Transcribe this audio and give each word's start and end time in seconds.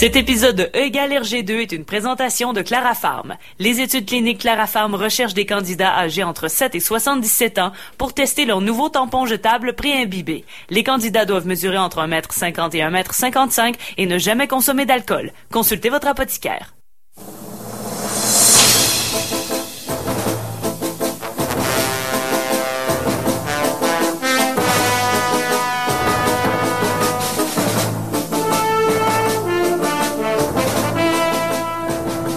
Cet 0.00 0.16
épisode 0.16 0.56
de 0.56 0.62
E 0.74 0.86
égale 0.86 1.12
RG2 1.12 1.60
est 1.60 1.72
une 1.72 1.84
présentation 1.84 2.54
de 2.54 2.62
Clara 2.62 2.94
Farm. 2.94 3.36
Les 3.58 3.82
études 3.82 4.06
cliniques 4.06 4.38
Clara 4.38 4.66
Farm 4.66 4.94
recherchent 4.94 5.34
des 5.34 5.44
candidats 5.44 5.94
âgés 5.94 6.22
entre 6.22 6.48
7 6.48 6.74
et 6.74 6.80
77 6.80 7.58
ans 7.58 7.72
pour 7.98 8.14
tester 8.14 8.46
leur 8.46 8.62
nouveau 8.62 8.88
tampon 8.88 9.26
jetable 9.26 9.74
pré-imbibé. 9.74 10.46
Les 10.70 10.84
candidats 10.84 11.26
doivent 11.26 11.46
mesurer 11.46 11.76
entre 11.76 12.00
1m50 12.00 12.74
et 12.74 12.80
1m55 12.80 13.74
et 13.98 14.06
ne 14.06 14.16
jamais 14.16 14.48
consommer 14.48 14.86
d'alcool. 14.86 15.32
Consultez 15.52 15.90
votre 15.90 16.08
apothicaire. 16.08 16.72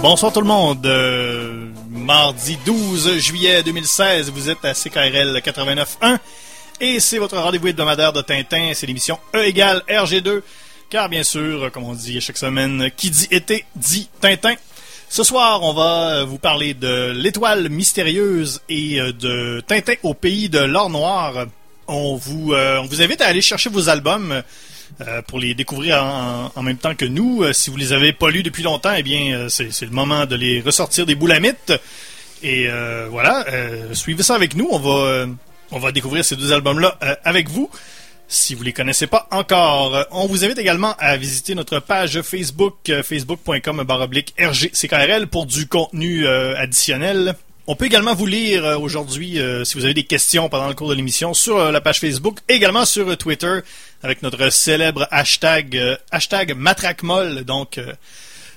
Bonsoir 0.03 0.33
tout 0.33 0.41
le 0.41 0.47
monde. 0.47 0.85
Euh, 0.85 1.69
mardi 1.89 2.57
12 2.65 3.19
juillet 3.19 3.63
2016, 3.63 4.31
vous 4.31 4.49
êtes 4.49 4.65
à 4.65 4.73
CKRL 4.73 5.37
89.1 5.37 6.19
et 6.81 6.99
c'est 6.99 7.19
votre 7.19 7.37
rendez-vous 7.37 7.69
hebdomadaire 7.69 8.11
de 8.11 8.19
Tintin. 8.19 8.71
C'est 8.73 8.85
l'émission 8.85 9.17
E 9.33 9.45
égale 9.45 9.81
RG2. 9.87 10.41
Car 10.89 11.07
bien 11.07 11.23
sûr, 11.23 11.71
comme 11.71 11.85
on 11.85 11.93
dit 11.93 12.19
chaque 12.19 12.35
semaine, 12.35 12.91
qui 12.97 13.11
dit 13.11 13.29
été 13.31 13.63
dit 13.77 14.09
Tintin. 14.19 14.55
Ce 15.07 15.23
soir, 15.23 15.63
on 15.63 15.71
va 15.71 16.25
vous 16.25 16.37
parler 16.37 16.73
de 16.73 17.13
l'étoile 17.15 17.69
mystérieuse 17.69 18.59
et 18.67 18.99
euh, 18.99 19.13
de 19.13 19.63
Tintin 19.65 19.93
au 20.03 20.13
pays 20.13 20.49
de 20.49 20.59
l'or 20.59 20.89
noir. 20.89 21.45
On 21.87 22.17
vous, 22.17 22.51
euh, 22.51 22.81
on 22.81 22.87
vous 22.87 23.01
invite 23.01 23.21
à 23.21 23.27
aller 23.27 23.41
chercher 23.41 23.69
vos 23.69 23.87
albums. 23.87 24.43
Euh, 25.01 25.23
pour 25.23 25.39
les 25.39 25.55
découvrir 25.55 26.03
en, 26.03 26.61
même 26.61 26.77
temps 26.77 26.93
que 26.93 27.05
nous. 27.05 27.43
Euh, 27.43 27.51
si 27.51 27.71
vous 27.71 27.77
les 27.77 27.93
avez 27.93 28.13
pas 28.13 28.29
lus 28.29 28.43
depuis 28.43 28.61
longtemps, 28.61 28.93
eh 28.95 29.01
bien, 29.01 29.35
euh, 29.35 29.49
c'est 29.49 29.81
le 29.81 29.89
moment 29.89 30.25
de 30.27 30.35
les 30.35 30.61
ressortir 30.61 31.05
des 31.05 31.15
boulamites. 31.15 31.73
Et 32.43 32.67
voilà, 33.09 33.45
suivez 33.93 34.21
ça 34.21 34.35
avec 34.35 34.55
nous. 34.55 34.67
On 34.69 35.79
va, 35.79 35.91
découvrir 35.93 36.25
ces 36.25 36.35
deux 36.35 36.51
albums-là 36.51 36.97
avec 37.23 37.49
vous. 37.49 37.69
Si 38.27 38.53
vous 38.53 38.63
les 38.63 38.73
connaissez 38.73 39.07
pas 39.07 39.29
encore, 39.31 40.05
on 40.11 40.27
vous 40.27 40.43
invite 40.43 40.57
également 40.57 40.93
à 40.99 41.15
visiter 41.15 41.55
notre 41.55 41.79
page 41.79 42.21
Facebook, 42.21 42.91
facebook.com 43.01 43.85
RGCKRL 44.37 45.27
pour 45.27 45.45
du 45.45 45.67
contenu 45.67 46.27
additionnel. 46.27 47.35
On 47.65 47.77
peut 47.77 47.85
également 47.85 48.13
vous 48.13 48.25
lire 48.25 48.65
euh, 48.65 48.77
aujourd'hui, 48.77 49.39
euh, 49.39 49.63
si 49.63 49.75
vous 49.75 49.85
avez 49.85 49.93
des 49.93 50.03
questions 50.03 50.49
pendant 50.49 50.67
le 50.67 50.73
cours 50.73 50.89
de 50.89 50.95
l'émission, 50.95 51.33
sur 51.33 51.57
euh, 51.57 51.71
la 51.71 51.79
page 51.79 52.01
Facebook, 52.01 52.39
également 52.49 52.83
sur 52.83 53.17
Twitter, 53.17 53.59
avec 54.01 54.21
notre 54.21 54.49
célèbre 54.49 55.07
hashtag, 55.11 55.97
hashtag 56.11 56.55
MatraqueMolle. 56.57 57.45
Donc, 57.45 57.79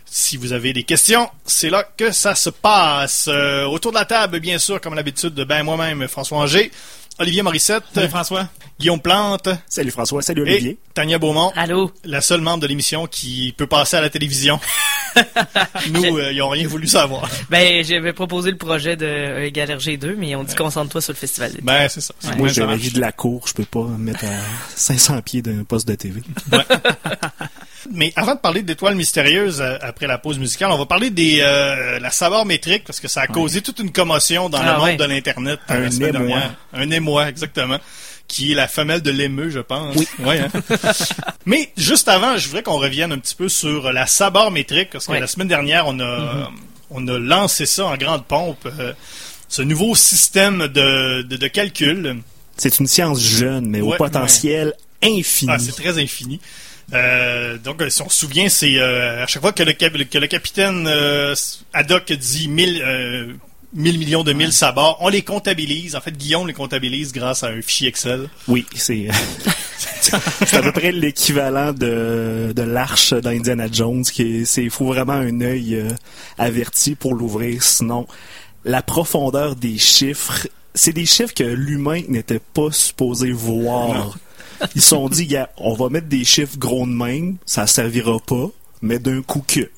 si 0.06 0.36
vous 0.36 0.52
avez 0.52 0.72
des 0.72 0.82
questions, 0.82 1.30
c'est 1.44 1.70
là 1.70 1.84
que 1.84 2.10
ça 2.10 2.34
se 2.34 2.50
passe. 2.50 3.28
autour 3.68 3.92
de 3.92 3.96
la 3.96 4.06
table, 4.06 4.40
bien 4.40 4.58
sûr, 4.58 4.80
comme 4.80 4.94
l'habitude, 4.94 5.34
ben 5.34 5.62
moi-même, 5.62 6.08
François 6.08 6.38
Angers. 6.38 6.72
Olivier 7.18 7.42
Morissette. 7.42 7.84
Salut 7.94 8.08
François. 8.08 8.48
Guillaume 8.78 9.00
Plante. 9.00 9.48
Salut 9.68 9.90
François. 9.90 10.20
Salut 10.20 10.42
Olivier. 10.42 10.72
Et 10.72 10.78
Tania 10.92 11.18
Beaumont. 11.18 11.50
Allô? 11.56 11.90
La 12.04 12.20
seule 12.20 12.42
membre 12.42 12.60
de 12.60 12.66
l'émission 12.66 13.06
qui 13.06 13.54
peut 13.56 13.66
passer 13.66 13.96
à 13.96 14.02
la 14.02 14.10
télévision. 14.10 14.60
Nous, 15.90 16.18
euh, 16.18 16.30
ils 16.32 16.38
n'ont 16.38 16.50
rien 16.50 16.68
voulu 16.68 16.86
savoir. 16.86 17.26
Ben, 17.48 17.82
j'avais 17.82 18.12
proposé 18.12 18.50
le 18.50 18.58
projet 18.58 18.96
de 18.96 19.06
e 19.06 19.44
égal 19.44 19.70
RG2, 19.70 20.14
mais 20.16 20.36
on 20.36 20.44
dit 20.44 20.54
concentre-toi 20.54 21.00
sur 21.00 21.12
le 21.14 21.16
festival. 21.16 21.52
Ben, 21.62 21.88
c'est 21.88 22.02
ça. 22.02 22.12
Moi, 22.36 22.48
j'ai 22.48 22.66
la 22.66 22.76
vie 22.76 22.90
de 22.90 23.00
la 23.00 23.12
cour. 23.12 23.48
Je 23.48 23.54
peux 23.54 23.64
pas 23.64 23.84
me 23.84 23.96
mettre 23.96 24.24
à 24.26 24.38
500 24.74 25.22
pieds 25.22 25.40
d'un 25.40 25.64
poste 25.64 25.88
de 25.88 25.94
TV. 25.94 26.20
Ouais. 26.52 26.58
Mais 27.92 28.12
avant 28.16 28.34
de 28.34 28.40
parler 28.40 28.62
d'étoiles 28.62 28.94
mystérieuses 28.94 29.60
euh, 29.60 29.76
après 29.80 30.06
la 30.06 30.18
pause 30.18 30.38
musicale, 30.38 30.70
on 30.72 30.78
va 30.78 30.86
parler 30.86 31.10
des 31.10 31.40
euh, 31.40 31.98
la 31.98 32.10
saveur 32.10 32.44
métrique 32.44 32.84
parce 32.84 33.00
que 33.00 33.08
ça 33.08 33.22
a 33.22 33.26
causé 33.26 33.62
toute 33.62 33.78
une 33.78 33.92
commotion 33.92 34.48
dans 34.48 34.62
le 34.62 34.68
ah, 34.68 34.78
monde 34.78 34.96
de 34.96 35.04
l'internet 35.04 35.60
un 35.68 35.88
dernière. 35.88 36.54
Un 36.72 36.90
émoi, 36.90 37.28
exactement 37.28 37.78
qui 38.28 38.52
est 38.52 38.54
la 38.54 38.68
femelle 38.68 39.02
de 39.02 39.10
l'émeu, 39.10 39.50
je 39.50 39.60
pense. 39.60 39.94
Oui. 39.96 40.08
Ouais, 40.18 40.40
hein? 40.40 40.50
Mais 41.46 41.70
juste 41.76 42.08
avant, 42.08 42.36
je 42.36 42.46
voudrais 42.48 42.62
qu'on 42.62 42.78
revienne 42.78 43.12
un 43.12 43.18
petit 43.18 43.34
peu 43.34 43.48
sur 43.48 43.92
la 43.92 44.06
sabor 44.06 44.50
métrique, 44.50 44.90
parce 44.90 45.06
que 45.06 45.12
la 45.12 45.26
semaine 45.26 45.48
dernière, 45.48 45.86
on 45.86 45.98
a, 46.00 46.18
mm-hmm. 46.18 46.48
on 46.90 47.08
a 47.08 47.18
lancé 47.18 47.66
ça 47.66 47.86
en 47.86 47.96
grande 47.96 48.24
pompe, 48.24 48.66
euh, 48.66 48.92
ce 49.48 49.62
nouveau 49.62 49.94
système 49.94 50.66
de, 50.68 51.22
de, 51.22 51.46
calcul. 51.46 52.16
C'est 52.56 52.78
une 52.80 52.86
science 52.86 53.20
jeune, 53.20 53.66
mais 53.66 53.80
au 53.80 53.92
potentiel 53.92 54.74
infini. 55.02 55.52
Ah, 55.54 55.58
c'est 55.58 55.72
très 55.72 56.02
infini. 56.02 56.40
Euh, 56.92 57.58
donc, 57.58 57.82
si 57.88 58.02
on 58.02 58.08
se 58.08 58.20
souvient, 58.20 58.48
c'est 58.48 58.78
euh, 58.78 59.24
à 59.24 59.26
chaque 59.26 59.42
fois 59.42 59.52
que 59.52 59.62
le, 59.62 59.72
que 59.72 60.18
le 60.18 60.26
capitaine 60.26 60.86
euh, 60.86 61.34
Haddock 61.72 62.12
dit 62.12 62.48
1000 62.48 63.38
1000 63.74 63.98
millions 63.98 64.24
de 64.24 64.32
1000 64.32 64.52
sabords, 64.52 64.96
on 65.00 65.08
les 65.08 65.22
comptabilise. 65.22 65.96
En 65.96 66.00
fait, 66.00 66.16
Guillaume 66.16 66.46
les 66.46 66.54
comptabilise 66.54 67.12
grâce 67.12 67.42
à 67.42 67.48
un 67.48 67.60
fichier 67.60 67.88
Excel. 67.88 68.28
Oui, 68.48 68.64
c'est 68.74 69.08
c'est 70.00 70.56
à 70.56 70.62
peu 70.62 70.72
près 70.72 70.92
l'équivalent 70.92 71.72
de, 71.72 72.52
de 72.54 72.62
l'arche 72.62 73.12
d'Indiana 73.12 73.66
Jones. 73.70 74.04
Qui 74.04 74.42
il 74.42 74.70
faut 74.70 74.86
vraiment 74.86 75.14
un 75.14 75.40
œil 75.42 75.84
averti 76.38 76.94
pour 76.94 77.14
l'ouvrir. 77.14 77.62
Sinon, 77.62 78.06
la 78.64 78.82
profondeur 78.82 79.56
des 79.56 79.76
chiffres, 79.76 80.48
c'est 80.74 80.92
des 80.92 81.06
chiffres 81.06 81.34
que 81.34 81.44
l'humain 81.44 82.02
n'était 82.08 82.40
pas 82.40 82.70
supposé 82.70 83.30
voir. 83.30 84.16
Ils 84.74 84.82
se 84.82 84.88
sont 84.90 85.08
dit, 85.08 85.34
on 85.56 85.74
va 85.74 85.88
mettre 85.88 86.08
des 86.08 86.24
chiffres 86.24 86.56
gros 86.58 86.86
de 86.86 86.92
même, 86.92 87.36
ça 87.46 87.66
servira 87.66 88.18
pas, 88.18 88.48
mais 88.82 88.98
d'un 88.98 89.22
coup 89.22 89.44
que. 89.46 89.70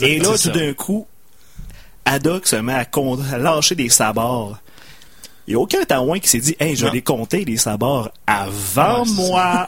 Et 0.00 0.18
là, 0.18 0.38
tout 0.38 0.50
d'un 0.50 0.72
coup, 0.74 1.06
Haddock 2.04 2.46
se 2.46 2.56
met 2.56 2.74
à, 2.74 2.86
lâcher 3.38 3.74
des 3.74 3.88
sabords. 3.88 4.58
Il 5.46 5.54
n'y 5.54 5.56
a 5.56 5.60
aucun 5.60 5.84
taouin 5.84 6.20
qui 6.20 6.28
s'est 6.28 6.38
dit, 6.38 6.56
hey, 6.60 6.76
je 6.76 6.84
vais 6.84 6.92
les 6.92 7.02
compter, 7.02 7.44
les 7.44 7.56
sabords, 7.56 8.10
avant 8.26 9.04
moi. 9.06 9.66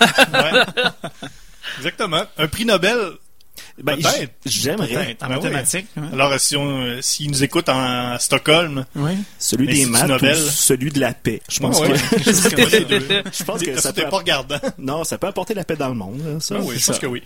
Exactement. 1.79 2.23
Un 2.39 2.47
prix 2.47 2.65
Nobel 2.65 3.15
ben, 3.83 3.99
J'aimerais. 4.45 5.17
En 5.21 5.29
ben 5.29 5.37
mathématiques. 5.37 5.87
Alors, 6.13 6.39
si 6.39 6.57
on, 6.57 7.01
s'ils 7.01 7.31
nous 7.31 7.43
écoutent 7.43 7.69
en, 7.69 8.19
Stockholm, 8.19 8.85
celui 9.39 9.67
des 9.67 9.87
maths 9.87 10.09
Nobel. 10.09 10.37
celui 10.37 10.91
de 10.91 11.01
la 11.01 11.13
paix. 11.13 11.41
Je 11.49 11.61
pense 11.61 11.81
que, 11.81 11.95
je 11.95 13.45
pense 13.45 13.63
que 13.63 13.81
ça 13.81 13.93
peut 13.93 14.09
pas 14.09 14.19
regardant. 14.19 14.59
Non, 14.79 15.05
ça 15.05 15.19
peut 15.19 15.27
apporter 15.27 15.55
la 15.55 15.65
paix 15.65 15.77
dans 15.77 15.89
le 15.89 15.95
monde. 15.95 16.39
ça, 16.41 16.59
oui, 16.61 16.77
je 16.79 16.87
pense 16.87 16.99
que 16.99 17.07
oui. 17.07 17.23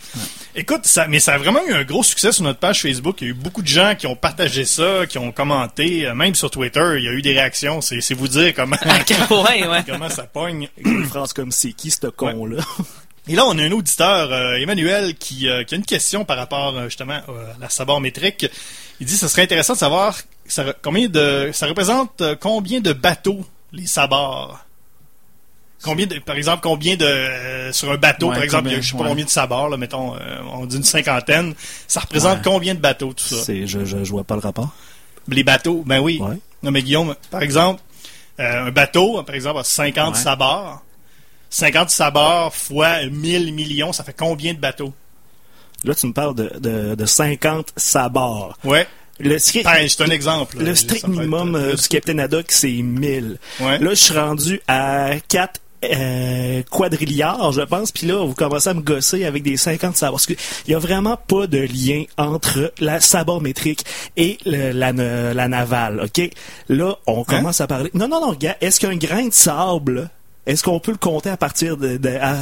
Écoute, 0.55 0.87
ça, 0.87 1.07
mais 1.07 1.21
ça 1.21 1.35
a 1.35 1.39
vraiment 1.39 1.65
eu 1.67 1.73
un 1.73 1.85
gros 1.85 2.03
succès 2.03 2.33
sur 2.33 2.45
notre 2.45 2.59
page 2.59 2.83
Facebook. 2.83 3.21
Il 3.21 3.25
y 3.25 3.27
a 3.29 3.31
eu 3.31 3.35
beaucoup 3.35 3.63
de 3.63 3.69
gens 3.69 3.95
qui 3.97 4.07
ont 4.07 4.17
partagé 4.17 4.65
ça, 4.65 5.07
qui 5.07 5.19
ont 5.19 5.33
commenté, 5.33 6.07
euh, 6.07 6.15
même 6.15 6.35
sur 6.35 6.51
Twitter. 6.51 6.95
Il 6.97 7.05
y 7.05 7.09
a 7.09 7.13
eu 7.13 7.23
des 7.23 7.33
réactions. 7.33 7.81
C'est, 7.81 8.01
c'est 8.01 8.15
vous 8.15 8.29
dire 8.29 8.55
comment, 8.55 8.77
comment 9.87 10.09
ça 10.09 10.25
pogne. 10.25 10.69
Une 10.79 11.05
phrase 11.05 11.33
comme 11.33 11.53
c'est 11.53 11.73
qui 11.73 11.91
ce 11.91 12.07
con-là? 12.07 12.63
Et 13.29 13.35
là, 13.35 13.45
on 13.47 13.59
a 13.59 13.63
un 13.63 13.73
auditeur, 13.73 14.33
euh, 14.33 14.55
Emmanuel, 14.55 15.15
qui, 15.15 15.49
euh, 15.49 15.63
qui, 15.63 15.75
a 15.75 15.79
une 15.79 15.85
question 15.85 16.25
par 16.25 16.39
rapport 16.39 16.75
euh, 16.77 16.85
justement 16.85 17.15
à 17.15 17.61
la 17.61 17.69
sabord 17.69 18.01
métrique. 18.01 18.47
Il 19.01 19.07
dit 19.07 19.17
ce 19.17 19.29
serait 19.29 19.43
intéressant 19.43 19.75
de 19.75 19.79
savoir 19.79 20.19
ça, 20.47 20.65
combien 20.83 21.09
de, 21.09 21.51
ça 21.53 21.67
représente 21.67 22.23
combien 22.41 22.81
de 22.81 22.95
bateaux 22.95 23.45
les 23.73 23.87
sabords. 23.87 24.59
Combien 25.83 26.07
de, 26.07 26.19
par 26.19 26.37
exemple, 26.37 26.61
combien 26.63 26.97
de 26.97 27.71
sur 27.71 27.93
un 27.93 27.99
bateau, 27.99 28.31
par 28.31 28.43
exemple, 28.43 28.71
je 28.71 28.81
sais 28.81 28.97
pas 28.97 29.05
combien 29.07 29.27
de 29.27 29.31
sabords, 29.31 29.69
là, 29.69 29.77
mettons, 29.77 30.15
on 30.53 30.67
dit 30.67 30.77
une 30.77 30.83
cinquantaine. 30.83 31.55
Ça 31.87 32.01
représente 32.01 32.43
combien 32.43 32.75
de 32.75 32.81
bateaux 32.81 33.13
tout 33.13 33.25
ça? 33.25 33.37
C'est, 33.45 33.67
je, 33.67 33.85
je, 33.85 34.11
vois 34.11 34.25
pas 34.25 34.35
le 34.35 34.41
rapport. 34.41 34.71
Les 35.29 35.45
bateaux, 35.45 35.85
ben 35.87 36.01
oui. 36.01 36.21
Non 36.63 36.73
mais 36.73 36.83
Guillaume, 36.83 37.15
par 37.31 37.43
exemple, 37.43 37.81
un 38.39 38.73
bateau, 38.73 39.23
par 39.23 39.37
exemple, 39.37 39.61
a 39.61 39.65
50 39.65 40.17
sabords. 40.17 40.83
50 41.51 41.91
sabords 41.91 42.55
fois 42.55 43.05
1000 43.07 43.55
millions, 43.55 43.93
ça 43.93 44.05
fait 44.05 44.17
combien 44.17 44.55
de 44.55 44.59
bateaux? 44.59 44.93
Là, 45.85 45.95
tu 45.95 46.07
me 46.07 46.13
parles 46.13 46.35
de, 46.35 46.95
de, 46.95 47.07
50 47.07 47.73
sabords. 47.77 48.59
Ouais. 48.65 48.87
Le 49.21 49.39
c'est 49.39 49.67
un 49.67 50.11
exemple. 50.11 50.59
Le 50.59 50.75
strict 50.75 51.09
minimum 51.09 51.57
euh, 51.57 51.75
du 51.75 51.89
Captain 51.89 52.19
Haddock, 52.19 52.47
c'est 52.49 52.71
1000. 52.71 53.39
Ouais. 53.61 53.79
Là, 53.79 53.91
je 53.91 53.95
suis 53.95 54.15
rendu 54.15 54.61
à 54.69 55.15
4 55.29 55.61
euh, 55.85 56.63
quadrilliards, 56.71 57.53
je 57.53 57.63
pense. 57.63 57.93
Puis 57.93 58.07
là, 58.07 58.25
vous 58.25 58.35
commencez 58.35 58.69
à 58.69 58.75
me 58.75 58.81
gosser 58.81 59.25
avec 59.25 59.43
des 59.43 59.57
50 59.57 59.97
sabords. 59.97 60.15
Parce 60.15 60.27
qu'il 60.27 60.37
n'y 60.69 60.75
a 60.75 60.79
vraiment 60.79 61.17
pas 61.17 61.47
de 61.47 61.59
lien 61.59 62.05
entre 62.17 62.73
la 62.81 63.01
sabord 63.01 63.41
métrique 63.41 63.85
et 64.17 64.39
la, 64.45 64.93
la, 64.93 65.49
navale, 65.49 66.01
OK? 66.05 66.31
Là, 66.69 66.97
on 67.07 67.21
hein? 67.21 67.25
commence 67.27 67.61
à 67.61 67.67
parler... 67.67 67.91
Non, 67.95 68.09
non, 68.09 68.21
non, 68.21 68.35
gars, 68.35 68.57
est-ce 68.61 68.81
qu'un 68.81 68.97
grain 68.97 69.29
de 69.29 69.33
sable? 69.33 70.11
Est-ce 70.49 70.65
qu'on 70.65 70.81
peut 70.81 70.93
le 70.93 70.97
compter 70.97 71.29
à 71.29 71.37
partir 71.37 71.77
de, 71.77 72.01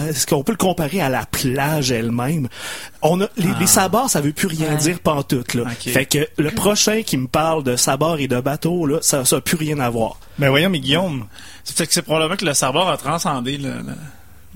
est-ce 0.09 0.27
qu'on 0.29 0.45
peut 0.45 0.53
le 0.53 0.57
comparer 0.59 1.01
à 1.03 1.09
la 1.09 1.27
plage 1.27 1.91
elle-même? 1.91 2.49
On 3.03 3.21
a 3.21 3.27
les, 3.37 3.51
ah. 3.61 3.67
sabords, 3.67 4.09
ça 4.09 4.21
veut 4.21 4.33
plus 4.33 4.47
rien 4.47 4.77
dire 4.77 5.01
pantoute 5.01 5.55
là. 5.55 5.65
Fait 5.71 6.07
que 6.07 6.27
le 6.39 6.51
prochain 6.53 7.03
qui 7.03 7.17
me 7.17 7.27
parle 7.27 7.65
de 7.65 7.75
sabords 7.75 8.21
et 8.21 8.29
de 8.29 8.41
bateaux 8.41 8.87
là, 8.87 8.99
ça 9.03 9.25
n'a 9.31 9.41
plus 9.41 9.57
rien 9.57 9.81
à 9.81 9.91
voir. 9.91 10.21
Mais 10.39 10.49
voyons, 10.49 10.71
mais 10.71 10.79
Guillaume, 10.79 11.27
c'est 11.65 11.85
que 11.85 11.93
c'est 11.93 12.03
probablement 12.03 12.37
que 12.37 12.45
le 12.45 12.55
sabord 12.55 12.89
a 12.89 12.97
transcendé 12.97 13.59
le, 13.59 13.73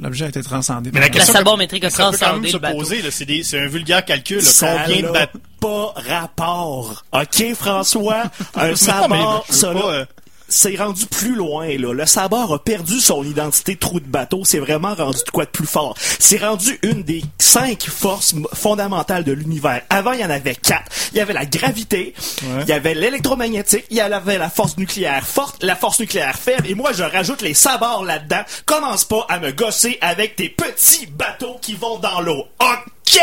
L'objet 0.02 0.26
a 0.26 0.28
été 0.28 0.42
transcendé. 0.42 0.90
Mais 0.92 1.00
la 1.00 1.06
La 1.06 1.10
question 1.10 1.34
a 1.34 1.38
ça 1.38 1.44
peut 1.44 1.78
quand 1.80 1.90
transcendé 1.90 2.40
même 2.40 2.46
se 2.50 2.56
le 2.56 2.58
bateau. 2.58 2.78
poser, 2.78 3.02
là, 3.02 3.10
c'est 3.10 3.26
des- 3.26 3.42
c'est 3.42 3.58
un 3.60 3.66
vulgaire 3.66 4.04
calcul. 4.04 4.36
là, 4.38 4.42
Ça 4.42 4.84
combien 4.86 5.02
de 5.02 5.26
pas 5.60 5.92
rapport. 6.08 7.04
OK, 7.12 7.54
François? 7.54 8.22
Un 8.54 8.74
sabord, 8.76 9.44
ça, 9.50 9.74
là, 9.74 9.80
pas, 9.80 9.92
euh, 9.92 10.04
c'est 10.50 10.76
rendu 10.76 11.06
plus 11.06 11.34
loin, 11.34 11.68
là. 11.78 11.92
Le 11.92 12.06
sabord 12.06 12.52
a 12.52 12.58
perdu 12.58 13.00
son 13.00 13.24
identité 13.24 13.76
trou 13.76 14.00
de 14.00 14.06
bateau. 14.06 14.42
C'est 14.44 14.58
vraiment 14.58 14.94
rendu 14.94 15.22
de 15.24 15.30
quoi 15.30 15.44
de 15.44 15.50
plus 15.50 15.66
fort. 15.66 15.96
C'est 16.18 16.38
rendu 16.38 16.78
une 16.82 17.02
des 17.02 17.22
cinq 17.38 17.84
forces 17.84 18.34
fondamentales 18.52 19.24
de 19.24 19.32
l'univers. 19.32 19.82
Avant, 19.88 20.12
il 20.12 20.20
y 20.20 20.24
en 20.24 20.30
avait 20.30 20.54
quatre. 20.54 20.90
Il 21.12 21.18
y 21.18 21.20
avait 21.20 21.32
la 21.32 21.46
gravité, 21.46 22.14
il 22.42 22.68
y 22.68 22.72
avait 22.72 22.94
l'électromagnétique, 22.94 23.84
il 23.90 23.96
y 23.96 24.00
avait 24.00 24.38
la 24.38 24.50
force 24.50 24.76
nucléaire 24.76 25.26
forte, 25.26 25.62
la 25.62 25.76
force 25.76 26.00
nucléaire 26.00 26.36
faible, 26.36 26.66
et 26.68 26.74
moi, 26.74 26.92
je 26.92 27.02
rajoute 27.02 27.42
les 27.42 27.54
sabords 27.54 28.04
là-dedans. 28.04 28.42
Commence 28.66 29.04
pas 29.04 29.26
à 29.28 29.38
me 29.38 29.52
gosser 29.52 29.98
avec 30.00 30.36
tes 30.36 30.48
petits 30.48 31.06
bateaux 31.06 31.58
qui 31.60 31.74
vont 31.74 31.98
dans 31.98 32.20
l'eau. 32.20 32.46
OK? 32.60 33.20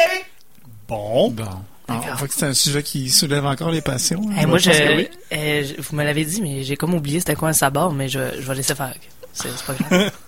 Bon. 0.87 1.29
Bon. 1.31 1.45
Alors, 1.87 2.05
on 2.11 2.15
voit 2.15 2.27
que 2.27 2.33
c'est 2.33 2.45
un 2.45 2.53
sujet 2.53 2.83
qui 2.83 3.09
soulève 3.09 3.45
encore 3.45 3.71
les 3.71 3.81
passions. 3.81 4.21
hein. 4.31 4.35
Eh, 4.41 4.45
moi, 4.45 4.57
je, 4.57 4.69
oui. 4.97 5.07
euh, 5.33 5.63
je- 5.63 5.81
vous 5.81 5.95
me 5.95 6.03
l'avez 6.03 6.25
dit, 6.25 6.41
mais 6.41 6.63
j'ai 6.63 6.75
comme 6.75 6.93
oublié 6.93 7.19
c'était 7.19 7.35
quoi 7.35 7.49
un 7.49 7.53
sabord, 7.53 7.93
mais 7.93 8.09
je, 8.09 8.19
je 8.39 8.45
vais 8.45 8.55
laisser 8.55 8.75
faire. 8.75 8.93
C'est 9.33 9.49
pas 9.65 9.73
grave. 9.73 10.11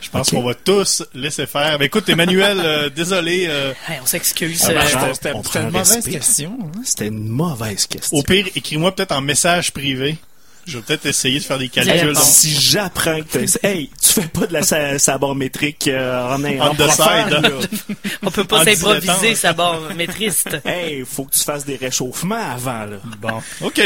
Je 0.00 0.10
pense 0.10 0.30
qu'on 0.30 0.42
va 0.42 0.54
tous 0.54 1.02
laisser 1.14 1.46
faire. 1.46 1.78
Mais 1.78 1.86
écoute, 1.86 2.08
Emmanuel, 2.08 2.58
euh, 2.62 2.90
désolé. 2.90 3.46
euh, 3.48 3.72
Hey, 3.88 3.98
on 4.02 4.06
s'excuse. 4.06 4.60
Ah, 4.64 4.68
ben, 4.68 4.76
euh, 4.80 4.86
genre, 4.88 5.08
C'était- 5.14 5.30
une 5.32 5.70
mauvaise 5.70 5.92
respect. 5.94 6.10
question. 6.10 6.58
hein. 6.62 6.80
C'était 6.84 7.06
une 7.08 7.28
mauvaise 7.28 7.86
question. 7.86 8.18
au 8.18 8.22
pire, 8.22 8.46
écris-moi 8.54 8.94
peut-être 8.94 9.12
en 9.12 9.20
message 9.22 9.72
privé. 9.72 10.18
Je 10.66 10.78
vais 10.78 10.82
peut-être 10.84 11.06
essayer 11.06 11.38
de 11.40 11.44
faire 11.44 11.58
des 11.58 11.68
calculs. 11.68 12.12
Dans- 12.12 12.20
Si 12.20 12.54
j'apprends 12.54 13.20
que 13.22 13.44
t'as- 13.46 13.58
hey, 13.68 13.90
tu 14.00 14.08
fais 14.12 14.28
pas 14.28 14.46
de 14.46 14.52
la 14.52 14.62
sa- 14.62 14.98
sabormétrique 14.98 15.88
euh, 15.88 16.34
en 16.34 16.42
On 16.44 16.60
en 16.60 16.74
the 16.74 16.88
side. 16.90 17.96
on 18.22 18.30
peut 18.30 18.44
pas 18.44 18.64
s'improviser 18.64 19.34
sabormétriste. 19.34 20.58
Hey, 20.64 21.04
faut 21.04 21.24
que 21.24 21.32
tu 21.34 21.40
fasses 21.42 21.64
des 21.64 21.76
réchauffements 21.76 22.52
avant 22.54 22.84
là. 22.84 22.96
Bon, 23.20 23.42
OK. 23.62 23.80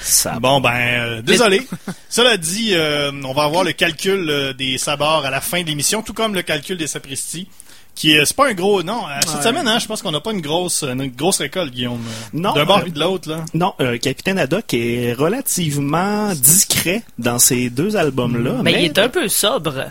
Ça 0.00 0.38
Bon, 0.40 0.60
ben, 0.60 0.70
euh, 0.74 1.22
désolé. 1.22 1.66
Cela 2.08 2.36
dit, 2.36 2.70
euh, 2.74 3.10
on 3.24 3.32
va 3.32 3.44
avoir 3.44 3.64
le 3.64 3.72
calcul 3.72 4.28
euh, 4.28 4.52
des 4.52 4.76
sabords 4.78 5.24
à 5.24 5.30
la 5.30 5.40
fin 5.40 5.62
de 5.62 5.66
l'émission, 5.68 6.02
tout 6.02 6.12
comme 6.12 6.34
le 6.34 6.42
calcul 6.42 6.76
des 6.76 6.86
sapristis. 6.88 7.48
Qui 7.94 8.12
est, 8.14 8.24
c'est 8.24 8.34
pas 8.36 8.48
un 8.48 8.54
gros, 8.54 8.82
non. 8.82 9.02
euh, 9.06 9.20
Cette 9.26 9.36
Ouais. 9.36 9.42
semaine, 9.42 9.68
hein, 9.68 9.78
je 9.78 9.86
pense 9.86 10.00
qu'on 10.02 10.10
n'a 10.12 10.20
pas 10.20 10.32
une 10.32 10.40
grosse, 10.40 10.82
une 10.82 11.08
grosse 11.08 11.38
récolte, 11.38 11.72
Guillaume. 11.72 12.00
Non, 12.32 12.52
D'un 12.54 12.64
bord 12.64 12.78
euh, 12.78 12.82
puis 12.82 12.92
de 12.92 12.98
l'autre, 12.98 13.28
là. 13.28 13.44
Non, 13.54 13.74
euh, 13.80 13.98
Capitaine 13.98 14.38
Haddock 14.38 14.72
est 14.74 15.12
relativement 15.12 16.32
discret 16.34 17.02
dans 17.18 17.38
ces 17.38 17.68
deux 17.70 17.96
albums-là, 17.96 18.54
Mais 18.62 18.72
mais, 18.72 18.82
il 18.82 18.84
est 18.86 18.98
un 18.98 19.08
peu 19.10 19.28
sobre. 19.28 19.84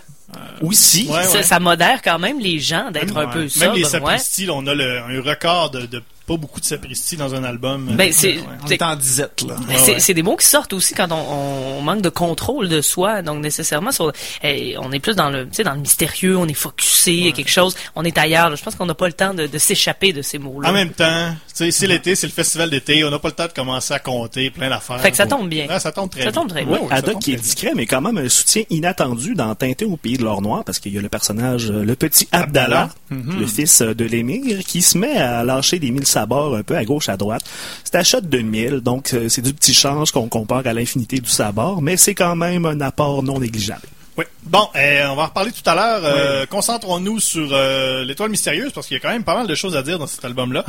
aussi 0.62 1.08
Ouais, 1.10 1.24
Ça, 1.26 1.44
ça 1.44 1.60
modère 1.60 2.02
quand 2.02 2.18
même 2.20 2.40
les 2.40 2.60
gens 2.60 2.90
d'être 2.92 3.16
un 3.18 3.26
Ouais. 3.28 3.32
peu 3.34 3.40
Même 3.42 3.50
sobre. 3.50 3.76
les 3.76 3.84
ouais. 3.84 3.90
sapristis, 3.90 4.46
là, 4.46 4.54
on 4.56 4.66
a 4.68 4.74
le- 4.74 5.00
un 5.00 5.22
record 5.22 5.70
de, 5.72 5.86
de 5.86 6.02
pas 6.32 6.38
beaucoup 6.38 6.60
de 6.60 6.66
sapristis 6.66 7.18
dans 7.18 7.34
un 7.36 7.44
album. 7.44 7.92
Ben, 7.96 8.12
c'est, 8.14 8.38
On 8.64 8.68
c'est- 8.68 8.76
est 8.76 8.82
en 8.82 8.96
disette, 8.96 9.42
là. 9.48 9.56
Ouais, 9.68 9.76
c'est, 9.78 10.08
ouais. 10.08 10.14
des 10.14 10.24
mots 10.24 10.36
qui 10.38 10.48
sortent 10.48 10.74
aussi 10.74 10.94
quand 10.94 11.12
on, 11.12 11.78
on 11.78 11.82
manque 11.82 12.02
de 12.02 12.10
contrôle 12.10 12.70
de 12.70 12.82
soi. 12.82 13.22
Donc 13.22 13.42
nécessairement, 13.42 13.92
sur, 13.92 14.12
eh, 14.44 14.76
on 14.80 14.92
est 14.92 15.00
plus 15.00 15.16
dans 15.16 15.30
le, 15.30 15.46
tu 15.46 15.56
sais, 15.56 15.64
dans 15.64 15.74
le 15.74 15.80
mystérieux, 15.82 16.38
on 16.38 16.48
est 16.48 16.54
focusé, 16.54 17.14
il 17.14 17.26
y 17.26 17.30
a 17.30 17.32
quelque 17.32 17.52
chose, 17.52 17.76
on 17.96 18.04
est 18.04 18.18
ailleurs. 18.18 18.50
là. 18.50 18.56
Je 18.56 18.64
pense 18.64 18.76
qu'on 18.76 18.86
n'a 18.86 18.94
pas 18.94 19.08
le 19.08 19.14
temps 19.14 19.34
de, 19.34 19.48
de 19.48 19.58
s'échapper 19.58 20.14
de 20.14 20.22
ces 20.22 20.38
mots-là. 20.38 20.70
En 20.70 20.74
même 20.74 20.92
temps, 20.92 21.36
c'est 21.54 21.72
l'été, 21.88 22.16
c'est 22.16 22.28
le 22.28 22.34
festival 22.34 22.70
d'été, 22.70 23.04
on 23.04 23.10
n'a 23.10 23.20
pas 23.20 23.28
le 23.30 23.34
temps 23.36 23.48
de 23.48 23.52
commencer 23.54 23.94
à 23.94 24.00
compter 24.00 24.50
plein 24.50 24.70
d'affaires. 24.70 25.00
Fait 25.02 25.12
que 25.12 25.18
ça 25.18 25.26
tombe 25.28 25.50
bien. 25.50 25.68
Ah, 25.70 25.80
ça 25.80 25.92
tombe 25.92 26.10
très 26.10 26.22
Ça 26.24 26.32
bien. 26.32 26.42
tombe 26.42 26.50
très 26.50 26.64
Ouais, 26.64 26.80
bien. 26.80 27.02
ouais, 27.02 27.16
qui 27.20 27.34
est 27.34 27.36
discret, 27.36 27.72
mais 27.76 27.86
quand 27.86 28.02
même 28.02 28.18
un 28.18 28.30
soutien 28.30 28.64
inattendu 28.70 29.36
dans 29.36 29.54
Tintin 29.56 29.88
au 29.88 29.98
pays 29.98 30.18
de 30.18 30.24
l'or 30.24 30.42
noir, 30.42 30.64
parce 30.64 30.80
qu'il 30.80 30.94
y 30.94 30.98
a 30.98 31.02
le 31.02 31.10
personnage, 31.10 31.70
euh, 31.72 31.84
le 31.84 31.96
petit 31.96 32.28
Abdallah, 32.32 32.90
le 33.10 33.46
fils 33.48 33.82
euh, 33.82 33.94
de 33.94 34.06
l'émir, 34.06 34.60
qui 34.66 34.82
se 34.82 34.98
met 34.98 35.18
à 35.18 35.44
lâcher 35.44 35.80
des 35.80 35.92
mille 35.92 36.08
sabords 36.22 36.56
un 36.56 36.64
peu 36.64 36.76
à 36.78 36.86
gauche, 36.86 37.10
à 37.10 37.18
droite. 37.18 37.44
C'est 37.84 37.96
à 37.96 38.04
shot 38.04 38.22
de 38.22 38.40
mille, 38.40 38.82
donc 38.82 39.14
euh, 39.14 39.30
c'est 39.30 39.42
du 39.42 39.54
petit 39.54 39.74
change 39.74 40.12
qu'on 40.12 40.30
compare 40.30 40.66
à 40.66 40.74
l'infinité 40.74 41.20
du 41.20 41.30
sabord, 41.30 41.82
mais 41.82 41.98
c'est 41.98 42.16
quand 42.16 42.36
même 42.36 42.66
un 42.66 42.80
apport 42.82 43.24
non 43.24 43.40
négligeable. 43.40 43.88
Oui. 44.18 44.26
Bon, 44.44 44.68
euh, 44.76 45.08
on 45.08 45.16
va 45.16 45.24
en 45.24 45.26
reparler 45.28 45.52
tout 45.52 45.68
à 45.70 45.76
l'heure. 45.76 46.02
Euh, 46.04 46.46
Concentrons-nous 46.46 47.20
sur 47.20 47.50
euh, 47.54 48.04
l'étoile 48.04 48.30
mystérieuse 48.30 48.74
parce 48.74 48.88
qu'il 48.88 48.96
y 48.96 49.00
a 49.00 49.02
quand 49.02 49.12
même 49.12 49.24
pas 49.24 49.36
mal 49.36 49.48
de 49.48 49.56
choses 49.56 49.76
à 49.78 49.84
dire 49.84 50.00
dans 50.00 50.08
cet 50.08 50.26
album-là. 50.26 50.66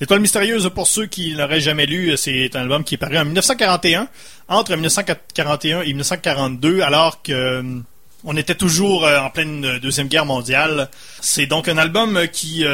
L'étoile 0.00 0.20
mystérieuse, 0.20 0.70
pour 0.72 0.86
ceux 0.86 1.06
qui 1.06 1.30
l'auraient 1.30 1.60
jamais 1.60 1.86
lu, 1.86 2.16
c'est 2.16 2.54
un 2.54 2.60
album 2.60 2.84
qui 2.84 2.94
est 2.94 2.98
paru 2.98 3.18
en 3.18 3.24
1941, 3.24 4.08
entre 4.48 4.72
1941 4.72 5.82
et 5.82 5.86
1942, 5.86 6.82
alors 6.82 7.22
que 7.22 7.64
on 8.24 8.36
était 8.36 8.54
toujours 8.54 9.04
en 9.04 9.30
pleine 9.30 9.78
deuxième 9.78 10.08
guerre 10.08 10.26
mondiale. 10.26 10.88
C'est 11.20 11.46
donc 11.46 11.68
un 11.68 11.78
album 11.78 12.26
qui 12.32 12.64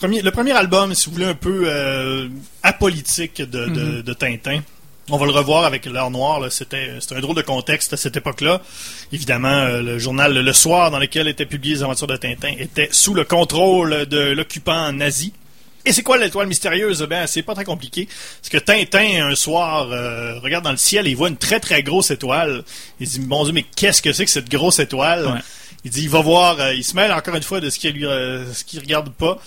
premier, 0.00 0.22
le 0.22 0.30
premier 0.30 0.52
album, 0.52 0.94
si 0.94 1.06
vous 1.06 1.14
voulez, 1.14 1.26
un 1.26 1.34
peu 1.34 1.64
euh, 1.66 2.28
apolitique 2.62 3.42
de, 3.42 3.66
de, 3.66 4.00
de 4.00 4.12
Tintin. 4.14 4.60
On 5.10 5.18
va 5.18 5.26
le 5.26 5.32
revoir 5.32 5.64
avec 5.64 5.84
l'heure 5.86 6.10
noire. 6.10 6.40
C'était 6.50 6.92
c'était 7.00 7.16
un 7.16 7.20
drôle 7.20 7.36
de 7.36 7.42
contexte 7.42 7.92
à 7.92 7.96
cette 7.96 8.16
époque-là. 8.16 8.62
Évidemment, 9.12 9.48
euh, 9.48 9.82
le 9.82 9.98
journal 9.98 10.32
Le 10.32 10.52
Soir, 10.52 10.90
dans 10.90 10.98
lequel 10.98 11.28
étaient 11.28 11.46
publiées 11.46 11.74
les 11.74 11.82
aventures 11.82 12.06
de 12.06 12.16
Tintin, 12.16 12.54
était 12.58 12.88
sous 12.92 13.12
le 13.12 13.24
contrôle 13.24 14.06
de 14.06 14.32
l'occupant 14.32 14.92
nazi. 14.92 15.32
Et 15.84 15.92
c'est 15.92 16.02
quoi 16.02 16.18
l'étoile 16.18 16.46
mystérieuse? 16.46 17.02
Ben, 17.08 17.26
c'est 17.26 17.42
pas 17.42 17.54
très 17.54 17.64
compliqué. 17.64 18.06
Parce 18.40 18.50
que 18.50 18.58
Tintin, 18.58 19.28
un 19.28 19.34
soir, 19.34 19.88
euh, 19.90 20.38
regarde 20.40 20.64
dans 20.64 20.70
le 20.70 20.76
ciel 20.76 21.06
et 21.06 21.10
il 21.10 21.16
voit 21.16 21.28
une 21.28 21.38
très 21.38 21.60
très 21.60 21.82
grosse 21.82 22.10
étoile. 22.10 22.62
Il 23.00 23.08
dit, 23.08 23.20
mon 23.20 23.44
Dieu, 23.44 23.52
mais 23.52 23.64
qu'est-ce 23.76 24.00
que 24.00 24.12
c'est 24.12 24.24
que 24.24 24.30
cette 24.30 24.50
grosse 24.50 24.78
étoile? 24.78 25.26
Ouais. 25.26 25.40
Il 25.84 25.90
dit, 25.90 26.02
il 26.02 26.10
va 26.10 26.20
voir, 26.20 26.60
euh, 26.60 26.74
il 26.74 26.84
se 26.84 26.94
mêle 26.94 27.10
encore 27.10 27.34
une 27.34 27.42
fois 27.42 27.60
de 27.60 27.70
ce 27.70 27.78
qu'il 27.78 27.92
lui, 27.94 28.04
euh, 28.06 28.44
regarde 28.76 29.10
pas. 29.10 29.38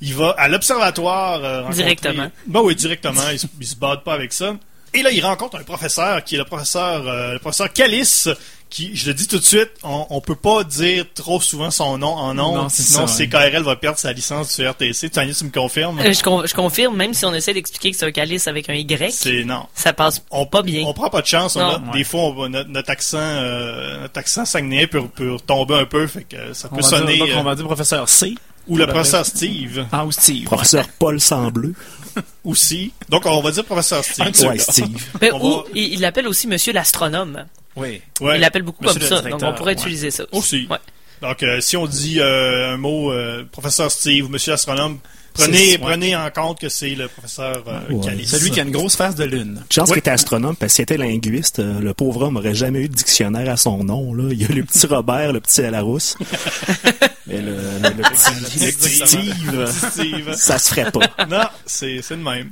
Il 0.00 0.14
va 0.14 0.30
à 0.38 0.48
l'observatoire. 0.48 1.44
euh, 1.44 1.62
Directement. 1.70 2.30
Ben 2.46 2.60
oui, 2.62 2.74
directement. 2.74 3.20
il, 3.30 3.38
se- 3.38 3.46
il 3.60 3.66
se 3.66 3.76
bade 3.76 4.02
pas 4.02 4.14
avec 4.14 4.32
ça. 4.32 4.56
Et 4.94 5.02
là, 5.02 5.10
il 5.10 5.24
rencontre 5.24 5.56
un 5.58 5.62
professeur 5.62 6.22
qui 6.22 6.34
est 6.34 6.38
le 6.38 6.44
professeur, 6.44 7.06
euh, 7.08 7.32
le 7.34 7.38
professeur 7.38 7.72
Calice, 7.72 8.28
qui, 8.68 8.94
je 8.94 9.06
le 9.08 9.14
dis 9.14 9.26
tout 9.26 9.38
de 9.38 9.44
suite, 9.44 9.70
on, 9.82 10.06
on 10.10 10.20
peut 10.20 10.34
pas 10.36 10.64
dire 10.64 11.04
trop 11.14 11.40
souvent 11.40 11.70
son 11.70 11.96
nom 11.98 12.08
en 12.14 12.34
nom, 12.34 12.68
sinon 12.70 13.06
ça, 13.06 13.16
ouais. 13.18 13.26
CKRL 13.26 13.62
va 13.62 13.76
perdre 13.76 13.98
sa 13.98 14.12
licence 14.12 14.56
du 14.58 14.66
RTC. 14.66 15.10
Tania, 15.10 15.32
tu 15.34 15.44
me 15.44 15.50
confirmes? 15.50 15.98
Euh, 16.00 16.12
je, 16.12 16.22
con- 16.22 16.44
je 16.46 16.54
confirme, 16.54 16.96
même 16.96 17.12
si 17.14 17.24
on 17.26 17.32
essaie 17.34 17.52
d'expliquer 17.54 17.90
que 17.90 17.96
c'est 17.96 18.06
un 18.06 18.12
calice 18.12 18.48
avec 18.48 18.68
un 18.70 18.74
Y, 18.74 19.10
C'est 19.12 19.44
non. 19.44 19.66
ça 19.74 19.92
passe 19.94 20.22
On 20.30 20.44
pas 20.46 20.62
bien. 20.62 20.84
On 20.86 20.92
prend 20.94 21.10
pas 21.10 21.20
de 21.22 21.26
chance. 21.26 21.56
on 21.56 21.60
a-. 21.60 21.78
Des 21.92 22.04
fois, 22.04 22.24
on 22.36 22.48
notre, 22.48 22.68
notre 22.70 22.90
accent, 22.90 23.18
euh, 23.18 24.00
notre 24.02 24.18
accent 24.18 24.44
saguenay 24.44 24.86
peut, 24.86 25.02
peut 25.08 25.36
tomber 25.46 25.74
un 25.74 25.84
peu, 25.86 26.06
fait 26.06 26.24
que 26.24 26.52
ça 26.54 26.68
On 26.70 26.76
peut 26.76 26.82
va 26.82 26.88
sonner. 26.88 27.14
dire, 27.16 27.26
donc, 27.26 27.34
euh, 27.34 27.38
on 27.40 27.44
va 27.44 27.54
dire 27.54 27.64
professeur 27.66 28.08
C. 28.08 28.34
ou 28.68 28.76
le 28.78 28.86
professeur 28.86 29.24
Steve 29.26 29.86
Ah, 29.92 30.04
ou 30.06 30.12
Steve. 30.12 30.44
Professeur 30.44 30.86
Paul 30.98 31.20
Sambleu. 31.20 31.74
aussi. 32.44 32.92
Donc, 33.08 33.26
on 33.26 33.40
va 33.40 33.50
dire 33.50 33.64
professeur 33.64 34.04
Steve. 34.04 34.26
Ouais, 34.48 34.58
Steve. 34.58 35.06
Mais 35.20 35.32
on 35.32 35.44
ou 35.44 35.56
va- 35.58 35.64
il 35.74 35.94
il 35.94 36.00
l'appelle 36.00 36.26
aussi 36.28 36.46
Monsieur 36.46 36.72
l'astronome. 36.72 37.46
Oui. 37.76 38.02
Ouais. 38.20 38.36
Il 38.36 38.40
l'appelle 38.40 38.62
beaucoup 38.62 38.84
Monsieur 38.84 39.00
comme 39.00 39.08
ça, 39.08 39.22
donc 39.22 39.42
on 39.42 39.52
pourrait 39.54 39.74
ouais. 39.74 39.80
utiliser 39.80 40.10
ça 40.10 40.24
Aussi. 40.32 40.66
Ouais. 40.70 40.78
Donc, 41.22 41.42
euh, 41.42 41.60
si 41.60 41.76
on 41.76 41.86
dit 41.86 42.20
euh, 42.20 42.72
un 42.74 42.76
mot, 42.76 43.12
euh, 43.12 43.44
professeur 43.50 43.90
Steve, 43.90 44.28
monsieur 44.28 44.52
astronome, 44.54 44.98
prenez, 45.34 45.56
C'est- 45.58 45.70
ouais. 45.72 45.78
prenez 45.78 46.16
en 46.16 46.30
compte 46.30 46.60
que 46.60 46.68
c'est 46.68 46.94
le 46.94 47.08
professeur 47.08 47.62
euh, 47.66 47.80
Ouais. 47.94 48.04
Calice. 48.04 48.30
Celui 48.30 48.50
qui 48.50 48.60
a 48.60 48.62
une 48.62 48.70
grosse 48.70 48.96
face 48.96 49.14
de 49.14 49.24
lune. 49.24 49.62
Chance 49.70 49.88
Oui. 49.88 49.94
qu'il 49.94 49.98
était 50.00 50.10
astronome, 50.10 50.56
parce 50.56 50.72
que 50.72 50.76
s'il 50.76 50.82
était 50.84 50.96
linguiste, 50.96 51.58
euh, 51.58 51.80
le 51.80 51.94
pauvre 51.94 52.22
homme 52.22 52.36
aurait 52.36 52.54
jamais 52.54 52.80
eu 52.80 52.88
de 52.88 52.94
dictionnaire 52.94 53.50
à 53.50 53.56
son 53.56 53.82
nom. 53.84 54.14
Là. 54.14 54.28
Il 54.32 54.40
y 54.40 54.44
a 54.44 54.48
le 54.48 54.62
petit 54.64 54.86
Robert, 54.86 55.32
le 55.32 55.40
petit 55.40 55.62
Larousse. 55.62 56.16
Mais 57.26 57.40
le, 57.40 57.52
le- 57.52 57.88
le 57.88 58.02
petit, 58.02 58.64
le 58.66 58.72
petit 58.72 59.06
Steve, 59.06 59.54
euh, 59.54 59.66
Steve. 59.66 60.34
ça 60.34 60.58
se 60.58 60.74
ferait 60.74 60.90
pas. 60.90 61.00
non, 61.28 61.44
c'est 61.66 62.00
c'est 62.02 62.16
le 62.16 62.22
même. 62.22 62.50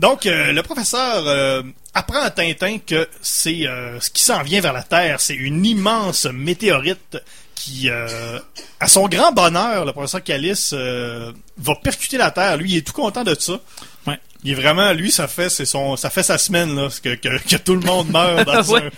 Donc, 0.00 0.26
euh, 0.26 0.52
le 0.52 0.62
professeur 0.62 1.24
euh, 1.26 1.62
apprend 1.94 2.20
à 2.22 2.30
Tintin 2.30 2.78
que 2.84 3.08
c'est 3.22 3.66
euh, 3.66 3.98
ce 4.00 4.10
qui 4.10 4.22
s'en 4.24 4.42
vient 4.42 4.60
vers 4.60 4.72
la 4.72 4.82
Terre, 4.82 5.20
c'est 5.20 5.34
une 5.34 5.64
immense 5.66 6.26
météorite 6.26 7.18
qui, 7.54 7.88
euh, 7.90 8.38
à 8.80 8.88
son 8.88 9.08
grand 9.08 9.32
bonheur, 9.32 9.84
le 9.84 9.92
professeur 9.92 10.22
Calice 10.22 10.70
euh, 10.74 11.32
va 11.58 11.74
percuter 11.82 12.16
la 12.18 12.30
Terre. 12.30 12.56
Lui, 12.56 12.72
il 12.72 12.76
est 12.78 12.86
tout 12.86 12.92
content 12.92 13.22
de 13.24 13.34
ça. 13.38 13.60
Ouais. 14.06 14.18
Il 14.42 14.52
est 14.52 14.54
vraiment, 14.54 14.92
lui, 14.92 15.10
ça 15.10 15.28
fait, 15.28 15.48
c'est 15.48 15.64
son, 15.64 15.96
ça 15.96 16.10
fait 16.10 16.22
sa 16.22 16.38
semaine 16.38 16.74
là, 16.76 16.88
que, 17.02 17.14
que, 17.14 17.38
que 17.48 17.56
tout 17.56 17.74
le 17.74 17.80
monde 17.86 18.10
meurt 18.10 18.44
dans 18.46 18.62
Ouais. 18.72 18.90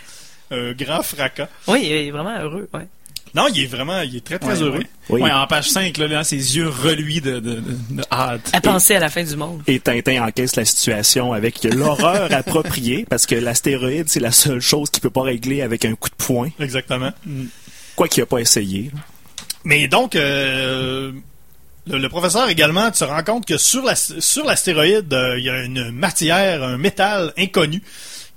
un, 0.51 0.57
un 0.57 0.73
grand 0.73 1.03
fracas. 1.03 1.49
Oui, 1.69 1.81
il 1.85 1.93
est 1.93 2.11
vraiment 2.11 2.39
heureux. 2.41 2.69
Ouais. 2.75 2.87
Non, 3.35 3.49
il 3.53 3.63
est 3.65 3.67
vraiment, 3.67 4.01
il 4.01 4.17
est 4.17 4.25
très 4.25 4.39
très 4.39 4.53
Ouais, 4.57 4.63
heureux. 4.63 4.79
ouais. 4.79 4.87
Oui. 5.11 5.21
Ouais, 5.21 5.31
en 5.31 5.47
page 5.47 5.69
5, 5.69 5.99
là, 5.99 6.07
là, 6.09 6.25
ses 6.25 6.57
yeux 6.57 6.69
reluis 6.69 7.21
de, 7.21 7.33
de, 7.39 7.57
de, 7.57 7.75
de 7.91 8.03
hâte. 8.11 8.49
À 8.55 8.61
penser 8.63 8.95
à 8.95 9.01
la 9.01 9.11
fin 9.11 9.23
du 9.25 9.37
monde. 9.37 9.63
Et 9.67 9.79
Tintin 9.79 10.23
encaisse 10.27 10.57
la 10.57 10.65
situation 10.65 11.35
avec 11.35 11.63
l'horreur 11.65 12.33
appropriée, 12.33 13.05
parce 13.11 13.27
que 13.27 13.35
l'astéroïde, 13.35 14.09
c'est 14.09 14.21
la 14.21 14.33
seule 14.33 14.61
chose 14.61 14.89
qu'il 14.89 15.03
peut 15.03 15.11
pas 15.11 15.23
régler 15.23 15.61
avec 15.61 15.85
un 15.85 15.95
coup 15.97 16.09
de 16.09 16.15
poing, 16.15 16.49
Exactement. 16.59 17.11
Quoi 17.97 18.07
qu'il 18.09 18.23
a 18.23 18.27
pas 18.27 18.39
essayé. 18.39 18.91
Mais 19.65 19.89
donc, 19.89 20.15
euh, 20.15 21.13
le, 21.89 21.99
le 21.99 22.09
professeur 22.09 22.49
également, 22.49 22.91
tu 22.91 22.99
te 23.01 23.05
rends 23.05 23.25
compte 23.25 23.47
que 23.47 23.59
sur 23.59 23.83
la- 23.83 23.97
sur 23.97 24.45
l'astéroïde, 24.45 25.13
euh, 25.13 25.39
il 25.39 25.45
y 25.45 25.51
a 25.51 25.63
une 25.65 25.91
matière, 25.91 26.63
un 26.63 26.79
métal 26.79 27.33
inconnu, 27.37 27.83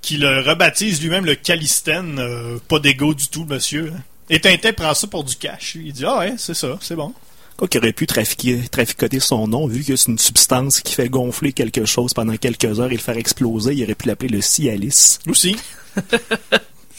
qui 0.02 0.18
le 0.18 0.40
rebaptise 0.42 1.02
lui-même 1.02 1.26
le 1.26 1.36
calistène. 1.36 2.18
euh, 2.20 2.58
pas 2.68 2.80
d'égo 2.80 3.14
du 3.14 3.28
tout, 3.28 3.46
monsieur. 3.46 3.92
hein. 3.96 4.00
Et 4.32 4.40
Tintin 4.40 4.74
prend 4.74 4.94
ça 4.94 5.08
pour 5.08 5.24
du 5.24 5.36
cash. 5.36 5.76
Il 5.76 5.92
dit, 5.92 6.06
ah 6.06 6.20
ouais, 6.20 6.36
c'est 6.38 6.54
ça, 6.54 6.78
c'est 6.82 6.96
bon. 6.96 7.14
Quoi 7.58 7.68
qu'il 7.68 7.80
aurait 7.82 7.92
pu 7.94 8.08
trafiquer, 8.08 8.62
traficoter 8.72 9.20
son 9.20 9.48
nom, 9.48 9.68
vu 9.68 9.84
que 9.84 9.96
c'est 9.98 10.10
une 10.12 10.20
substance 10.20 10.80
qui 10.82 10.94
fait 10.94 11.10
gonfler 11.10 11.52
quelque 11.52 11.84
chose 11.84 12.14
pendant 12.14 12.38
quelques 12.38 12.80
heures 12.80 12.90
et 12.92 12.96
le 12.96 13.00
faire 13.00 13.18
exploser, 13.18 13.74
il 13.74 13.84
aurait 13.84 13.96
pu 13.96 14.08
l'appeler 14.08 14.30
le 14.30 14.40
Cialis. 14.42 15.18
Aussi. 15.28 15.58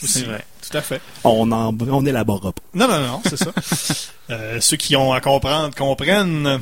Aussi. 0.03 0.19
C'est 0.19 0.23
vrai. 0.25 0.45
Tout 0.71 0.77
à 0.77 0.81
fait. 0.81 1.01
On 1.23 1.51
en, 1.51 1.75
on 1.89 2.05
élabore 2.05 2.41
pas. 2.53 2.61
Non, 2.73 2.87
non, 2.87 2.99
non, 3.01 3.21
c'est 3.25 3.37
ça. 3.37 3.51
Euh, 4.29 4.61
ceux 4.61 4.77
qui 4.77 4.95
ont 4.95 5.11
à 5.11 5.19
comprendre, 5.19 5.75
comprennent. 5.75 6.61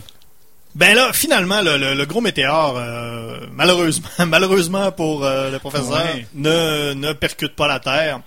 Ben 0.74 0.96
là, 0.96 1.12
finalement, 1.14 1.62
le, 1.62 1.78
le- 1.78 1.94
le 1.94 2.06
gros 2.08 2.20
météore, 2.20 2.76
euh, 2.78 3.38
malheureusement, 3.54 4.08
malheureusement 4.26 4.92
pour 4.92 5.24
euh, 5.24 5.52
le 5.52 5.60
professeur, 5.60 5.92
Ouais. 6.04 6.26
ne, 6.34 6.94
ne 6.94 7.14
percute 7.14 7.56
pas 7.56 7.68
la 7.68 7.80
Terre. 7.80 8.22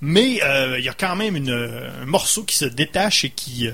Mais 0.00 0.40
il 0.78 0.84
y 0.84 0.88
a 0.88 0.94
quand 0.94 1.16
même 1.16 1.36
une, 1.36 1.50
un 1.50 2.06
morceau 2.06 2.44
qui 2.44 2.56
se 2.56 2.64
détache 2.64 3.24
et 3.26 3.30
qui 3.30 3.68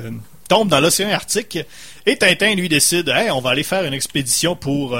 tombe 0.49 0.69
dans 0.69 0.81
l'océan 0.81 1.11
Arctique. 1.11 1.59
Et 2.07 2.17
Tintin, 2.17 2.55
lui, 2.57 2.69
décide, 2.69 3.09
hey, 3.11 3.31
on 3.31 3.41
va 3.41 3.51
aller 3.51 3.63
faire 3.63 3.85
une 3.85 3.95
expédition 3.95 4.57
pour... 4.57 4.99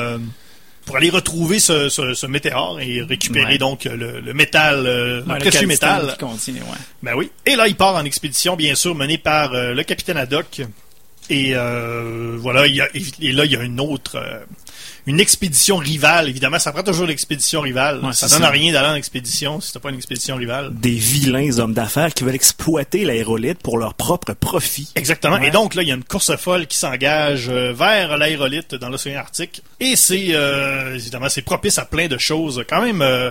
pour 0.85 0.97
aller 0.97 1.11
retrouver 1.11 1.59
ce, 1.59 1.89
ce, 1.89 2.15
ce 2.15 2.27
météore 2.27 2.79
et 2.81 3.03
récupérer 3.03 3.53
Ouais. 3.53 3.59
donc 3.59 3.85
le, 3.85 4.21
le 4.21 4.35
métal, 4.35 4.87
euh, 4.87 5.23
le 5.27 5.39
précieux 5.39 5.67
métal. 5.67 6.13
qui 6.13 6.19
contient, 6.19 6.55
ouais. 6.55 6.79
Ben 7.03 7.15
oui. 7.17 7.31
Et 7.47 7.57
là, 7.57 7.69
il 7.69 7.75
part 7.77 7.95
en 7.95 8.05
expédition, 8.05 8.55
bien 8.57 8.75
sûr, 8.75 8.95
menée 8.95 9.19
par 9.19 9.53
euh, 9.55 9.73
le 9.75 9.83
capitaine 9.83 10.17
Haddock. 10.17 10.63
Et 11.31 11.53
euh, 11.55 12.37
voilà, 12.39 12.67
il 12.67 12.75
y 12.75 12.81
a, 12.83 12.89
et 12.95 13.33
là, 13.33 13.47
il 13.47 13.53
y 13.53 13.57
a 13.57 13.63
une 13.63 13.81
autre, 13.81 14.17
euh, 14.17 14.41
une 15.07 15.21
expédition 15.21 15.77
rivale. 15.77 16.29
Évidemment, 16.29 16.59
ça 16.59 16.73
prend 16.73 16.83
toujours 16.83 17.07
l'expédition 17.07 17.61
rivale. 17.61 18.05
Ouais, 18.05 18.13
ça 18.13 18.29
donne 18.29 18.41
ça. 18.41 18.51
rien 18.51 18.73
d'aller 18.73 18.89
en 18.89 18.95
expédition 18.95 19.61
si 19.61 19.73
t'as 19.73 19.81
pas 19.81 19.91
une 19.91 19.97
expédition 19.97 20.37
rivale. 20.37 20.75
Des 20.75 20.95
vilains 20.95 21.59
hommes 21.59 21.75
d'affaires 21.75 22.13
qui 22.13 22.25
veulent 22.25 22.35
exploiter 22.35 23.05
l'aérolite 23.05 23.61
pour 23.63 23.79
leur 23.79 23.95
propre 23.95 24.33
profit. 24.33 24.89
Exactement. 24.95 25.37
Ouais. 25.37 25.49
Et 25.49 25.51
donc 25.51 25.75
là, 25.75 25.83
il 25.83 25.89
y 25.89 25.93
a 25.93 25.95
une 25.95 26.05
course 26.05 26.35
folle 26.37 26.67
qui 26.67 26.77
s'engage 26.77 27.49
euh, 27.49 27.73
vers 27.73 28.17
l'aérolite 28.17 28.75
dans 28.75 28.89
l'océan 28.89 29.21
Arctique. 29.21 29.63
Et 29.81 29.97
c'est 29.97 30.29
euh, 30.31 30.95
évidemment 30.95 31.29
c'est 31.29 31.43
propice 31.43 31.79
à 31.79 31.85
plein 31.85 32.09
de 32.09 32.19
choses. 32.19 32.65
Quand 32.69 32.83
même, 32.83 33.03
euh, 33.03 33.31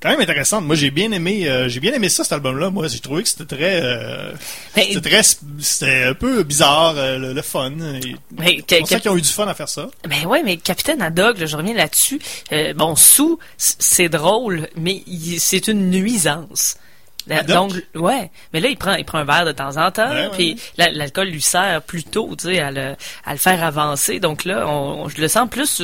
quand 0.00 0.10
même 0.10 0.20
intéressante. 0.20 0.64
Moi, 0.64 0.76
j'ai 0.76 0.90
bien 0.90 1.12
aimé, 1.12 1.48
euh, 1.48 1.68
j'ai 1.68 1.80
bien 1.80 1.92
aimé 1.92 2.08
ça 2.08 2.24
cet 2.24 2.32
album-là. 2.32 2.70
Moi, 2.70 2.88
j'ai 2.88 3.00
trouvé 3.00 3.22
que 3.22 3.28
c'était 3.28 3.56
très, 3.56 3.80
euh, 3.82 4.32
Mais- 4.76 4.88
c'était 4.92 5.10
très, 5.10 5.22
c'était 5.58 6.04
un 6.04 6.14
peu 6.14 6.42
bizarre, 6.42 6.94
euh, 6.96 7.18
le, 7.18 7.32
le 7.32 7.42
fun. 7.42 7.70
Mais, 7.70 8.00
C'est 8.46 8.62
que- 8.62 8.78
pour 8.80 8.88
ça 8.88 9.00
qu'ils 9.00 9.10
ont 9.10 9.16
eu 9.16 9.22
du 9.22 9.28
fun 9.28 9.46
à 9.46 9.54
faire 9.54 9.68
ça. 9.68 9.88
Ben 10.08 10.26
ouais, 10.26 10.42
mais 10.42 10.56
Capitaine 10.56 11.02
Haddock, 11.02 11.38
là, 11.38 11.46
je 11.46 11.56
reviens 11.56 11.74
là-dessus. 11.74 12.18
Euh, 12.52 12.72
bon, 12.74 12.96
sous, 12.96 13.38
c'est 13.58 14.08
drôle, 14.08 14.68
mais 14.76 15.02
c'est 15.38 15.68
une 15.68 15.90
nuisance. 15.90 16.76
La-? 17.26 17.42
Donc, 17.42 17.72
ouais. 17.94 18.30
Mais 18.52 18.60
là, 18.60 18.68
il 18.70 18.78
prend, 18.78 18.94
il 18.94 19.04
prend 19.04 19.18
un 19.18 19.24
verre 19.24 19.44
de 19.44 19.52
temps 19.52 19.76
en 19.76 19.90
temps, 19.90 20.10
puis 20.32 20.58
ouais. 20.78 20.90
l'alcool 20.92 21.28
lui 21.28 21.42
sert 21.42 21.82
plutôt, 21.82 22.34
tu 22.36 22.46
sais, 22.48 22.60
à 22.60 22.70
le, 22.70 22.96
à 23.26 23.32
le 23.32 23.38
faire 23.38 23.62
avancer. 23.62 24.18
Donc 24.20 24.46
là, 24.46 24.66
on, 24.66 25.02
on- 25.04 25.08
je 25.10 25.20
le 25.20 25.28
sens 25.28 25.48
plus, 25.48 25.82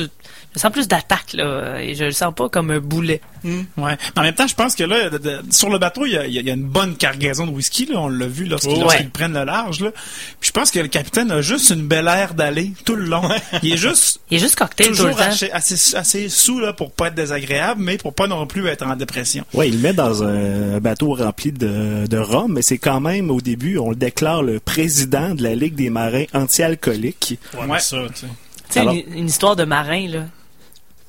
je 0.57 0.61
le 0.63 0.69
sens 0.69 0.71
plus 0.71 0.87
d'attaque, 0.87 1.33
là, 1.33 1.79
et 1.81 1.95
je 1.95 2.05
le 2.05 2.11
sens 2.11 2.33
pas 2.33 2.49
comme 2.49 2.71
un 2.71 2.79
boulet. 2.79 3.21
Ouais. 3.43 3.61
Mais 3.77 3.97
en 4.17 4.21
même 4.23 4.33
temps, 4.35 4.47
je 4.47 4.55
pense 4.55 4.75
que 4.75 4.83
là, 4.83 5.09
de- 5.09 5.17
de- 5.19 5.41
sur 5.51 5.69
le 5.69 5.77
bateau, 5.77 6.05
il 6.05 6.13
y 6.13 6.17
a, 6.17 6.25
il 6.25 6.33
y 6.33 6.37
a- 6.37 6.41
il 6.41 6.47
y 6.47 6.51
a 6.51 6.53
une 6.53 6.63
bonne 6.67 6.95
cargaison 6.97 7.45
de 7.47 7.51
whisky. 7.51 7.85
Là, 7.85 7.99
on 8.01 8.09
l'a 8.09 8.27
vu 8.27 8.45
lorsqu'ils 8.45 8.81
Oh, 8.83 8.87
ouais. 8.89 9.07
prennent 9.13 9.33
le 9.33 9.45
large. 9.45 9.79
Là. 9.81 9.91
Puis 10.39 10.47
je 10.47 10.51
pense 10.51 10.71
que 10.71 10.79
le 10.79 10.87
capitaine 10.89 11.31
a 11.31 11.41
juste 11.41 11.69
une 11.69 11.87
belle 11.87 12.07
air 12.07 12.33
d'aller 12.33 12.73
tout 12.83 12.95
le 12.95 13.05
long. 13.05 13.29
Il 13.63 13.73
est 13.73 13.77
juste 13.77 14.19
Il 14.31 14.37
est 14.37 14.39
juste 14.41 14.55
cocktail 14.55 14.87
tout 14.87 14.91
le 14.93 14.97
toujours 14.97 15.15
temps. 15.15 15.23
assez, 15.23 15.49
assez, 15.51 15.95
assez 15.95 16.29
sous 16.29 16.59
là, 16.59 16.73
pour 16.73 16.91
pas 16.91 17.07
être 17.07 17.15
désagréable, 17.15 17.81
mais 17.81 17.97
pour 17.97 18.13
pas 18.13 18.27
non 18.27 18.45
plus 18.47 18.67
être 18.67 18.85
en 18.85 18.95
dépression. 18.95 19.45
Ouais, 19.53 19.69
il 19.69 19.75
le 19.75 19.81
met 19.81 19.93
dans 19.93 20.23
un 20.23 20.79
bateau 20.79 21.13
rempli 21.13 21.51
de, 21.51 22.05
de 22.07 22.17
rhum, 22.17 22.51
mais 22.53 22.61
c'est 22.63 22.79
quand 22.79 22.99
même, 22.99 23.29
au 23.31 23.39
début, 23.39 23.77
on 23.77 23.91
le 23.91 23.95
déclare 23.95 24.43
le 24.43 24.59
président 24.59 25.35
de 25.35 25.43
la 25.43 25.55
Ligue 25.55 25.75
des 25.75 25.89
marins 25.89 26.25
anti-alcooliques. 26.33 27.37
Ouais, 27.57 27.65
Ouais. 27.67 27.79
ça, 27.79 27.97
tu 28.13 28.21
sais. 28.21 28.27
Tu 28.67 28.73
sais, 28.73 28.79
Alors- 28.81 28.95
une, 28.95 29.19
une 29.19 29.27
histoire 29.27 29.55
de 29.55 29.63
marin, 29.63 30.07
là. 30.09 30.19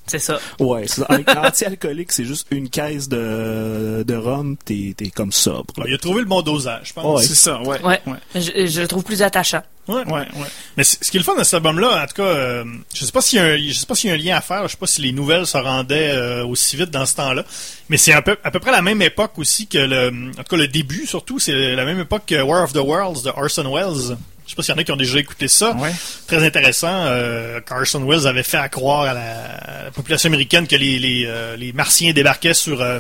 C'est 0.09 0.19
ça. 0.19 0.39
Ouais, 0.59 0.87
c'est 0.87 1.03
ça. 1.03 1.07
Un 1.09 1.47
anti-alcoolique, 1.47 2.13
c'est 2.13 2.25
juste 2.25 2.47
une 2.51 2.69
caisse 2.69 3.09
de, 3.09 4.03
de 4.07 4.15
rhum, 4.17 4.57
t'es, 4.65 4.95
t'es 4.97 5.11
comme 5.11 5.33
sobre. 5.33 5.75
là. 5.79 5.85
Il 5.89 5.95
a 5.95 5.99
trouvé 5.99 6.21
le 6.21 6.27
bon 6.27 6.43
dosage, 6.43 6.89
je 6.89 6.93
pense. 6.95 7.21
Ouais. 7.21 7.27
C'est 7.27 7.35
ça, 7.35 7.61
ouais. 7.63 7.81
Ouais. 7.83 8.01
Ouais, 8.07 8.17
Je, 8.35 8.67
je 8.67 8.81
le 8.81 8.89
trouve 8.89 9.05
plus 9.05 9.23
attachant. 9.23 9.63
Ouais. 9.87 10.05
ouais. 10.05 10.13
ouais. 10.13 10.47
Mais 10.77 10.85
ce 10.85 10.97
qui 11.11 11.17
est 11.17 11.21
le 11.21 11.25
fun 11.25 11.35
de 11.37 11.43
cet 11.45 11.55
album-là, 11.55 12.03
en 12.03 12.07
tout 12.07 12.15
cas, 12.15 12.23
euh, 12.29 12.65
je 12.95 13.05
sais 13.07 13.13
pas 13.13 13.23
s'il 13.23 13.39
y 13.39 13.43
a 13.43 13.45
un, 13.45 13.57
je 13.57 13.73
sais 13.73 13.87
pas 13.87 13.95
s'il 13.95 14.11
y 14.11 14.13
a 14.13 14.17
un 14.17 14.19
lien 14.19 14.37
à 14.37 14.41
faire. 14.43 14.63
Je 14.65 14.73
sais 14.73 14.77
pas 14.77 14.87
si 14.87 15.01
les 15.01 15.13
nouvelles 15.13 15.47
se 15.47 15.57
rendaient 15.57 16.11
euh, 16.13 16.45
aussi 16.45 16.77
vite 16.77 16.91
dans 16.91 17.07
ce 17.07 17.15
temps-là. 17.17 17.45
Mais 17.89 17.97
c'est 17.97 18.13
un 18.13 18.21
peu, 18.21 18.37
à 18.45 18.51
peu 18.51 18.61
près 18.61 18.71
la 18.71 18.83
même 18.83 19.01
époque 19.01 19.39
aussi 19.39 19.67
que 19.67 19.79
le, 19.79 20.09
en 20.39 20.43
tout 20.43 20.51
cas 20.51 20.57
le 20.57 20.69
début 20.69 21.07
surtout, 21.07 21.39
c'est 21.39 21.75
la 21.75 21.85
même 21.87 22.01
époque 22.01 22.25
que 22.27 22.41
War 22.43 22.65
of 22.65 22.73
the 22.75 22.79
Worlds 22.79 23.23
de 23.25 23.31
Orson 23.31 23.75
Welles. 23.75 24.17
Pas 24.59 24.65
s'il 24.65 24.75
y 24.75 24.77
en 24.77 24.81
a 24.81 24.83
qui 24.83 24.91
ont 24.91 24.97
déjà 24.97 25.21
écouté 25.21 25.47
ça. 25.47 25.71
Ouais. 25.77 25.93
Très 26.27 26.45
intéressant. 26.45 26.89
Euh, 26.91 27.61
Carson 27.61 28.03
Wells 28.05 28.27
avait 28.27 28.43
fait 28.43 28.57
à 28.57 28.69
croire 28.69 29.03
à 29.03 29.15
la, 29.15 29.21
à 29.21 29.85
la 29.85 29.91
population 29.93 30.27
américaine 30.29 30.67
que 30.67 30.75
les, 30.75 30.99
les, 30.99 31.27
euh, 31.29 31.57
les 31.57 31.73
Martiens 31.73 32.13
débarquaient 32.13 32.55
sur 32.55 32.83
euh, 32.83 32.99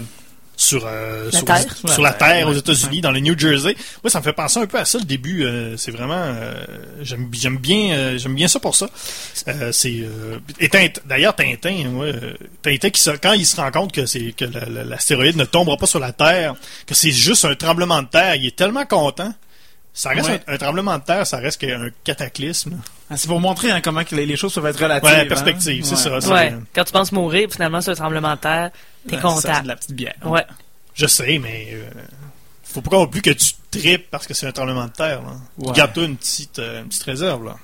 sur 0.56 0.84
euh, 0.86 1.26
La 1.26 1.38
sur, 1.38 1.44
Terre. 1.44 1.64
sur 1.92 2.02
la 2.02 2.12
Terre 2.12 2.46
aux 2.48 2.52
Ouais. 2.52 2.58
États-Unis, 2.58 3.00
dans 3.00 3.10
le 3.12 3.18
New 3.20 3.36
Jersey. 3.38 3.76
Moi, 4.04 4.10
ça 4.10 4.18
me 4.20 4.24
fait 4.24 4.32
penser 4.32 4.58
un 4.60 4.66
peu 4.66 4.78
à 4.78 4.84
ça 4.84 4.98
le 4.98 5.04
début. 5.04 5.44
euh, 5.44 5.76
c'est 5.76 5.90
vraiment 5.92 6.14
euh, 6.20 6.54
j'aime 7.02 7.28
j'aime 7.32 7.56
bien 7.58 7.92
euh, 7.96 8.18
j'aime 8.18 8.34
bien 8.36 8.46
ça 8.48 8.60
pour 8.60 8.74
ça. 8.76 8.88
Euh, 9.48 9.70
c'est 9.72 10.00
euh, 10.02 10.38
et 10.60 10.68
Tintin- 10.68 11.00
d'ailleurs 11.06 11.34
Tintin, 11.34 11.88
moi, 11.88 12.06
Tintin 12.62 12.90
qui 12.90 13.00
se- 13.00 13.10
quand 13.10 13.32
il 13.34 13.46
se 13.46 13.56
rend 13.56 13.70
compte 13.72 13.92
que 13.92 14.06
c'est 14.06 14.32
que 14.32 14.44
la- 14.46 14.66
la- 14.68 14.84
l'astéroïde 14.84 15.36
ne 15.36 15.44
tombera 15.44 15.76
pas 15.76 15.86
sur 15.86 15.98
la 16.00 16.12
Terre, 16.12 16.54
que 16.86 16.94
c'est 16.94 17.10
juste 17.12 17.44
un 17.44 17.54
tremblement 17.56 18.02
de 18.02 18.08
terre, 18.08 18.34
il 18.36 18.46
est 18.46 18.56
tellement 18.56 18.84
content. 18.86 19.32
Ça 19.94 20.10
reste 20.10 20.28
Ouais. 20.28 20.40
un, 20.46 20.54
un 20.54 20.58
tremblement 20.58 20.96
de 20.98 21.02
terre, 21.02 21.26
ça 21.26 21.38
reste 21.38 21.60
qu'un 21.60 21.88
cataclysme. 22.04 22.78
Ah, 23.10 23.16
C'est 23.16 23.26
pour 23.26 23.40
montrer 23.40 23.70
hein, 23.72 23.80
comment 23.80 24.04
que 24.04 24.14
les, 24.14 24.26
les 24.26 24.36
choses 24.36 24.54
peuvent 24.54 24.66
être 24.66 24.80
relatives. 24.80 25.08
Ouais, 25.10 25.16
la 25.16 25.22
hein. 25.22 25.26
perspective, 25.26 25.84
c'est 25.84 25.96
ça. 25.96 26.18
Ouais. 26.18 26.54
Quand 26.74 26.84
tu 26.84 26.92
penses 26.92 27.10
mourir, 27.12 27.48
finalement, 27.50 27.80
c'est 27.80 27.90
un 27.90 27.94
tremblement 27.94 28.34
de 28.34 28.40
terre, 28.40 28.70
t'es 29.08 29.16
Ouais, 29.16 29.20
content. 29.22 29.40
ça, 29.40 29.54
c'est 29.56 29.62
de 29.62 29.68
la 29.68 29.76
petite 29.76 29.92
bière. 29.94 30.14
Ouais. 30.24 30.44
Je 30.94 31.06
sais, 31.06 31.38
mais 31.38 31.68
euh, 31.72 31.88
faut 32.64 32.80
pas 32.80 32.96
non 32.96 33.06
plus 33.06 33.22
que 33.22 33.30
tu 33.30 33.52
tripes 33.70 34.08
parce 34.10 34.26
que 34.26 34.34
c'est 34.34 34.46
un 34.46 34.52
tremblement 34.52 34.84
de 34.86 34.92
terre. 34.92 35.20
Garde-toi 35.58 36.04
une 36.04 36.16
petite, 36.16 36.58
euh, 36.58 36.82
une 36.82 36.88
petite 36.88 37.02
réserve. 37.04 37.44
Là. 37.46 37.56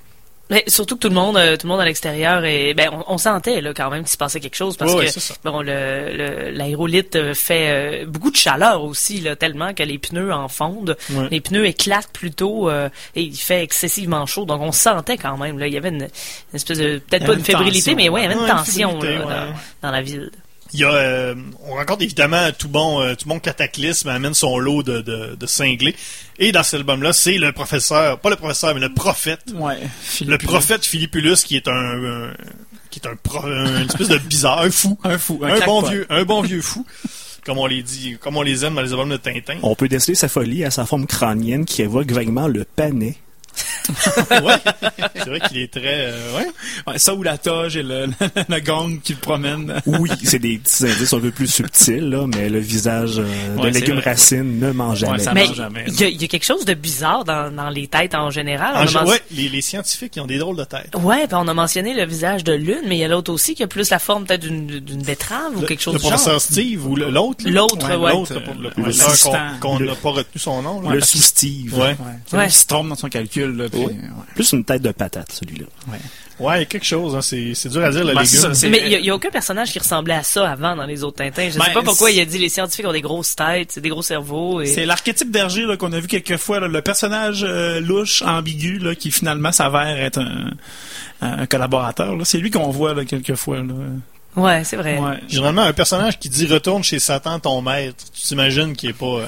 Mais 0.54 0.64
surtout 0.68 0.94
que 0.94 1.00
tout 1.00 1.08
le 1.08 1.14
monde, 1.14 1.36
euh, 1.36 1.56
tout 1.56 1.66
le 1.66 1.72
monde 1.72 1.80
à 1.80 1.84
l'extérieur 1.84 2.44
et 2.44 2.74
ben 2.74 2.88
on, 2.92 3.14
on 3.14 3.18
sentait 3.18 3.60
là 3.60 3.72
quand 3.74 3.90
même 3.90 4.02
qu'il 4.04 4.10
se 4.12 4.16
passait 4.16 4.38
quelque 4.40 4.54
chose 4.54 4.76
parce 4.76 4.92
que 5.00 5.10
bon 5.44 5.60
le 5.62 6.16
le- 6.16 6.50
l'aérolite 6.52 7.16
euh, 7.16 7.34
fait 7.34 8.02
euh, 8.04 8.06
beaucoup 8.06 8.30
de 8.30 8.36
chaleur 8.36 8.84
aussi 8.84 9.20
là 9.20 9.34
tellement 9.36 9.74
que 9.74 9.82
les 9.82 9.98
pneus 9.98 10.32
en 10.32 10.46
fondent, 10.48 10.96
les 11.30 11.40
pneus 11.40 11.66
éclatent 11.66 12.12
plutôt 12.12 12.70
euh, 12.70 12.88
et 13.16 13.22
il 13.22 13.36
fait 13.36 13.62
excessivement 13.64 14.24
chaud 14.26 14.44
donc 14.44 14.60
on 14.60 14.70
sentait 14.72 15.16
quand 15.16 15.36
même 15.36 15.58
là 15.58 15.66
il 15.66 15.74
y 15.74 15.76
avait 15.76 15.88
une, 15.88 16.02
une 16.04 16.08
espèce 16.54 16.78
de 16.78 16.98
peut-être 16.98 17.26
pas 17.26 17.32
une 17.34 17.44
fébrilité 17.44 17.90
tension, 17.92 17.96
mais 17.96 18.08
ouais 18.08 18.20
il 18.20 18.24
y 18.24 18.26
avait 18.32 18.40
une 18.40 18.46
tension 18.46 18.98
ouais. 19.00 19.18
dans, 19.18 19.54
dans 19.82 19.90
la 19.90 20.02
ville. 20.02 20.30
Il 20.74 20.80
y 20.80 20.84
a, 20.84 20.90
euh, 20.92 21.34
on 21.68 21.74
rencontre 21.74 22.02
évidemment 22.02 22.50
tout 22.58 22.68
bon, 22.68 23.00
euh, 23.00 23.14
tout 23.14 23.28
bon 23.28 23.38
cataclysme 23.38 24.08
amène 24.08 24.34
son 24.34 24.58
lot 24.58 24.82
de, 24.82 25.00
de, 25.00 25.36
de 25.38 25.46
cinglés. 25.46 25.94
Et 26.38 26.50
dans 26.52 26.62
cet 26.64 26.80
album-là, 26.80 27.12
c'est 27.12 27.38
le 27.38 27.52
professeur, 27.52 28.18
pas 28.18 28.28
le 28.30 28.36
professeur, 28.36 28.74
mais 28.74 28.80
le 28.80 28.92
prophète, 28.92 29.40
Ouais. 29.54 29.78
le 29.80 29.88
Philippe, 30.02 30.42
prophète 30.42 30.84
Philippulus 30.84 31.44
qui 31.44 31.54
est 31.56 31.68
un, 31.68 31.72
un- 31.72 32.34
qui 32.90 32.98
est 33.00 33.08
un, 33.08 33.14
pro- 33.14 33.46
une 33.46 33.86
espèce 33.88 34.08
de 34.08 34.18
bizarre, 34.18 34.60
un 34.62 34.70
fou, 34.70 34.98
Un 35.04 35.16
fou. 35.16 35.40
Un, 35.44 35.54
un, 35.62 35.64
bon 35.64 35.82
vieux, 35.82 36.06
un 36.10 36.24
bon 36.24 36.42
vieux 36.42 36.60
fou, 36.60 36.84
comme 37.44 37.58
on 37.58 37.66
les 37.66 37.82
dit, 37.84 38.16
comme 38.20 38.36
on 38.36 38.42
les 38.42 38.64
aime 38.64 38.74
dans 38.74 38.82
les 38.82 38.90
albums 38.92 39.10
de 39.10 39.16
Tintin. 39.16 39.58
On 39.62 39.74
peut 39.76 39.88
déceler 39.88 40.14
sa 40.16 40.28
folie 40.28 40.64
à 40.64 40.70
sa 40.72 40.86
forme 40.86 41.06
crânienne 41.06 41.64
qui 41.64 41.82
évoque 41.82 42.10
vaguement 42.10 42.48
le 42.48 42.64
panais. 42.64 43.14
ouais, 44.30 44.54
c'est 45.14 45.26
vrai 45.28 45.40
qu'il 45.48 45.58
est 45.58 45.70
très, 45.72 46.06
euh, 46.10 46.36
ouais. 46.36 46.46
Ouais, 46.86 46.98
ça 46.98 47.14
ou 47.14 47.22
la 47.22 47.38
toge 47.38 47.76
et 47.76 47.82
le, 47.82 48.06
le 48.48 48.60
gong 48.60 48.98
qui 49.02 49.12
le 49.12 49.18
promène. 49.18 49.80
Oui, 49.86 50.10
c'est 50.22 50.38
des 50.38 50.58
petits 50.58 50.84
indices 50.84 51.12
un 51.12 51.20
peu 51.20 51.30
plus 51.30 51.46
subtils, 51.46 52.08
là, 52.10 52.26
mais 52.26 52.48
le 52.48 52.58
visage 52.60 53.18
euh, 53.18 53.56
de 53.56 53.60
Ouais, 53.60 53.70
légumes 53.70 53.98
racines 53.98 54.58
ne 54.58 54.72
mange 54.72 55.02
Ouais, 55.02 55.08
jamais. 55.18 55.22
ça 55.24 55.32
Mais 55.34 55.46
jamais, 55.54 55.84
il 55.88 56.00
y, 56.00 56.04
a- 56.04 56.08
il 56.08 56.20
y 56.20 56.24
a 56.24 56.28
quelque 56.28 56.44
chose 56.46 56.64
de 56.64 56.74
bizarre 56.74 57.24
dans, 57.24 57.54
dans 57.54 57.68
les 57.68 57.86
têtes 57.86 58.14
en 58.14 58.30
général. 58.30 58.74
En 58.76 59.06
ouais, 59.06 59.20
les, 59.30 59.48
les 59.48 59.60
scientifiques, 59.60 60.16
ils 60.16 60.20
ont 60.20 60.26
des 60.26 60.38
drôles 60.38 60.56
de 60.56 60.64
tête. 60.64 60.90
Ouais, 61.02 61.26
puis 61.26 61.36
on 61.38 61.48
a 61.48 61.54
mentionné 61.54 61.94
le 61.94 62.04
visage 62.06 62.44
de 62.44 62.52
lune, 62.52 62.82
mais 62.86 62.96
il 62.96 63.00
y 63.00 63.04
a 63.04 63.08
l'autre 63.08 63.32
aussi 63.32 63.54
qui 63.54 63.62
a 63.62 63.66
plus 63.66 63.90
la 63.90 63.98
forme 63.98 64.24
peut-être 64.24 64.42
d'une 64.42 64.64
d'une 64.80 65.02
betterave 65.02 65.56
ou 65.56 65.60
Le- 65.60 65.66
quelque 65.66 65.82
chose 65.82 65.94
le 65.94 65.98
du 65.98 66.02
genre. 66.04 66.12
professeur 66.12 66.40
Steve 66.40 66.86
ou 66.86 66.96
l'autre. 66.96 67.44
L'autre, 67.46 67.96
ouais. 67.98 68.12
L'autre, 68.12 68.34
le, 68.60 68.70
professeur 68.70 69.58
qu'on 69.60 69.78
n'a 69.78 69.94
pas 69.94 70.10
retenu 70.10 70.40
son 70.40 70.62
nom. 70.62 70.80
là. 70.80 70.94
le 70.94 71.00
sous-Steve. 71.00 71.74
Ouais. 71.78 71.96
Trompe 72.68 72.88
dans 72.88 72.94
son 72.94 73.08
calcul. 73.08 73.43
Là, 73.52 73.68
puis, 73.68 73.80
Ouais. 73.80 73.86
ouais. 73.86 73.94
Plus 74.34 74.52
une 74.52 74.64
tête 74.64 74.82
de 74.82 74.92
patate, 74.92 75.30
celui-là. 75.32 75.66
Ouais, 76.40 76.66
quelque 76.66 76.84
chose, 76.84 77.14
hein, 77.14 77.20
c'est 77.22 77.68
dur 77.68 77.84
à 77.84 77.90
dire, 77.90 78.04
le 78.04 78.12
Ben, 78.14 78.24
c'est 78.24 78.38
légume. 78.38 78.54
ça, 78.54 78.68
Mais 78.68 78.82
il 78.86 79.04
y 79.04 79.10
a- 79.10 79.14
aucun 79.14 79.30
personnage 79.30 79.70
qui 79.70 79.78
ressemblait 79.78 80.14
à 80.14 80.22
ça 80.24 80.50
avant 80.50 80.74
dans 80.74 80.84
les 80.84 81.04
autres 81.04 81.18
Tintins. 81.18 81.48
Je 81.50 81.58
Ben, 81.58 81.64
sais 81.66 81.72
pas 81.72 81.82
pourquoi 81.82 82.10
il 82.10 82.18
a 82.20 82.24
dit 82.24 82.38
les 82.38 82.48
scientifiques 82.48 82.86
ont 82.86 82.92
des 82.92 83.00
grosses 83.02 83.36
têtes, 83.36 83.70
c'est 83.70 83.80
des 83.80 83.88
gros 83.88 84.02
cerveaux. 84.02 84.60
Et... 84.60 84.66
C'est 84.66 84.84
l'archétype 84.84 85.30
d'Hergé 85.30 85.64
qu'on 85.78 85.92
a 85.92 86.00
vu 86.00 86.08
quelques 86.08 86.36
fois, 86.38 86.58
là, 86.58 86.66
le 86.66 86.82
personnage 86.82 87.44
euh, 87.46 87.78
louche, 87.80 88.22
ambigu, 88.22 88.78
là, 88.78 88.96
qui 88.96 89.12
finalement 89.12 89.52
s'avère 89.52 89.96
être 90.00 90.18
un, 90.18 90.50
un 91.20 91.46
collaborateur. 91.46 92.14
C'est 92.24 92.38
lui 92.38 92.50
qu'on 92.50 92.70
voit 92.70 92.94
là, 92.94 93.04
quelques 93.04 93.36
fois. 93.36 93.58
Là. 93.58 93.74
Ouais, 94.34 94.64
c'est 94.64 94.76
vrai. 94.76 94.98
Ouais. 94.98 95.20
Généralement, 95.28 95.62
un 95.62 95.72
personnage 95.72 96.18
qui 96.18 96.28
dit 96.28 96.46
retourne 96.46 96.82
chez 96.82 96.98
Satan, 96.98 97.38
ton 97.38 97.62
maître, 97.62 98.04
tu 98.12 98.22
t'imagines 98.22 98.74
qu'il 98.74 98.90
est 98.90 98.94
pas. 98.94 99.06
euh, 99.06 99.26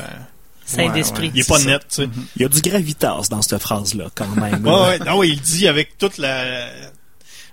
Saint 0.66 0.86
Ouais, 0.88 0.92
d'esprit. 0.92 1.26
ouais. 1.28 1.32
Il 1.34 1.40
est 1.40 1.48
pas 1.48 1.58
net, 1.60 1.80
tu 1.88 1.94
sais. 2.02 2.08
Il 2.36 2.42
y 2.42 2.44
a 2.44 2.48
du 2.48 2.60
gravitas 2.60 3.22
dans 3.30 3.40
cette 3.40 3.62
phrase-là, 3.62 4.06
quand 4.14 4.28
même. 4.36 4.62
Ouais, 4.66 4.72
ouais. 4.72 4.98
Non, 4.98 5.18
oui, 5.18 5.30
il 5.34 5.40
dit 5.40 5.68
avec 5.68 5.96
toute 5.96 6.18
la. 6.18 6.66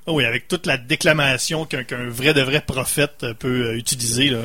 Ah 0.05 0.11
oui, 0.11 0.25
avec 0.25 0.47
toute 0.49 0.65
la 0.65 0.77
déclamation 0.77 1.65
qu'un 1.65 1.83
qu'un 1.85 2.09
vrai 2.09 2.33
de 2.33 2.41
vrai 2.41 2.59
prophète 2.59 3.25
peut 3.39 3.67
euh, 3.69 3.77
utiliser. 3.77 4.29
Là. 4.29 4.39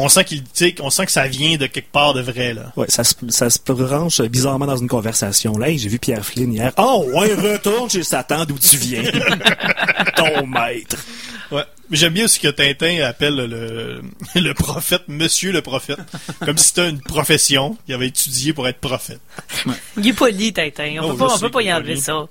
On 0.00 0.08
sent 0.08 0.24
qu'il, 0.24 0.44
on 0.80 0.90
sent 0.90 1.06
que 1.06 1.12
ça 1.12 1.26
vient 1.26 1.56
de 1.56 1.66
quelque 1.66 1.90
part 1.90 2.14
de 2.14 2.20
vrai 2.20 2.54
là. 2.54 2.72
Ouais, 2.76 2.86
ça 2.88 3.02
se, 3.02 3.14
ça 3.30 3.50
se 3.50 3.58
branche 3.66 4.20
bizarrement 4.22 4.66
dans 4.66 4.76
une 4.76 4.86
conversation. 4.88 5.58
Là, 5.58 5.68
Hey, 5.70 5.78
j'ai 5.78 5.88
vu 5.88 5.98
Pierre 5.98 6.24
Flynn 6.24 6.52
hier. 6.52 6.72
Oh, 6.78 7.04
ouais, 7.14 7.34
retourne 7.34 7.90
chez 7.90 8.04
Satan 8.04 8.44
d'où 8.44 8.58
tu 8.58 8.76
viens? 8.76 9.02
Ton 10.16 10.46
maître. 10.46 10.96
Ouais. 11.50 11.64
Mais 11.90 11.96
j'aime 11.96 12.12
bien 12.12 12.28
ce 12.28 12.38
que 12.38 12.48
Tintin 12.48 13.00
appelle 13.04 13.34
le, 13.36 14.02
le 14.40 14.54
prophète, 14.54 15.02
Monsieur 15.08 15.50
le 15.52 15.62
prophète, 15.62 15.98
comme 16.44 16.58
si 16.58 16.68
c'était 16.68 16.88
une 16.90 17.00
profession 17.00 17.76
qu'il 17.86 17.94
avait 17.94 18.08
étudié 18.08 18.52
pour 18.52 18.68
être 18.68 18.78
prophète. 18.78 19.20
Il 19.96 20.06
est 20.06 20.12
poli, 20.12 20.52
Tintin. 20.52 20.96
On 21.00 21.08
Oh, 21.08 21.12
peut 21.12 21.18
pas, 21.18 21.28
je 21.28 21.32
on 21.34 21.38
peut 21.38 21.46
sais 21.46 21.50
pas 21.50 21.62
y 21.62 21.72
enlever 21.72 21.96
ça. 21.96 22.26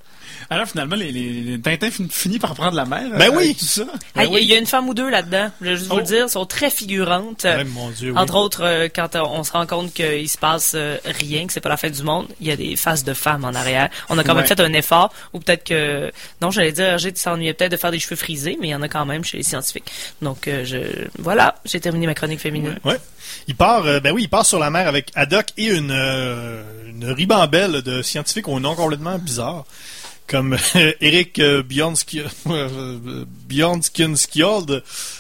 Alors 0.50 0.66
finalement, 0.68 0.96
les, 0.96 1.12
les, 1.12 1.30
les 1.42 1.60
Tintins 1.62 1.92
fin- 1.92 2.06
finissent 2.10 2.39
par 2.39 2.54
prendre 2.56 2.75
la 2.75 2.86
mer. 2.86 3.04
Ben 3.18 3.32
euh, 3.32 3.38
oui. 3.38 3.56
tout 3.56 3.66
ça. 3.66 3.84
Ah, 4.16 4.25
Il 4.25 4.32
y 4.32 4.36
a- 4.36 4.39
il 4.39 4.48
y 4.50 4.54
a 4.54 4.58
une 4.58 4.66
femme 4.66 4.88
ou 4.88 4.94
deux 4.94 5.10
là-dedans. 5.10 5.51
Je 5.62 5.66
vais 5.68 5.75
juste 5.75 5.88
vous 5.89 5.96
Oh. 5.96 6.00
le 6.00 6.04
dire. 6.06 6.24
Elles 6.24 6.30
sont 6.30 6.46
très 6.46 6.70
figurantes. 6.70 7.44
Ouais, 7.44 7.63
mon 7.66 7.89
Dieu. 7.89 8.12
oui. 8.12 8.18
Entre 8.18 8.36
autres, 8.36 8.63
euh, 8.63 8.88
quand 8.94 9.16
on 9.16 9.44
se 9.44 9.51
rend 9.51 9.66
compte 9.66 9.94
qu'il 9.94 10.30
se 10.30 10.38
passe 10.38 10.72
euh, 10.75 10.98
rien, 11.06 11.48
que 11.48 11.54
c'est 11.54 11.60
pas 11.60 11.70
la 11.70 11.77
fin 11.77 11.89
du 11.89 12.01
monde, 12.04 12.27
il 12.39 12.48
y 12.48 12.51
a 12.51 12.56
des 12.56 12.75
faces 12.75 13.04
de 13.04 13.13
femmes 13.13 13.44
en 13.46 13.54
arrière. 13.54 13.89
On 14.10 14.18
a 14.18 14.24
quand 14.24 14.34
même 14.36 14.44
Ouais. 14.44 14.48
fait 14.48 14.60
un 14.62 14.74
effort, 14.74 15.13
ou 15.34 15.39
peut-être 15.39 15.63
que... 15.66 16.12
Non, 16.42 16.50
j'allais 16.51 16.72
dire, 16.72 16.98
j'ai 16.98 17.13
s'ennuyait 17.16 17.54
peut-être 17.54 17.72
de 17.72 17.77
faire 17.77 17.92
des 17.92 18.00
cheveux 18.00 18.16
frisés, 18.16 18.58
mais 18.62 18.68
il 18.68 18.72
y 18.72 18.75
en 18.75 18.82
a 18.82 18.88
quand 18.88 19.06
même 19.06 19.24
chez 19.24 19.38
les 19.38 19.44
scientifiques. 19.44 19.92
Donc, 20.22 20.48
euh, 20.48 20.63
je... 20.66 20.77
voilà, 21.20 21.56
j'ai 21.66 21.80
terminé 21.80 22.06
ma 22.06 22.13
chronique 22.13 22.39
féminine. 22.39 22.77
Ouais. 22.86 23.00
Il 23.48 23.56
part, 23.56 23.86
euh, 23.86 24.00
ben 24.00 24.13
oui, 24.13 24.24
il 24.24 24.30
part 24.30 24.46
sur 24.46 24.60
la 24.60 24.70
mer 24.70 24.88
avec 24.88 25.12
Haddock 25.16 25.48
et 25.58 25.66
une, 25.66 25.92
euh, 25.92 26.63
une 26.88 27.12
ribambelle 27.12 27.82
de 27.82 28.01
scientifiques 28.01 28.48
au 28.48 28.60
nom 28.60 28.75
complètement 28.75 29.18
bizarre. 29.18 29.66
Comme 30.27 30.57
euh, 30.75 30.91
Eric 31.00 31.39
euh, 31.39 31.63
Bjornski- 31.63 32.22
euh, 32.50 33.25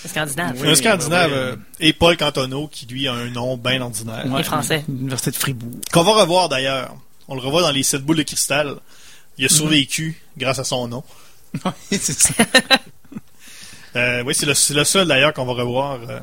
C'est 0.01 0.07
scandinave. 0.09 0.57
Oui, 0.61 0.67
un 0.69 0.75
Scandinave, 0.75 1.31
oui. 1.31 1.37
euh, 1.37 1.55
et 1.79 1.93
Paul 1.93 2.17
Cantono, 2.17 2.67
qui 2.67 2.85
lui 2.87 3.07
a 3.07 3.13
un 3.13 3.29
nom 3.29 3.55
bien 3.57 3.81
ordinaire. 3.81 4.25
Ouais, 4.27 4.43
Français. 4.43 4.83
L'université 4.89 5.31
de 5.31 5.35
Fribourg. 5.37 5.79
Qu'on 5.93 6.03
va 6.03 6.11
revoir 6.13 6.49
d'ailleurs. 6.49 6.93
On 7.29 7.35
le 7.35 7.41
revoit 7.41 7.61
dans 7.61 7.71
les 7.71 7.83
sept 7.83 8.01
boules 8.01 8.17
de 8.17 8.23
cristal. 8.23 8.75
Il 9.37 9.45
a 9.45 9.49
survécu 9.49 10.21
grâce 10.37 10.59
à 10.59 10.63
son 10.63 10.87
nom. 10.87 11.03
Oui, 11.65 11.97
c'est 12.01 12.13
ça. 12.19 12.33
Euh, 13.95 14.21
oui, 14.25 14.35
c'est 14.35 14.45
le, 14.45 14.83
seul 14.83 15.07
d'ailleurs 15.07 15.33
qu'on 15.33 15.45
va 15.45 15.53
revoir. 15.53 15.99
euh, 16.09 16.19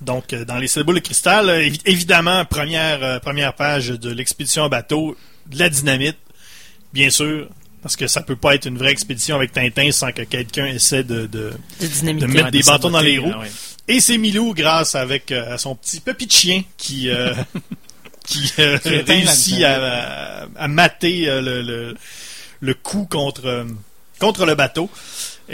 donc, 0.00 0.34
dans 0.34 0.56
les 0.58 0.66
sept 0.66 0.84
boules 0.84 0.96
de 0.96 1.00
cristal, 1.00 1.46
évi- 1.48 1.80
évidemment, 1.84 2.44
première, 2.44 3.02
euh, 3.04 3.18
première 3.20 3.54
page 3.54 3.88
de 3.88 4.10
l'expédition 4.10 4.64
à 4.64 4.68
bateau, 4.68 5.16
de 5.46 5.58
la 5.58 5.68
dynamite, 5.68 6.16
bien 6.92 7.10
sûr, 7.10 7.48
parce 7.82 7.96
que 7.96 8.06
ça 8.06 8.22
peut 8.22 8.36
pas 8.36 8.54
être 8.54 8.66
une 8.66 8.78
vraie 8.78 8.92
expédition 8.92 9.36
avec 9.36 9.52
Tintin 9.52 9.90
sans 9.92 10.12
que 10.12 10.22
quelqu'un 10.22 10.66
essaie 10.66 11.02
de... 11.04 11.26
de- 11.26 11.52
De 11.80 11.86
dynamité. 11.86 12.26
De 12.26 12.32
mettre 12.32 12.50
des 12.50 12.62
bâtons 12.62 12.90
dans 12.90 13.00
les 13.00 13.18
roues. 13.18 13.28
ouais. 13.40 13.50
Et 13.88 13.98
c'est 14.00 14.16
Milou, 14.18 14.54
grâce 14.54 14.94
avec 14.94 15.32
euh, 15.32 15.54
à 15.54 15.58
son 15.58 15.74
petit 15.74 16.00
petit 16.00 16.30
chien 16.30 16.62
qui... 16.76 17.10
euh, 17.10 17.34
qui, 18.26 18.52
euh, 18.60 18.78
Qui 18.78 18.88
réussit 19.00 19.62
à, 19.64 20.42
à, 20.44 20.46
à 20.56 20.68
mater 20.68 21.28
euh, 21.28 21.40
le, 21.42 21.62
le, 21.62 21.96
le 22.60 22.74
coup 22.74 23.06
contre, 23.10 23.66
contre 24.20 24.46
le 24.46 24.54
bateau. 24.54 24.88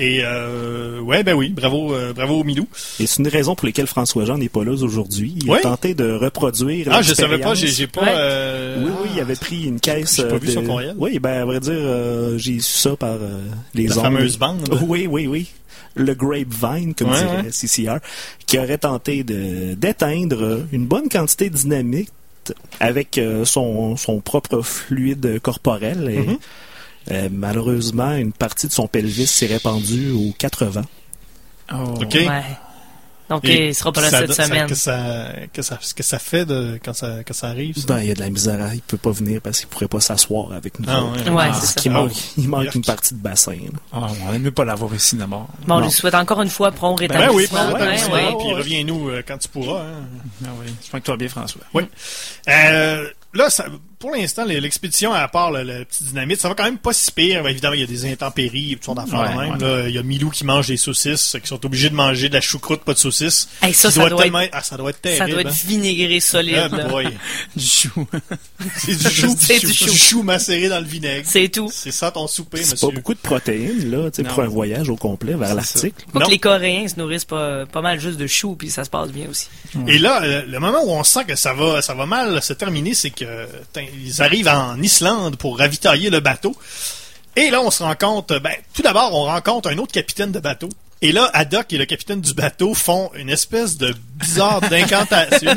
Et 0.00 0.20
euh, 0.22 1.00
ouais, 1.00 1.24
ben 1.24 1.34
oui, 1.34 1.48
bravo, 1.48 1.92
euh, 1.92 2.12
bravo 2.12 2.44
Milou. 2.44 2.68
Et 3.00 3.06
c'est 3.06 3.20
une 3.20 3.26
raison 3.28 3.56
pour 3.56 3.66
laquelle 3.66 3.88
François 3.88 4.24
Jean 4.24 4.38
n'est 4.38 4.48
pas 4.48 4.62
là 4.62 4.70
aujourd'hui. 4.72 5.34
Il 5.42 5.50
Ouais. 5.50 5.58
a 5.58 5.62
tenté 5.62 5.94
de 5.94 6.12
reproduire. 6.12 6.86
Ah, 6.92 7.02
je 7.02 7.12
savais 7.14 7.38
pas, 7.38 7.54
j'ai 7.54 7.86
pas. 7.88 8.02
Ouais. 8.02 8.08
euh, 8.12 8.84
Oui, 8.86 8.92
oui, 9.02 9.08
il 9.16 9.20
avait 9.20 9.34
pris 9.34 9.64
une 9.64 9.80
caisse. 9.80 10.16
J'ai 10.16 10.22
pas 10.22 10.34
euh, 10.34 10.38
vu 10.38 10.46
de... 10.46 10.52
son 10.52 10.62
courriel. 10.62 10.94
Oui, 10.98 11.18
ben, 11.18 11.42
à 11.42 11.44
vrai 11.44 11.58
dire, 11.58 11.72
euh, 11.74 12.38
j'ai 12.38 12.60
su 12.60 12.78
ça 12.78 12.94
par 12.96 13.14
euh, 13.14 13.40
les 13.74 13.88
La 13.88 13.96
ondes. 13.96 14.02
fameuse 14.04 14.38
bande. 14.38 14.68
Oui, 14.86 15.08
oui, 15.10 15.26
oui. 15.26 15.48
Le 15.96 16.14
grapevine, 16.14 16.94
comme 16.94 17.10
Ouais, 17.10 17.18
dirait 17.20 17.42
ouais. 17.42 17.50
CCR, 17.50 17.96
qui 18.46 18.56
aurait 18.58 18.78
tenté 18.78 19.24
de 19.24 19.74
d'éteindre 19.74 20.60
une 20.70 20.86
bonne 20.86 21.08
quantité 21.08 21.50
de 21.50 21.56
dynamite 21.56 22.12
avec 22.78 23.18
euh, 23.18 23.44
son, 23.44 23.96
son 23.96 24.20
propre 24.20 24.62
fluide 24.62 25.40
corporel. 25.40 26.08
Et, 26.08 26.18
Mhm. 26.20 26.36
Euh, 27.10 27.28
malheureusement, 27.32 28.12
une 28.12 28.32
partie 28.32 28.66
de 28.66 28.72
son 28.72 28.86
pelvis 28.88 29.26
s'est 29.26 29.46
répandue 29.46 30.10
aux 30.12 30.32
80. 30.38 30.82
Oh. 31.72 31.76
Ok. 32.00 32.14
Ouais. 32.14 32.42
Donc, 33.30 33.44
Et 33.44 33.68
il 33.68 33.74
sera 33.74 33.92
pas 33.92 34.00
là 34.00 34.08
ça- 34.08 34.20
cette 34.20 34.32
ça- 34.32 34.46
semaine. 34.46 34.66
que 34.66 34.74
ça, 34.74 35.26
que 35.52 35.60
ça, 35.60 35.76
ce 35.82 35.92
que 35.92 36.02
ça 36.02 36.18
fait 36.18 36.46
de, 36.46 36.80
quand 36.82 36.94
ça, 36.94 37.16
quand 37.26 37.34
ça 37.34 37.48
arrive. 37.48 37.76
ça? 37.76 37.84
Ben, 37.86 37.98
il 38.00 38.08
y 38.08 38.10
a 38.10 38.14
de 38.14 38.20
la 38.20 38.30
misère. 38.30 38.58
Il 38.72 38.80
peut 38.80 38.96
pas 38.96 39.10
venir 39.10 39.42
parce 39.42 39.58
qu'il 39.60 39.68
pourrait 39.68 39.86
pas 39.86 40.00
s'asseoir 40.00 40.50
avec 40.54 40.80
nous. 40.80 40.86
Ah, 40.88 41.04
ouais. 41.04 41.28
Ouais, 41.28 41.44
Ah, 41.50 41.52
ça. 41.52 41.78
qu'il 41.78 41.92
Ah, 41.92 42.00
manque, 42.00 42.12
il 42.38 42.48
manque 42.48 42.74
une 42.74 42.80
partie 42.84 43.12
de 43.12 43.18
bassin. 43.20 43.52
là. 43.52 43.78
Ah, 43.92 44.06
on 44.26 44.32
n'aime 44.32 44.40
mieux 44.44 44.50
pas 44.50 44.64
l'avoir 44.64 44.94
ici 44.94 45.14
d'abord. 45.16 45.46
Bon, 45.66 45.74
on 45.74 45.80
lui 45.80 45.90
souhaite 45.90 46.14
encore 46.14 46.40
une 46.40 46.48
fois 46.48 46.72
prompt 46.72 46.96
Ben 46.96 47.06
oui, 47.10 47.44
rétablissement. 47.46 47.66
Ouais, 47.66 47.72
rétablissement, 47.74 48.14
ouais. 48.14 48.36
puis 48.38 48.54
reviens-nous 48.54 49.08
euh, 49.10 49.22
quand 49.28 49.36
tu 49.36 49.48
pourras. 49.48 49.82
hein. 49.82 50.06
Ah 50.46 50.48
oui. 50.58 50.72
J'espère 50.80 51.00
que 51.00 51.04
tu 51.04 51.10
vas 51.10 51.16
bien, 51.18 51.28
François. 51.28 51.60
Oui. 51.74 51.82
Euh, 52.48 53.08
là, 53.34 53.50
ça, 53.50 53.66
pour 53.98 54.12
l'instant, 54.12 54.44
l'expédition, 54.44 55.12
à 55.12 55.26
part 55.28 55.50
le, 55.50 55.62
le 55.64 55.84
petit 55.84 56.04
dynamite, 56.04 56.40
ça 56.40 56.48
va 56.48 56.54
quand 56.54 56.64
même 56.64 56.78
pas 56.78 56.92
si 56.92 57.10
pire. 57.10 57.42
Ben, 57.42 57.50
évidemment, 57.50 57.74
il 57.74 57.80
y 57.80 57.84
a 57.84 57.86
des 57.86 58.10
intempéries 58.10 58.72
et 58.72 58.76
tout 58.76 58.84
son 58.84 58.96
affaire 58.96 59.20
Ouais, 59.36 59.48
même. 59.48 59.60
ouais. 59.60 59.82
là. 59.82 59.88
Il 59.88 59.94
y 59.94 59.98
a 59.98 60.02
Milou 60.02 60.30
qui 60.30 60.44
mange 60.44 60.68
des 60.68 60.76
saucisses, 60.76 61.36
qui 61.42 61.48
sont 61.48 61.64
obligés 61.66 61.90
de 61.90 61.94
manger 61.96 62.28
de 62.28 62.34
la 62.34 62.40
choucroute, 62.40 62.82
pas 62.82 62.94
de 62.94 62.98
saucisses. 62.98 63.48
Hey, 63.60 63.74
ça, 63.74 63.90
ça 63.90 64.08
doit 64.08 64.22
tellement 64.22 64.40
être- 64.40 64.50
Ah, 64.54 64.62
ça 64.62 64.76
doit 64.76 64.90
être 64.90 64.96
Ça 65.02 65.02
terrible. 65.26 65.30
doit 65.32 65.40
être 65.42 65.48
hein. 65.50 65.66
vinaigré 65.66 66.20
solide. 66.20 66.70
Ah. 66.72 66.98
Du 67.56 67.64
chou. 67.66 68.06
C'est 68.76 68.96
du 68.96 69.10
chou, 69.10 69.36
C'est 69.38 69.58
du 69.60 69.72
chou. 69.72 69.88
chou 69.94 70.22
macéré 70.22 70.68
dans 70.68 70.78
le 70.80 70.86
vinaigre. 70.86 71.26
C'est 71.28 71.48
tout. 71.48 71.70
C'est 71.72 71.90
ça 71.90 72.10
ton 72.10 72.26
souper, 72.28 72.58
C'est 72.62 72.72
monsieur. 72.72 72.88
pas 72.88 72.94
beaucoup 72.94 73.14
de 73.14 73.18
protéines, 73.18 73.90
là, 73.90 74.10
pour 74.28 74.42
un 74.42 74.46
voyage 74.48 74.88
au 74.88 74.96
complet 74.96 75.34
vers 75.34 75.48
C'est 75.48 75.54
l'Arctique. 75.54 75.94
Les 76.30 76.38
Coréens 76.38 76.86
se 76.88 76.98
nourrissent 76.98 77.24
pas, 77.24 77.66
pas 77.66 77.80
mal 77.82 77.98
juste 78.00 78.16
de 78.18 78.26
choux, 78.26 78.54
puis 78.54 78.70
ça 78.70 78.84
se 78.84 78.90
passe 78.90 79.10
bien 79.10 79.26
aussi. 79.28 79.48
Et 79.86 79.98
là, 79.98 80.22
euh, 80.22 80.42
le 80.46 80.60
moment 80.60 80.82
où 80.84 80.90
on 80.90 81.02
sent 81.04 81.24
que 81.26 81.34
ça 81.36 81.52
va, 81.52 81.82
ça 81.82 81.94
va 81.94 82.06
mal 82.06 82.40
se 82.42 82.52
terminer, 82.52 82.94
c'est 82.94 83.10
que 83.18 83.46
ils 84.04 84.22
arrivent 84.22 84.48
en 84.48 84.80
Islande 84.80 85.36
pour 85.36 85.58
ravitailler 85.58 86.10
le 86.10 86.20
bateau. 86.20 86.56
Et 87.36 87.50
là, 87.50 87.60
on 87.60 87.70
se 87.70 87.82
rend 87.82 87.94
compte, 87.94 88.32
ben, 88.42 88.52
tout 88.74 88.82
d'abord, 88.82 89.14
on 89.14 89.24
rencontre 89.24 89.68
un 89.68 89.78
autre 89.78 89.92
capitaine 89.92 90.32
de 90.32 90.40
bateau. 90.40 90.68
Et 91.02 91.12
là, 91.12 91.30
Haddock 91.32 91.72
et 91.72 91.78
le 91.78 91.84
capitaine 91.84 92.20
du 92.20 92.34
bateau 92.34 92.74
font 92.74 93.10
une 93.14 93.30
espèce 93.30 93.76
de 93.76 93.94
bizarre 94.16 94.60
d'incantation. 94.70 95.54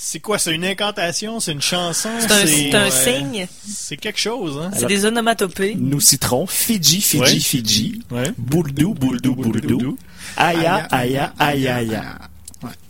C'est 0.00 0.20
quoi? 0.20 0.38
C'est 0.38 0.54
une 0.54 0.64
incantation? 0.64 1.40
C'est 1.40 1.52
une 1.52 1.62
chanson? 1.62 2.10
C'est 2.20 2.30
un, 2.30 2.46
c'est 2.46 2.74
un 2.74 2.84
ouais, 2.84 2.90
signe? 2.90 3.46
C'est 3.66 3.96
quelque 3.96 4.20
chose, 4.20 4.60
hein? 4.62 4.70
C'est 4.76 4.86
des 4.86 5.04
onomatopées. 5.06 5.74
Nous 5.76 6.00
citerons 6.00 6.46
Fidji, 6.46 7.00
Fidji, 7.00 7.20
Ouais. 7.20 7.40
Fidji, 7.40 8.02
Ouais. 8.10 8.32
Bouldou, 8.36 8.94
Bouldou, 8.94 9.34
Bouldou, 9.34 9.98
Aya, 10.36 10.86
Aya, 10.90 11.32
Aya, 11.38 11.76
Aya. 11.76 12.18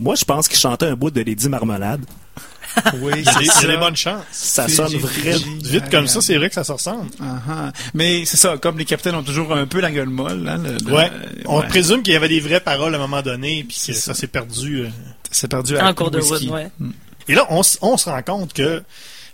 Moi, 0.00 0.16
je 0.16 0.24
pense 0.24 0.48
qu'il 0.48 0.58
chantait 0.58 0.87
un 0.87 0.96
bout 0.96 1.11
de 1.11 1.22
Lady 1.22 1.48
Marmelade. 1.48 2.04
Oui, 3.00 3.12
a 3.26 3.66
des 3.66 3.76
bonnes 3.76 3.96
chances. 3.96 4.22
Ça 4.32 4.68
sonne 4.68 4.96
vraiment. 4.96 5.38
Vite 5.62 5.90
comme 5.90 6.06
ça, 6.06 6.20
c'est 6.20 6.36
vrai 6.36 6.48
que 6.48 6.54
ça 6.54 6.64
se 6.64 6.72
ressemble. 6.72 7.08
Uh-huh. 7.20 7.72
Mais 7.94 8.24
c'est 8.24 8.36
ça, 8.36 8.56
comme 8.58 8.78
les 8.78 8.84
capitaines 8.84 9.14
ont 9.14 9.22
toujours 9.22 9.52
un 9.54 9.66
peu 9.66 9.80
la 9.80 9.90
gueule 9.90 10.08
molle, 10.08 10.48
hein, 10.48 10.58
le- 10.62 10.76
le- 10.84 10.94
Ouais. 10.94 11.10
On 11.46 11.60
ouais. 11.60 11.66
présume 11.68 12.02
qu'il 12.02 12.12
y 12.14 12.16
avait 12.16 12.28
des 12.28 12.40
vraies 12.40 12.60
paroles 12.60 12.94
à 12.94 12.98
un 12.98 13.00
moment 13.00 13.22
donné, 13.22 13.64
puis 13.68 13.76
que 13.76 13.82
C'est 13.82 13.92
ça 13.94 14.14
s'est 14.14 14.26
perdu. 14.26 14.82
euh. 14.84 14.88
C'est 15.30 15.48
perdu 15.48 15.76
à 15.76 15.86
En 15.88 15.94
cours 15.94 16.10
de 16.10 16.20
route, 16.20 16.42
ouais. 16.50 16.68
Et 17.28 17.34
là, 17.34 17.46
on, 17.50 17.62
se 17.62 17.78
rend 18.08 18.22
compte 18.22 18.52
que 18.54 18.82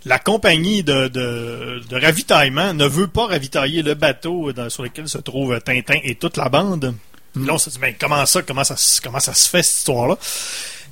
la 0.04 0.18
compagnie 0.18 0.83
de, 0.83 1.09
de, 1.09 1.80
de 1.88 2.00
ravitaillement 2.00 2.74
ne 2.74 2.85
veut 2.87 3.07
pas 3.07 3.26
ravitailler 3.26 3.83
le 3.83 3.94
bateau 3.94 4.52
dans- 4.52 4.68
sur 4.68 4.83
lequel 4.83 5.09
se 5.09 5.18
trouve 5.18 5.59
Tintin 5.61 5.98
et 6.02 6.16
toute 6.16 6.37
la 6.37 6.48
bande. 6.48 6.94
Mm. 7.37 7.46
Là, 7.46 7.54
on 7.54 7.59
se 7.59 7.70
dit, 7.70 7.78
mais 7.80 7.96
comment 7.98 8.26
ça, 8.26 8.42
comment 8.42 8.64
ça, 8.64 8.76
se- 8.76 9.00
comment 9.00 9.20
ça 9.20 9.33
se 9.35 9.48
fait 9.48 9.62
cette 9.62 9.78
histoire-là? 9.78 10.18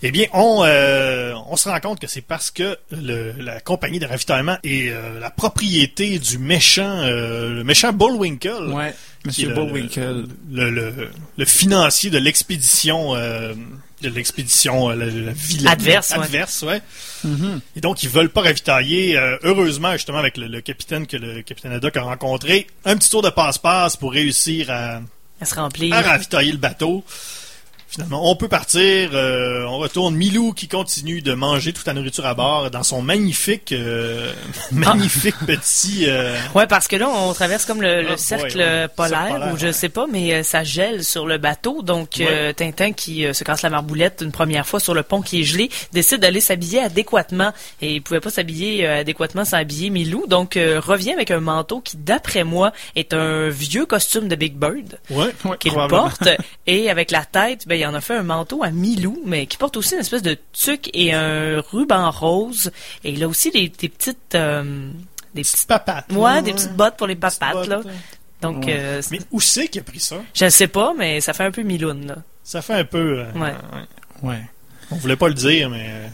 Eh 0.04 0.10
bien, 0.10 0.26
on, 0.32 0.62
euh, 0.64 1.32
on 1.48 1.56
se 1.56 1.68
rend 1.68 1.78
compte 1.80 2.00
que 2.00 2.06
c'est 2.08 2.22
parce 2.22 2.50
que 2.50 2.76
le- 2.90 3.32
la 3.38 3.60
compagnie 3.60 4.00
de 4.00 4.06
ravitaillement 4.06 4.56
est 4.64 4.88
euh, 4.90 5.20
la 5.20 5.30
propriété 5.30 6.18
du 6.18 6.38
méchant, 6.38 6.98
euh, 7.02 7.50
le 7.54 7.62
méchant 7.64 7.92
Bullwinkle. 7.92 8.72
Ouais, 8.72 8.94
qui 9.22 9.26
Monsieur 9.28 9.48
le- 9.50 9.54
Bullwinkle. 9.54 10.24
le, 10.50 10.70
le, 10.70 11.08
le 11.36 11.44
financier 11.44 12.10
de 12.10 12.18
l'expédition 12.18 13.14
euh, 13.14 13.54
de 14.00 14.08
l'expédition 14.08 14.88
la, 14.88 15.06
la 15.06 15.32
vilaine- 15.32 15.68
Adverse, 15.68 16.10
ouais. 16.10 16.16
adverse 16.24 16.62
ouais. 16.62 16.82
Mhm. 17.22 17.60
et 17.76 17.80
donc 17.80 18.02
ils 18.02 18.08
veulent 18.08 18.30
pas 18.30 18.40
ravitailler 18.40 19.16
euh, 19.16 19.36
heureusement 19.44 19.92
justement 19.92 20.18
avec 20.18 20.36
le, 20.36 20.48
le 20.48 20.60
capitaine 20.60 21.06
que 21.06 21.16
le 21.16 21.42
capitaine 21.42 21.70
Haddock 21.70 21.96
a 21.96 22.02
rencontré 22.02 22.66
un 22.84 22.96
petit 22.96 23.08
tour 23.10 23.22
de 23.22 23.30
passe-passe 23.30 23.96
pour 23.96 24.10
réussir 24.12 24.66
se 24.66 25.54
à 25.92 26.02
ravitailler 26.02 26.50
le 26.50 26.58
bateau 26.58 27.04
Finalement, 27.92 28.30
on 28.30 28.36
peut 28.36 28.48
partir. 28.48 29.10
euh, 29.12 29.64
on 29.66 29.76
retourne. 29.76 30.14
Milou 30.14 30.54
qui 30.54 30.66
continue 30.66 31.20
de 31.20 31.34
manger 31.34 31.74
toute 31.74 31.86
la 31.86 31.92
nourriture 31.92 32.24
à 32.24 32.32
bord 32.34 32.70
dans 32.70 32.82
son 32.82 33.02
magnifique, 33.02 33.72
euh, 33.72 34.32
magnifique 34.72 35.36
petit. 35.46 36.04
euh, 36.08 36.34
Ouais, 36.54 36.66
parce 36.66 36.88
que 36.88 36.96
là, 36.96 37.10
on 37.10 37.34
traverse 37.34 37.66
comme 37.66 37.82
le, 37.82 38.00
le 38.02 38.12
Ah, 38.12 38.16
cercle 38.16 38.58
ouais. 38.58 38.88
polaire, 38.88 39.28
polaire, 39.28 39.50
ou 39.52 39.58
je 39.58 39.66
ouais. 39.66 39.72
sais 39.74 39.90
pas, 39.90 40.06
mais 40.10 40.32
euh, 40.32 40.42
ça 40.42 40.64
gèle 40.64 41.04
sur 41.04 41.26
le 41.26 41.36
bateau. 41.36 41.82
Donc, 41.82 42.18
euh, 42.20 42.54
Tintin, 42.54 42.92
qui 42.92 43.26
euh, 43.26 43.34
se 43.34 43.44
casse 43.44 43.60
la 43.60 43.68
marboulette 43.68 44.20
une 44.24 44.32
première 44.32 44.66
fois 44.66 44.80
sur 44.80 44.94
le 44.94 45.02
pont 45.02 45.20
qui 45.20 45.40
est 45.42 45.44
gelé, 45.44 45.68
décide 45.92 46.20
d'aller 46.20 46.40
s'habiller 46.40 46.80
adéquatement. 46.80 47.52
Et 47.82 47.92
il 47.96 48.02
pouvait 48.02 48.20
pas 48.20 48.30
s'habiller 48.30 48.86
adéquatement 48.86 49.44
sans 49.44 49.58
habiller 49.58 49.90
Milou. 49.90 50.26
Donc, 50.26 50.54
revient 50.54 51.12
avec 51.12 51.30
un 51.30 51.40
manteau 51.40 51.80
qui, 51.80 51.98
d'après 51.98 52.44
moi, 52.44 52.72
est 52.96 53.12
un 53.12 53.50
vieux 53.50 53.84
costume 53.84 54.28
de 54.28 54.34
Big 54.36 54.54
Bird 54.54 54.98
Ouais. 55.10 55.26
Ouais, 55.44 55.58
qu'il 55.58 55.72
porte. 55.72 56.28
et 56.66 56.88
avec 56.90 57.10
la 57.10 57.24
tête, 57.26 57.66
ben, 57.66 57.81
il 57.82 57.86
en 57.86 57.94
a 57.94 58.00
fait 58.00 58.16
un 58.16 58.22
manteau 58.22 58.62
à 58.64 58.70
Milou, 58.70 59.20
mais 59.24 59.46
qui 59.46 59.56
porte 59.56 59.76
aussi 59.76 59.94
une 59.94 60.00
espèce 60.00 60.22
de 60.22 60.36
tuque 60.52 60.90
et 60.94 61.12
un 61.12 61.60
ruban 61.60 62.10
rose. 62.10 62.70
Et 63.04 63.10
il 63.12 63.22
a 63.22 63.28
aussi 63.28 63.50
des, 63.50 63.68
des 63.68 63.88
petites... 63.88 64.34
euh, 64.34 64.90
des 65.34 65.42
petites 65.42 65.54
Petite 65.56 65.68
papate. 65.68 66.12
Ouais, 66.12 66.42
des 66.42 66.52
petites 66.52 66.74
bottes 66.76 66.96
pour 66.96 67.06
les 67.06 67.16
papates, 67.16 67.66
là. 67.66 67.80
hein. 67.84 67.90
Donc, 68.40 68.64
Ouais. 68.66 68.74
euh, 68.76 69.02
Mais 69.10 69.20
où 69.30 69.40
c'est 69.40 69.68
qu'il 69.68 69.80
a 69.80 69.84
pris 69.84 70.00
ça? 70.00 70.16
je 70.34 70.48
sais 70.48 70.66
pas, 70.66 70.92
mais 70.98 71.20
ça 71.20 71.32
fait 71.32 71.44
un 71.44 71.50
peu 71.52 71.62
miloune, 71.62 72.06
là. 72.06 72.16
Ça 72.42 72.60
fait 72.60 72.74
un 72.74 72.84
peu. 72.84 73.20
euh, 73.20 73.32
Ouais. 73.32 73.54
Ouais. 74.22 74.42
On 74.90 74.96
voulait 74.96 75.16
pas 75.16 75.28
le 75.28 75.34
dire, 75.34 75.70
mais. 75.70 76.10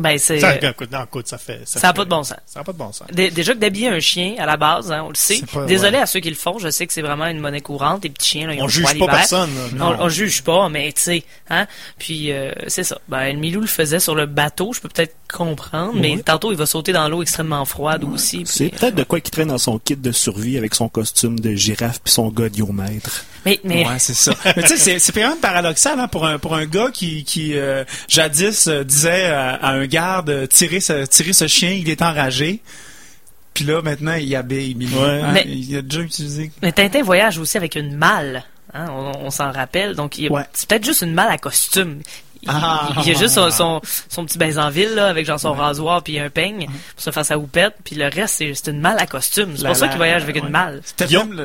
Euh, 0.00 0.02
Ben, 0.02 0.18
c'est... 0.18 0.40
Ça, 0.40 0.50
euh, 0.50 0.70
écoute, 0.70 0.90
non, 0.92 1.04
écoute, 1.04 1.28
ça 1.28 1.38
fait. 1.38 1.60
ça 1.64 1.80
n'a 1.80 1.92
pas 1.92 2.04
de 2.04 2.10
bon 2.10 2.22
sens. 2.22 2.36
Ça 2.46 2.60
n'a 2.60 2.64
pas 2.64 2.72
de 2.72 2.78
bon 2.78 2.92
sens. 2.92 3.06
Dé- 3.12 3.30
Déjà 3.30 3.52
que 3.54 3.58
d'habiller 3.58 3.88
un 3.88 4.00
chien, 4.00 4.34
à 4.38 4.46
la 4.46 4.56
base, 4.56 4.90
hein, 4.92 5.02
on 5.04 5.08
le 5.10 5.14
sait. 5.14 5.40
Pas- 5.52 5.64
Désolé 5.66 5.96
ouais. 5.98 6.02
à 6.02 6.06
ceux 6.06 6.20
qui 6.20 6.30
le 6.30 6.36
font, 6.36 6.58
je 6.58 6.70
sais 6.70 6.86
que 6.86 6.92
c'est 6.92 7.02
vraiment 7.02 7.26
une 7.26 7.38
monnaie 7.40 7.60
courante, 7.60 8.04
les 8.04 8.10
petits 8.10 8.30
chiens, 8.30 8.46
là, 8.48 8.54
ils 8.54 8.62
ont 8.62 8.64
On 8.64 8.68
juge 8.68 8.98
pas 8.98 9.06
personne. 9.06 9.50
là. 9.76 9.86
On, 10.00 10.04
on 10.04 10.08
juge 10.08 10.42
pas, 10.42 10.68
mais 10.68 10.92
tu 10.92 11.02
sais, 11.02 11.24
hein. 11.48 11.66
Puis 11.98 12.32
euh, 12.32 12.52
c'est 12.68 12.84
ça. 12.84 12.98
Ben, 13.08 13.32
le 13.34 13.38
Milou 13.38 13.60
le 13.60 13.66
faisait 13.66 14.00
sur 14.00 14.14
le 14.14 14.26
bateau, 14.26 14.72
je 14.72 14.80
peux 14.80 14.88
peut-être 14.88 15.14
comprendre, 15.32 15.94
mais 15.94 16.16
Ouais. 16.16 16.22
tantôt 16.22 16.50
il 16.50 16.58
va 16.58 16.66
sauter 16.66 16.92
dans 16.92 17.08
l'eau 17.08 17.22
extrêmement 17.22 17.64
froide 17.64 18.02
aussi. 18.04 18.38
puis- 18.38 18.46
C'est 18.46 18.68
peut-être 18.70 18.94
de 18.96 19.04
quoi 19.04 19.20
qui 19.20 19.30
traîne 19.30 19.48
dans 19.48 19.58
son 19.58 19.78
kit 19.78 19.96
de 19.96 20.12
survie 20.12 20.58
avec 20.58 20.74
son 20.74 20.88
costume 20.88 21.38
de 21.38 21.54
girafe 21.54 22.00
puis 22.02 22.12
son 22.12 22.28
godiomètre. 22.30 23.24
Mais, 23.46 23.58
mais 23.64 23.86
Ouais, 23.86 23.98
c'est 23.98 24.14
ça. 24.14 24.34
Mais 24.44 24.62
tu 24.62 24.68
sais, 24.68 24.76
c'est- 24.76 24.98
c'est 24.98 25.12
quand 25.12 25.28
même 25.28 25.38
paradoxal 25.38 25.98
hein, 25.98 26.08
pour 26.08 26.26
un 26.26 26.38
pour 26.38 26.54
un 26.54 26.66
gars 26.66 26.88
qui 26.92 27.24
qui 27.24 27.56
euh, 27.56 27.84
jadis 28.08 28.66
euh, 28.68 28.84
disait 28.84 29.26
à, 29.26 29.54
à 29.54 29.70
un 29.72 29.86
garde 29.90 30.30
euh, 30.30 30.46
tirer 30.46 30.80
ce 30.80 31.04
tirer 31.04 31.32
ce 31.34 31.46
chien, 31.46 31.70
il 31.72 31.90
est 31.90 32.00
enragé. 32.00 32.60
Puis 33.52 33.64
là 33.64 33.82
maintenant 33.82 34.14
il 34.14 34.34
habille 34.34 34.74
Milou. 34.74 34.96
Ouais. 35.02 35.20
Hein, 35.22 35.32
Mais- 35.32 35.44
Il 35.46 35.76
a 35.76 35.82
déjà 35.82 36.00
utilisé. 36.00 36.50
Mais 36.62 36.72
Tintin 36.72 37.02
voyage 37.02 37.36
aussi 37.38 37.56
avec 37.58 37.74
une 37.74 37.94
malle. 37.96 38.44
Hein, 38.72 38.86
on 38.90 39.12
on 39.26 39.30
s'en 39.30 39.50
rappelle. 39.50 39.94
Donc, 39.96 40.16
il 40.16 40.30
Ouais. 40.30 40.44
c'est 40.52 40.68
peut-être 40.68 40.84
juste 40.84 41.02
une 41.02 41.12
malle 41.12 41.30
à 41.32 41.38
costume. 41.38 42.00
Il, 42.42 42.48
Ah. 42.50 42.88
il- 42.96 43.02
il 43.02 43.12
y 43.12 43.16
a 43.16 43.18
juste 43.18 43.34
son, 43.34 43.50
son, 43.50 43.80
son 44.08 44.24
petit 44.24 44.38
baise 44.38 44.58
en 44.58 44.70
ville, 44.70 44.94
là, 44.94 45.08
avec 45.08 45.26
genre 45.26 45.38
son 45.38 45.52
rasoir 45.52 46.02
puis 46.02 46.18
un 46.18 46.30
peigne 46.30 46.66
pour 46.66 47.02
se 47.04 47.10
faire 47.10 47.24
sa 47.24 47.38
houppette. 47.38 47.74
Puis 47.84 47.96
le 47.96 48.04
reste, 48.08 48.36
c'est 48.38 48.52
c'est 48.54 48.70
une 48.70 48.80
malle 48.80 48.98
à 48.98 49.06
costume. 49.06 49.50
C'est 49.56 49.62
La- 49.62 49.68
pour 49.70 49.76
ça 49.76 49.88
qu'il 49.88 49.96
voyage 49.98 50.22
avec 50.22 50.36
ouais. 50.36 50.42
une 50.42 50.48
malle. 50.48 50.80
Guillaume- 50.98 51.28
même 51.34 51.36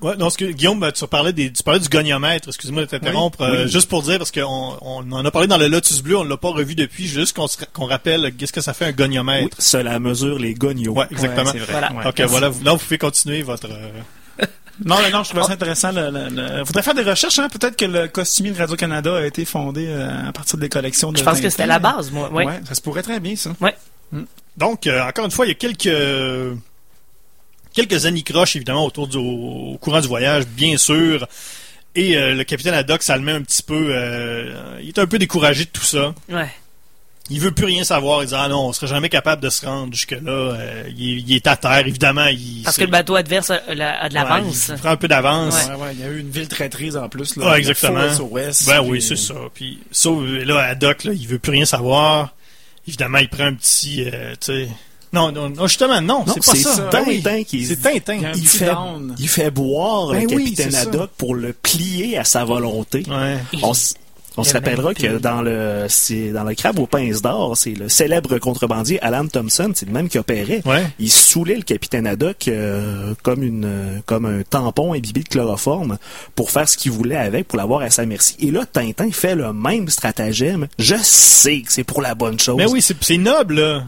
le- 0.00 0.08
Ouais, 0.08 0.16
non, 0.16 0.28
ce 0.30 0.36
que, 0.38 0.44
Guillaume, 0.44 0.80
ben, 0.80 0.92
tu 0.92 1.06
parlais 1.06 1.32
des, 1.32 1.52
tu 1.52 1.62
parlais 1.62 1.80
du 1.80 1.88
goniomètre. 1.88 2.48
Excuse-moi 2.48 2.82
de 2.82 2.86
t'interrompre. 2.88 3.38
Oui, 3.40 3.46
euh, 3.56 3.64
oui. 3.64 3.70
juste 3.70 3.88
pour 3.88 4.02
dire, 4.02 4.18
parce 4.18 4.30
qu'on 4.32 4.76
on 4.80 5.10
en 5.12 5.24
a 5.24 5.30
parlé 5.30 5.46
dans 5.48 5.56
le 5.58 5.68
Lotus 5.68 6.02
Bleu, 6.02 6.18
on 6.18 6.24
l'a 6.24 6.36
pas 6.36 6.50
revu 6.50 6.74
depuis, 6.74 7.06
juste 7.06 7.34
qu'on 7.36 7.46
se- 7.48 7.56
qu'on 7.72 7.86
rappelle 7.86 8.32
qu'est-ce 8.36 8.52
que 8.52 8.60
ça 8.60 8.74
fait 8.74 8.86
un 8.86 8.92
goniomètre. 8.92 9.44
Oui, 9.58 9.64
cela 9.64 9.98
mesure 9.98 10.38
les. 10.38 10.54
Ouais, 10.64 11.06
exactement. 11.10 11.44
Ouais, 11.46 11.50
c'est 11.52 11.58
vrai. 11.58 11.72
Voilà. 11.72 11.92
Ouais. 11.92 12.06
Ok, 12.06 12.20
voilà. 12.28 12.48
vous- 12.48 12.64
Là, 12.64 12.72
vous 12.72 12.78
pouvez 12.78 12.98
continuer 12.98 13.42
votre. 13.42 13.68
euh, 13.70 13.90
Non, 14.84 14.96
non, 15.02 15.10
non, 15.12 15.22
je 15.24 15.28
trouvais 15.30 15.44
ça 15.44 15.52
intéressant. 15.52 15.92
Le- 15.92 16.64
Faudrait 16.64 16.82
faire 16.82 16.94
des 16.94 17.02
recherches. 17.02 17.38
Hein? 17.38 17.48
Peut-être 17.48 17.76
que 17.76 17.84
le 17.84 18.08
costumier 18.08 18.50
de 18.52 18.58
Radio 18.58 18.74
Canada 18.76 19.16
a 19.16 19.24
été 19.26 19.44
fondé 19.44 19.86
euh, 19.88 20.28
à 20.28 20.32
partir 20.32 20.58
des 20.58 20.68
collections 20.68 21.12
de. 21.12 21.18
Je 21.18 21.22
pense 21.22 21.40
que 21.40 21.48
c'était 21.50 21.66
la 21.66 21.78
base, 21.78 22.10
moi. 22.10 22.32
Ouais. 22.32 22.44
Ouais, 22.46 22.60
ça 22.66 22.74
se 22.74 22.80
pourrait 22.80 23.02
très 23.02 23.20
bien 23.20 23.36
ça. 23.36 23.50
Donc, 24.56 24.86
euh, 24.86 25.02
encore 25.02 25.24
une 25.26 25.30
fois, 25.30 25.46
il 25.46 25.50
y 25.50 25.52
a 25.52 25.54
quelques 25.54 26.56
quelques 27.72 28.06
anicroches, 28.06 28.56
évidemment, 28.56 28.84
autour 28.86 29.08
du 29.08 29.16
au 29.16 29.76
courant 29.80 30.00
du 30.00 30.08
voyage, 30.08 30.46
bien 30.46 30.76
sûr. 30.76 31.26
Et 31.96 32.16
euh, 32.16 32.34
le 32.34 32.44
capitaine 32.44 32.74
Haddock, 32.74 33.02
ça 33.02 33.16
le 33.16 33.22
met 33.22 33.32
un 33.32 33.42
petit 33.42 33.62
peu... 33.62 33.94
il 34.80 34.88
est 34.88 34.98
un 34.98 35.06
peu 35.06 35.18
découragé 35.18 35.64
de 35.64 35.70
tout 35.70 35.84
ça. 35.84 36.14
Ouais. 36.28 36.48
Il 37.30 37.40
veut 37.40 37.52
plus 37.52 37.64
rien 37.64 37.84
savoir. 37.84 38.22
Il 38.22 38.28
dit, 38.28 38.34
ah 38.36 38.48
non, 38.48 38.66
on 38.68 38.72
serait 38.74 38.86
jamais 38.86 39.08
capable 39.08 39.42
de 39.42 39.48
se 39.48 39.64
rendre 39.64 39.92
jusque-là. 39.94 40.30
Euh, 40.30 40.82
il, 40.96 41.18
est- 41.18 41.22
il 41.26 41.32
est 41.34 41.46
à 41.46 41.56
terre, 41.56 41.86
évidemment. 41.86 42.26
Il, 42.26 42.62
Parce 42.64 42.76
que 42.76 42.82
le 42.84 42.90
bateau 42.90 43.14
adverse 43.16 43.50
a, 43.50 43.54
a- 43.66 44.04
a 44.04 44.08
de 44.10 44.14
l'avance. 44.14 44.68
Ouais, 44.68 44.74
il 44.76 44.80
prend 44.80 44.90
un 44.90 44.96
peu 44.96 45.08
d'avance. 45.08 45.54
Ouais, 45.68 45.74
ouais, 45.74 45.88
il 45.94 46.00
y 46.00 46.02
a 46.02 46.08
eu 46.08 46.18
une 46.20 46.30
ville 46.30 46.48
traîtrise 46.48 46.96
en 46.98 47.08
plus. 47.08 47.36
Là, 47.36 47.52
Le 47.52 47.58
exactement. 47.58 48.00
Ouest, 48.30 48.66
Ben 48.66 48.80
puis- 48.82 48.90
oui, 48.90 49.00
c'est 49.02 49.16
ça. 49.16 49.34
Puis, 49.54 49.78
sauf, 49.90 50.22
là, 50.22 50.58
Haddock, 50.60 51.04
là, 51.04 51.12
il 51.14 51.26
veut 51.26 51.38
plus 51.38 51.52
rien 51.52 51.64
savoir. 51.64 52.34
Évidemment, 52.86 53.18
il 53.18 53.28
prend 53.30 53.44
un 53.44 53.54
petit... 53.54 54.04
euh, 54.04 54.32
tu 54.38 54.52
sais... 54.64 54.68
Non, 55.14 55.30
non, 55.30 55.48
non, 55.48 55.66
justement, 55.68 56.00
non, 56.02 56.24
Non, 56.26 56.34
c'est 56.40 56.44
pas 56.44 56.58
ça. 56.74 56.88
Ben 56.90 57.04
oui. 57.06 57.22
Tintin 57.22 57.44
qui- 57.44 57.64
C'est 57.64 57.76
Tintin. 57.76 58.32
Il 58.34 58.46
fait, 58.48 58.66
down. 58.66 59.14
il 59.18 59.28
fait 59.28 59.50
boire 59.50 60.08
Ben 60.08 60.22
le 60.28 60.34
oui, 60.34 60.44
capitaine 60.46 60.70
ça. 60.72 60.80
Haddock 60.80 61.10
pour 61.16 61.36
le 61.36 61.52
plier 61.52 62.18
à 62.18 62.24
sa 62.24 62.44
volonté. 62.44 63.04
Ouais. 63.08 63.38
On, 63.62 63.72
on 64.36 64.44
se 64.44 64.52
rappellera 64.52 64.94
que 64.94 65.18
dans 65.18 65.42
le 65.42 65.86
c'est 65.88 66.30
dans 66.30 66.44
le 66.44 66.54
crabe 66.54 66.78
aux 66.78 66.86
pinces 66.86 67.22
d'or, 67.22 67.56
c'est 67.56 67.74
le 67.74 67.88
célèbre 67.88 68.38
contrebandier 68.38 69.00
Alan 69.02 69.26
Thompson, 69.26 69.72
c'est 69.74 69.86
le 69.86 69.92
même 69.92 70.08
qui 70.08 70.18
opérait. 70.18 70.62
Ouais. 70.64 70.84
Il 70.98 71.10
saoulait 71.10 71.56
le 71.56 71.62
capitaine 71.62 72.06
Haddock 72.06 72.48
euh, 72.48 73.14
comme 73.22 73.42
une 73.42 74.02
comme 74.06 74.26
un 74.26 74.42
tampon 74.42 74.92
imbibé 74.94 75.22
de 75.22 75.28
chloroforme 75.28 75.98
pour 76.34 76.50
faire 76.50 76.68
ce 76.68 76.76
qu'il 76.76 76.92
voulait 76.92 77.16
avec, 77.16 77.48
pour 77.48 77.58
l'avoir 77.58 77.82
à 77.82 77.90
sa 77.90 78.06
merci. 78.06 78.36
Et 78.40 78.50
là, 78.50 78.66
Tintin 78.66 79.10
fait 79.12 79.34
le 79.34 79.52
même 79.52 79.88
stratagème. 79.88 80.66
Je 80.78 80.96
sais 80.96 81.60
que 81.60 81.72
c'est 81.72 81.84
pour 81.84 82.02
la 82.02 82.14
bonne 82.14 82.38
chose. 82.38 82.56
Mais 82.56 82.66
oui, 82.66 82.82
c'est 82.82 82.96
c'est 83.02 83.18
noble, 83.18 83.60
là. 83.60 83.84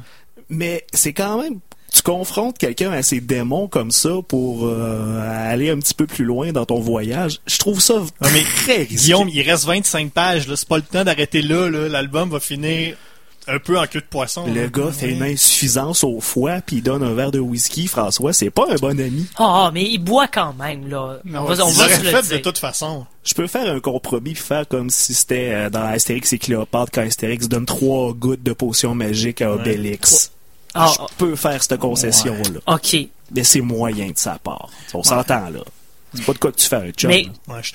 Mais 0.49 0.85
c'est 0.93 1.13
quand 1.13 1.43
même 1.43 1.59
tu 1.93 2.03
confrontes 2.03 2.59
quelqu'un 2.59 2.93
à 2.93 3.03
ses 3.03 3.21
démons 3.21 3.69
comme 3.69 3.91
ça 3.91 4.11
pour 4.29 4.67
euh, 4.67 5.51
aller 5.51 5.71
un 5.71 5.79
petit 5.79 5.95
peu 5.95 6.07
plus 6.07 6.25
loin 6.25 6.53
dans 6.53 6.67
ton 6.67 6.81
voyage. 6.81 7.41
Je 7.47 7.59
trouve 7.59 7.81
ça 7.81 8.03
Ah, 8.21 8.29
mais 8.33 8.43
très 8.43 8.79
risqué. 8.79 8.95
Guillaume, 8.97 9.29
il 9.29 9.43
reste 9.43 9.65
25 9.65 10.11
pages, 10.13 10.47
là. 10.49 10.57
C'est 10.57 10.69
pas 10.69 10.77
le 10.77 10.83
temps 10.83 11.05
d'arrêter 11.05 11.43
là, 11.43 11.69
là. 11.71 11.89
L'album 11.89 12.29
va 12.31 12.41
finir 12.41 12.97
un 13.49 13.61
peu 13.61 13.79
en 13.79 13.87
queue 13.87 14.01
de 14.01 14.07
poisson. 14.07 14.45
Le 14.49 14.63
là. 14.63 14.67
gars 14.69 14.91
fait 14.91 15.07
Ouais. 15.07 15.13
une 15.13 15.23
insuffisance 15.23 16.03
au 16.03 16.21
foie 16.21 16.61
puis 16.67 16.77
il 16.79 16.83
donne 16.83 17.05
un 17.05 17.15
verre 17.15 17.31
de 17.31 17.39
whisky. 17.39 17.87
François, 17.87 18.33
c'est 18.33 18.51
pas 18.51 18.67
un 18.69 18.75
bon 18.75 18.99
ami. 19.01 19.25
Ah, 19.39 19.71
mais 19.73 19.85
il 19.85 19.99
boit 19.99 20.27
quand 20.27 20.53
même, 20.55 20.89
là. 20.89 21.21
Non, 21.25 21.43
on 21.43 21.45
va, 21.45 21.65
on 21.65 21.71
va 21.71 21.89
se 21.89 22.03
le 22.03 22.09
fait 22.11 22.23
dire. 22.23 22.39
de 22.39 22.43
toute 22.43 22.59
façon. 22.59 23.07
Je 23.25 23.35
peux 23.35 23.47
faire 23.47 23.73
un 23.73 23.79
compromis 23.79 24.35
faire 24.35 24.67
comme 24.67 24.91
si 24.91 25.15
c'était 25.15 25.51
euh, 25.53 25.71
dans 25.71 25.83
Astérix 25.85 26.33
et 26.33 26.39
Cléopâtre 26.39 26.91
quand 26.93 27.03
Astérix 27.03 27.47
donne 27.49 27.67
trois 27.67 28.13
gouttes 28.13 28.43
de 28.43 28.53
potion 28.53 28.97
magique 28.97 29.41
à 29.43 29.53
Obélix. 29.53 30.33
Ah, 30.77 30.93
Je 31.11 31.15
peux 31.17 31.37
faire 31.37 31.63
cette 31.63 31.79
concession-là. 31.79 32.61
OK. 32.75 32.97
Mais 33.33 33.45
c'est 33.45 33.61
moyen 33.61 34.09
de 34.11 34.19
sa 34.19 34.39
part. 34.39 34.69
On 34.95 35.03
s'entend 35.03 35.49
là. 35.51 35.61
C'est 36.15 36.25
pas 36.25 36.33
de 36.33 36.39
quoi 36.39 36.53
que 36.53 36.57
tu 36.57 36.67
fais 36.67 36.77
un 36.77 36.91
chum. 36.93 37.11
Mais 37.11 37.27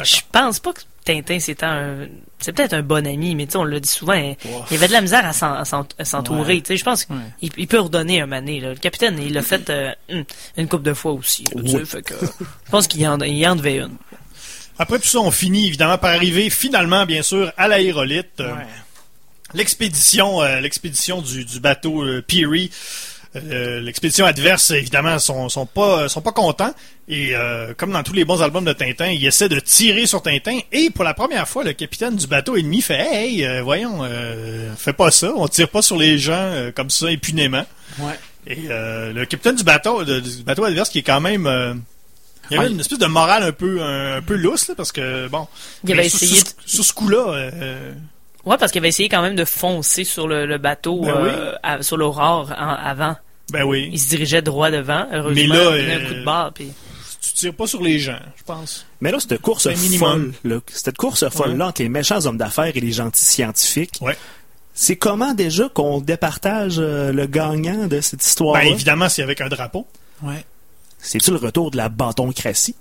je 0.05 0.19
pense 0.31 0.59
pas 0.59 0.73
que 0.73 0.81
Tintin, 1.05 1.39
c'est 1.39 1.61
un... 1.63 2.07
C'est 2.39 2.53
peut-être 2.53 2.73
un 2.73 2.81
bon 2.81 3.05
ami, 3.05 3.35
mais 3.35 3.45
tu 3.45 3.51
sais, 3.51 3.57
on 3.57 3.63
le 3.63 3.79
dit 3.79 3.89
souvent, 3.89 4.13
hein, 4.13 4.33
il 4.71 4.77
avait 4.77 4.87
de 4.87 4.93
la 4.93 5.01
misère 5.01 5.25
à 5.25 5.33
s'en- 5.33 5.53
à 5.53 5.65
s'en- 5.65 5.85
à 5.99 6.05
s'entourer. 6.05 6.55
Ouais. 6.55 6.61
Tu 6.61 6.67
sais, 6.67 6.77
je 6.77 6.83
pense 6.83 7.05
qu'il 7.05 7.17
il 7.57 7.67
peut 7.67 7.79
redonner 7.79 8.21
un 8.21 8.25
mané. 8.25 8.59
Là. 8.59 8.69
Le 8.69 8.75
capitaine, 8.79 9.19
il 9.21 9.33
l'a 9.33 9.41
fait 9.43 9.69
euh, 9.69 9.91
une, 10.57 10.67
couple 10.67 10.83
de 10.83 10.93
fois 10.93 11.11
aussi. 11.11 11.43
là, 11.55 11.61
tu 11.61 11.69
sais, 11.69 11.77
Ouais. 11.77 11.85
fait 11.85 12.01
que, 12.01 12.13
je 12.21 12.71
pense 12.71 12.87
qu'il 12.87 13.05
en, 13.07 13.19
il 13.19 13.45
en 13.47 13.55
devait 13.55 13.77
une. 13.77 13.95
Après 14.79 14.97
tout 14.97 15.07
ça, 15.07 15.19
on 15.19 15.29
finit 15.31 15.67
évidemment 15.67 15.97
par 15.99 16.11
arriver 16.15 16.49
finalement, 16.49 17.05
bien 17.05 17.21
sûr, 17.21 17.51
à 17.57 17.67
l'aérolite. 17.67 18.39
Euh, 18.39 18.55
Ouais. 18.55 18.65
L'expédition, 19.53 20.41
euh, 20.41 20.59
l'expédition 20.59 21.21
du, 21.21 21.45
du 21.45 21.59
bateau 21.59 22.03
euh, 22.03 22.21
Peary. 22.25 22.69
euh, 23.35 23.79
l'expédition 23.79 24.25
adverse, 24.25 24.71
évidemment, 24.71 25.17
sont, 25.19 25.47
sont 25.49 25.65
pas 25.65 26.09
sont 26.09 26.21
pas 26.21 26.31
contents. 26.33 26.73
Et 27.07 27.33
comme 27.77 27.91
dans 27.91 28.03
tous 28.03 28.13
les 28.13 28.23
bons 28.25 28.41
albums 28.41 28.63
de 28.65 28.71
Tintin, 28.73 29.07
ils 29.07 29.25
essaient 29.25 29.49
de 29.49 29.59
tirer 29.59 30.05
sur 30.05 30.21
Tintin. 30.21 30.59
Et 30.71 30.89
pour 30.89 31.03
la 31.03 31.13
première 31.13 31.47
fois, 31.47 31.63
le 31.65 31.73
capitaine 31.73 32.15
du 32.15 32.25
bateau 32.27 32.55
ennemi 32.55 32.81
fait 32.81 32.99
Hey, 32.99 33.45
voyons, 33.61 34.07
fais 34.77 34.93
pas 34.93 35.11
ça, 35.11 35.31
on 35.35 35.47
tire 35.49 35.67
pas 35.69 35.81
sur 35.81 35.97
les 35.97 36.17
gens 36.17 36.53
comme 36.75 36.89
ça 36.89 37.07
impunément. 37.07 37.65
Ouais. 37.99 38.17
Et 38.47 38.57
euh, 38.69 39.11
le 39.13 39.25
capitaine 39.25 39.55
du 39.57 39.63
bateau, 39.63 40.03
de- 40.05 40.19
du 40.21 40.43
bateau 40.43 40.63
adverse, 40.63 40.89
qui 40.89 40.99
est 40.99 41.03
quand 41.03 41.19
même, 41.21 41.81
il 42.49 42.55
y 42.55 42.59
avait 42.59 42.69
une 42.71 42.79
espèce 42.79 42.99
de 42.99 43.05
morale 43.07 43.43
un 43.43 43.51
peu, 43.51 43.81
un, 43.81 44.17
un 44.17 44.21
peu 44.21 44.35
lousse 44.35 44.69
là, 44.69 44.75
parce 44.75 44.91
que 44.93 45.27
bon, 45.27 45.47
Il 45.85 45.91
avait 45.91 46.07
sur- 46.09 46.23
essayé 46.23 46.41
ce 46.65 46.93
coup-là, 46.93 47.27
euh, 47.33 47.93
Ouais, 48.45 48.57
parce 48.57 48.71
qu'il 48.71 48.79
avait 48.79 48.89
essayé 48.89 49.07
quand 49.09 49.21
même 49.21 49.35
de 49.35 49.45
foncer 49.45 50.03
sur 50.03 50.27
le, 50.27 50.45
le 50.45 50.57
bateau, 50.57 51.01
Ben 51.01 51.09
euh, 51.15 51.53
à- 51.63 51.83
sur 51.83 51.97
l'aurore 51.97 52.51
en- 52.57 52.69
avant. 52.75 53.15
ben 53.51 53.63
oui, 53.63 53.89
Il 53.91 53.99
se 53.99 54.09
dirigeait 54.09 54.41
droit 54.41 54.71
devant. 54.71 55.05
Heureusement, 55.11 55.35
Mais 55.35 55.47
là, 55.47 55.55
il 55.55 55.61
a 55.61 55.69
donné 55.81 55.93
euh, 55.93 55.99
un 56.05 56.07
coup 56.07 56.13
de 56.15 56.23
barre. 56.25 56.53
Puis... 56.53 56.71
tu 57.21 57.33
tires 57.33 57.53
pas 57.53 57.67
sur 57.67 57.81
les 57.83 57.99
gens, 57.99 58.19
je 58.37 58.43
pense. 58.43 58.85
Mais 58.99 59.11
là, 59.11 59.19
cette 59.19 59.39
course 59.41 59.63
C'est 59.63 59.73
un 59.73 59.77
minimum. 59.77 60.33
folle, 60.43 60.51
là, 60.51 60.59
cette 60.67 60.97
course 60.97 61.29
folle 61.29 61.55
là 61.57 61.67
entre 61.67 61.81
les 61.83 61.89
méchants 61.89 62.25
hommes 62.25 62.37
d'affaires 62.37 62.75
et 62.75 62.79
les 62.79 62.91
gentils 62.91 63.23
scientifiques, 63.23 63.99
Ouais. 64.01 64.17
c'est 64.73 64.95
comment 64.95 65.33
déjà 65.35 65.69
qu'on 65.69 65.99
départage 66.01 66.77
euh, 66.79 67.11
le 67.11 67.27
gagnant 67.27 67.85
de 67.87 68.01
cette 68.01 68.25
histoire 68.25 68.55
Ben 68.61 68.67
évidemment, 68.67 69.07
c'est 69.09 69.21
avec 69.21 69.39
un 69.41 69.49
drapeau. 69.49 69.85
Ouais. 70.23 70.43
C'est-tu 70.97 71.29
le 71.31 71.37
retour 71.37 71.69
de 71.71 71.77
la 71.77 71.89
bâtoncratie? 71.89 72.75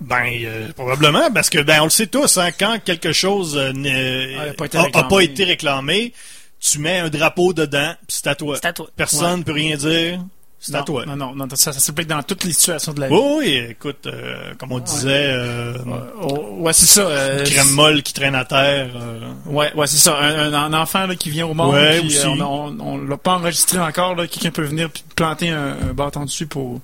Ben, 0.00 0.24
euh, 0.44 0.68
probablement, 0.74 1.30
parce 1.32 1.48
que, 1.50 1.58
ben, 1.60 1.80
on 1.80 1.84
le 1.84 1.90
sait 1.90 2.06
tous, 2.06 2.36
hein, 2.38 2.50
quand 2.58 2.78
quelque 2.84 3.12
chose 3.12 3.56
euh, 3.56 3.72
n'est- 3.72 4.36
Ah, 4.38 4.42
a 4.50 4.52
pas 4.54 4.66
été 4.66 4.78
réclamé. 4.78 5.08
pas 5.08 5.20
été 5.22 5.44
réclamé, 5.44 6.12
tu 6.60 6.78
mets 6.78 6.98
un 6.98 7.08
drapeau 7.08 7.52
dedans, 7.54 7.94
puis 8.06 8.16
c'est 8.20 8.26
à 8.26 8.34
toi. 8.34 8.56
C'est 8.60 8.68
à 8.68 8.72
toi. 8.74 8.88
Personne 8.94 9.38
ne 9.38 9.42
peut 9.44 9.52
rien 9.52 9.76
dire, 9.76 10.20
c'est 10.60 10.74
à 10.74 10.82
toi. 10.82 11.06
Non, 11.06 11.16
non, 11.16 11.34
non, 11.34 11.46
ça, 11.54 11.72
ça 11.72 11.80
s'applique 11.80 12.08
dans 12.08 12.22
toutes 12.22 12.44
les 12.44 12.52
situations 12.52 12.92
de 12.92 13.00
la 13.00 13.08
vie. 13.08 13.14
Oui, 13.14 13.36
oui, 13.38 13.66
écoute, 13.70 14.06
euh, 14.06 14.52
comme 14.58 14.72
on 14.72 14.80
disait, 14.80 15.08
euh, 15.32 15.74
Oh, 16.20 16.56
ouais, 16.58 16.74
c'est 16.74 16.86
ça. 16.86 17.00
euh, 17.02 17.44
crème 17.44 17.70
molle 17.70 18.02
qui 18.02 18.12
traîne 18.12 18.34
à 18.34 18.44
terre. 18.44 18.90
euh, 18.96 19.20
Ouais, 19.46 19.72
ouais, 19.74 19.86
c'est 19.86 19.96
ça. 19.96 20.18
Un, 20.18 20.72
enfant 20.74 21.06
là, 21.06 21.16
qui 21.16 21.30
vient 21.30 21.46
au 21.46 21.54
monde, 21.54 21.74
Ouais, 21.74 22.00
puis, 22.00 22.08
aussi. 22.08 22.18
euh, 22.26 22.28
on, 22.40 22.78
on, 22.80 22.80
on 22.80 22.98
l'a 22.98 23.16
pas 23.16 23.32
enregistré 23.36 23.78
encore. 23.78 24.14
là. 24.14 24.26
Quelqu'un 24.26 24.50
peut 24.50 24.64
venir 24.64 24.90
planter 25.14 25.48
un, 25.50 25.76
un 25.90 25.94
bâton 25.94 26.24
dessus 26.26 26.46
pour 26.46 26.80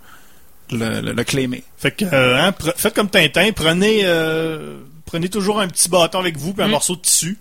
le, 0.73 1.01
le, 1.01 1.13
le 1.13 1.25
claimer. 1.25 1.63
Fait 1.79 1.91
que, 1.93 2.05
euh, 2.05 2.37
hein, 2.41 2.51
pre- 2.51 2.73
faites 2.77 2.95
comme 2.95 3.09
Tintin, 3.11 3.51
prenez, 3.55 4.01
euh, 4.05 4.79
prenez 5.07 5.29
toujours 5.29 5.61
un 5.61 5.69
petit 5.69 5.89
bâton 5.89 6.19
avec 6.21 6.37
vous, 6.37 6.53
puis 6.53 6.63
un 6.63 6.69
Mm. 6.69 6.73
morceau 6.73 6.97
de 6.97 7.01
tissu. 7.01 7.39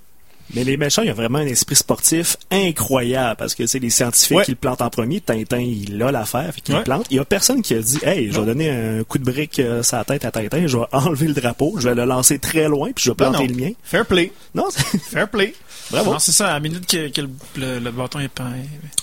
Mais 0.54 0.66
les 0.66 0.76
méchants, 0.76 1.02
il 1.02 1.08
y 1.08 1.12
a 1.12 1.14
vraiment 1.14 1.38
un 1.40 1.46
esprit 1.48 1.78
sportif 1.78 2.36
incroyable 2.52 3.38
parce 3.38 3.56
que 3.56 3.66
c'est 3.68 3.80
les 3.80 3.90
scientifiques 3.90 4.38
Ouais. 4.40 4.44
qui 4.44 4.52
le 4.52 4.58
plantent 4.58 4.82
en 4.82 4.90
premier. 4.90 5.22
Tintin, 5.22 5.60
il 5.60 6.02
a 6.04 6.12
l'affaire, 6.12 6.54
fait 6.54 6.60
qu'il 6.60 6.76
Ouais. 6.76 6.84
plante. 6.84 7.06
Il 7.10 7.16
y 7.16 7.20
a 7.20 7.26
personne 7.26 7.62
qui 7.62 7.74
a 7.74 7.80
dit 7.82 8.00
Hey, 8.04 8.28
je 8.28 8.34
vais 8.34 8.40
Non. 8.40 8.46
donner 8.48 8.70
un 8.70 9.04
coup 9.06 9.18
de 9.18 9.24
brique 9.24 9.60
euh, 9.60 9.82
sur 9.82 9.96
la 9.98 10.04
tête 10.04 10.26
à 10.26 10.32
Tintin, 10.32 10.68
je 10.68 10.78
vais 10.78 10.84
enlever 10.92 11.28
le 11.28 11.34
drapeau, 11.34 11.76
je 11.80 11.88
vais 11.88 11.96
le 11.96 12.04
lancer 12.04 12.38
très 12.38 12.68
loin, 12.68 12.92
puis 12.94 13.04
je 13.06 13.12
vais 13.12 13.16
Ben 13.16 13.30
planter 13.32 13.48
non. 13.48 13.56
le 13.58 13.64
mien. 13.66 13.72
Fair 13.84 14.06
play. 14.06 14.32
Non, 14.54 14.66
c'est- 14.70 14.98
Fair 15.00 15.30
play. 15.30 15.54
Bravo. 15.92 16.14
Non, 16.14 16.20
c'est 16.20 16.32
ça. 16.32 16.50
À 16.50 16.54
la 16.54 16.60
minute 16.60 16.86
que, 16.88 17.10
que 17.10 17.22
le, 17.22 17.30
le- 17.58 17.80
le 17.80 17.92
bâton 17.92 18.20
est 18.20 18.28
peint. 18.28 18.54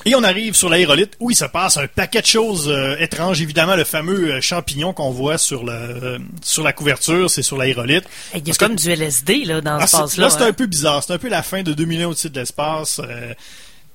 Et 0.04 0.14
on 0.14 0.22
arrive 0.24 0.54
sur 0.54 0.68
l'aérolite 0.68 1.14
où 1.20 1.30
il 1.30 1.34
se 1.34 1.44
passe 1.44 1.76
un 1.76 1.86
paquet 1.86 2.20
de 2.22 2.26
choses 2.26 2.68
euh, 2.68 2.96
étranges. 2.98 3.40
Évidemment, 3.42 3.76
le 3.76 3.84
fameux 3.84 4.34
euh, 4.34 4.40
champignon 4.40 4.92
qu'on 4.92 5.10
voit 5.10 5.38
sur, 5.38 5.64
le, 5.64 5.72
euh, 5.72 6.18
sur 6.42 6.62
la 6.62 6.72
couverture, 6.72 7.30
c'est 7.30 7.42
sur 7.42 7.56
l'aérolite. 7.58 8.04
Il 8.34 8.38
y 8.38 8.40
a 8.40 8.44
Parce 8.46 8.58
que- 8.58 8.64
comme 8.66 8.76
du 8.76 8.90
LSD 8.90 9.44
là, 9.44 9.60
dans 9.60 9.78
Ah, 9.78 9.86
ce 9.86 9.96
passe-là. 9.96 10.24
là, 10.24 10.30
c'est 10.30 10.42
hein. 10.42 10.46
un 10.48 10.52
peu 10.52 10.66
bizarre. 10.66 11.02
C'est 11.04 11.12
un 11.12 11.18
peu 11.18 11.28
la 11.28 11.42
fin 11.42 11.62
de 11.62 11.72
2001 11.72 12.06
au-dessus 12.08 12.30
de 12.30 12.38
l'espace. 12.40 13.00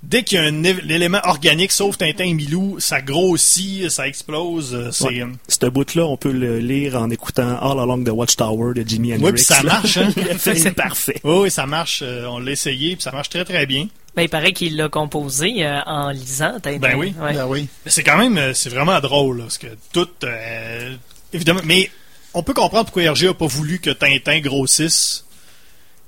Dès 0.03 0.23
qu'il 0.23 0.37
y 0.37 0.41
a 0.41 0.43
un 0.43 0.63
é- 0.63 0.81
l'élément 0.83 1.21
organique, 1.23 1.71
sauf 1.71 1.97
Tintin 1.97 2.25
et 2.25 2.33
Milou, 2.33 2.77
ça 2.79 3.01
grossit, 3.01 3.89
ça 3.89 4.05
explose. 4.07 4.73
euh, 4.75 4.91
C'est... 4.91 5.05
Ouais. 5.23 5.25
Ce 5.47 5.65
bout-là, 5.65 6.03
on 6.05 6.17
peut 6.17 6.31
le 6.31 6.59
lire 6.59 6.97
en 6.97 7.09
écoutant 7.09 7.57
All 7.59 7.79
Along 7.79 8.03
the 8.03 8.09
Watchtower 8.09 8.73
de 8.75 8.87
Jimi 8.87 9.13
Hendrix. 9.13 9.25
Oui, 9.27 9.33
puis 9.33 9.43
ça 9.43 9.63
marche, 9.63 9.97
hein? 9.97 10.09
c'est 10.37 10.71
parfait. 10.75 11.19
Oui, 11.23 11.35
oui, 11.43 11.51
ça 11.51 11.65
marche. 11.65 12.01
euh, 12.03 12.25
on 12.27 12.39
l'a 12.39 12.51
essayé, 12.51 12.95
puis 12.95 13.01
ça 13.03 13.11
marche 13.11 13.29
très, 13.29 13.45
très 13.45 13.65
bien. 13.65 13.87
Ben, 14.15 14.23
il 14.23 14.29
paraît 14.29 14.51
qu'il 14.53 14.75
l'a 14.75 14.89
composé 14.89 15.65
euh, 15.65 15.79
en 15.85 16.09
lisant. 16.11 16.59
Tintin. 16.61 16.77
Ben 16.79 16.95
oui. 16.97 17.13
Ouais. 17.19 17.41
oui. 17.47 17.67
Mais 17.85 17.91
c'est 17.91 18.03
quand 18.03 18.17
même, 18.17 18.53
c'est 18.53 18.69
vraiment 18.69 18.99
drôle, 18.99 19.37
là, 19.37 19.43
parce 19.45 19.57
que 19.57 19.67
tout, 19.93 20.09
euh, 20.25 20.95
évidemment, 21.31 21.61
mais 21.63 21.89
on 22.33 22.43
peut 22.43 22.53
comprendre 22.53 22.83
pourquoi 22.85 23.03
Hergé 23.03 23.29
a 23.29 23.33
pas 23.33 23.47
voulu 23.47 23.79
que 23.79 23.89
Tintin 23.89 24.39
grossisse, 24.41 25.25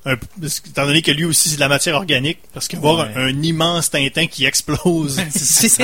un 0.05 0.15
que- 0.17 0.45
étant 0.69 0.85
donné 0.85 1.01
que 1.01 1.11
lui 1.11 1.25
aussi 1.25 1.49
c'est 1.49 1.55
de 1.55 1.59
la 1.61 1.67
matière 1.67 1.95
organique, 1.95 2.39
parce 2.53 2.67
qu'avoir 2.67 3.07
Ouais. 3.07 3.13
un, 3.15 3.27
un 3.27 3.41
immense 3.43 3.89
Tintin 3.89 4.27
qui 4.27 4.45
explose, 4.45 5.19
ça, 5.35 5.83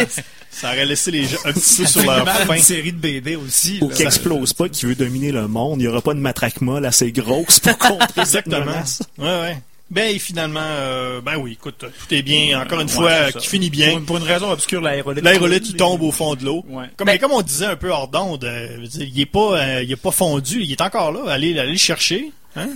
ça 0.51 0.67
aurait 0.69 0.85
laissé 0.85 1.11
les 1.11 1.23
gens 1.25 1.37
un 1.45 1.53
petit 1.53 1.77
peu 1.81 1.85
sur 1.87 2.03
leur 2.03 2.25
mal 2.25 2.45
faim. 2.45 2.55
une 2.55 2.61
série 2.61 2.91
de 2.91 2.97
BD 2.97 3.35
aussi. 3.35 3.79
Ou 3.81 3.89
qui 3.89 4.03
explose 4.03 4.53
pas, 4.53 4.69
qui 4.69 4.85
veut 4.85 4.95
dominer 4.95 5.31
le 5.31 5.47
monde. 5.47 5.79
Il 5.79 5.83
n'y 5.83 5.87
aura 5.87 6.01
pas 6.01 6.13
de 6.13 6.19
matraque 6.19 6.61
molle 6.61 6.85
assez 6.85 7.11
grosse 7.11 7.59
pour 7.59 7.77
contrer 7.77 8.07
cette 8.25 8.45
Exactement. 8.47 8.59
menace. 8.65 9.01
Ouais, 9.17 9.25
ouais. 9.27 9.57
Ben, 9.89 10.15
et 10.15 10.19
finalement, 10.19 10.61
euh, 10.63 11.19
ben 11.19 11.35
oui, 11.35 11.51
écoute, 11.53 11.75
tout 11.79 12.13
est 12.15 12.21
bien, 12.21 12.61
encore 12.61 12.79
une 12.79 12.87
Ouais, 12.87 12.93
fois, 12.93 13.31
qui 13.33 13.45
finit 13.45 13.69
Pour 13.69 13.75
bien. 13.77 13.91
une, 13.91 14.05
pour 14.05 14.17
une 14.17 14.23
raison 14.23 14.49
obscure, 14.49 14.79
l'aérolite. 14.79 15.21
L'aérolite, 15.21 15.67
il 15.67 15.75
tombe 15.75 16.01
au 16.01 16.11
fond 16.13 16.35
de 16.35 16.45
l'eau. 16.45 16.63
Ouais. 16.69 16.85
Comme, 16.95 17.07
Ben- 17.07 17.13
mais 17.13 17.19
comme 17.19 17.33
on 17.33 17.41
disait 17.41 17.65
un 17.65 17.75
peu 17.75 17.89
hors 17.89 18.07
d'onde, 18.07 18.45
euh, 18.45 18.77
il 18.97 19.19
est 19.19 19.25
pas, 19.25 19.57
euh, 19.59 19.83
il 19.83 19.91
est 19.91 19.97
pas 19.97 20.11
fondu, 20.11 20.61
il 20.61 20.71
est 20.71 20.79
encore 20.79 21.11
là. 21.11 21.29
Allez, 21.29 21.59
allez 21.59 21.73
le 21.73 21.77
chercher. 21.77 22.31
Hein? 22.55 22.69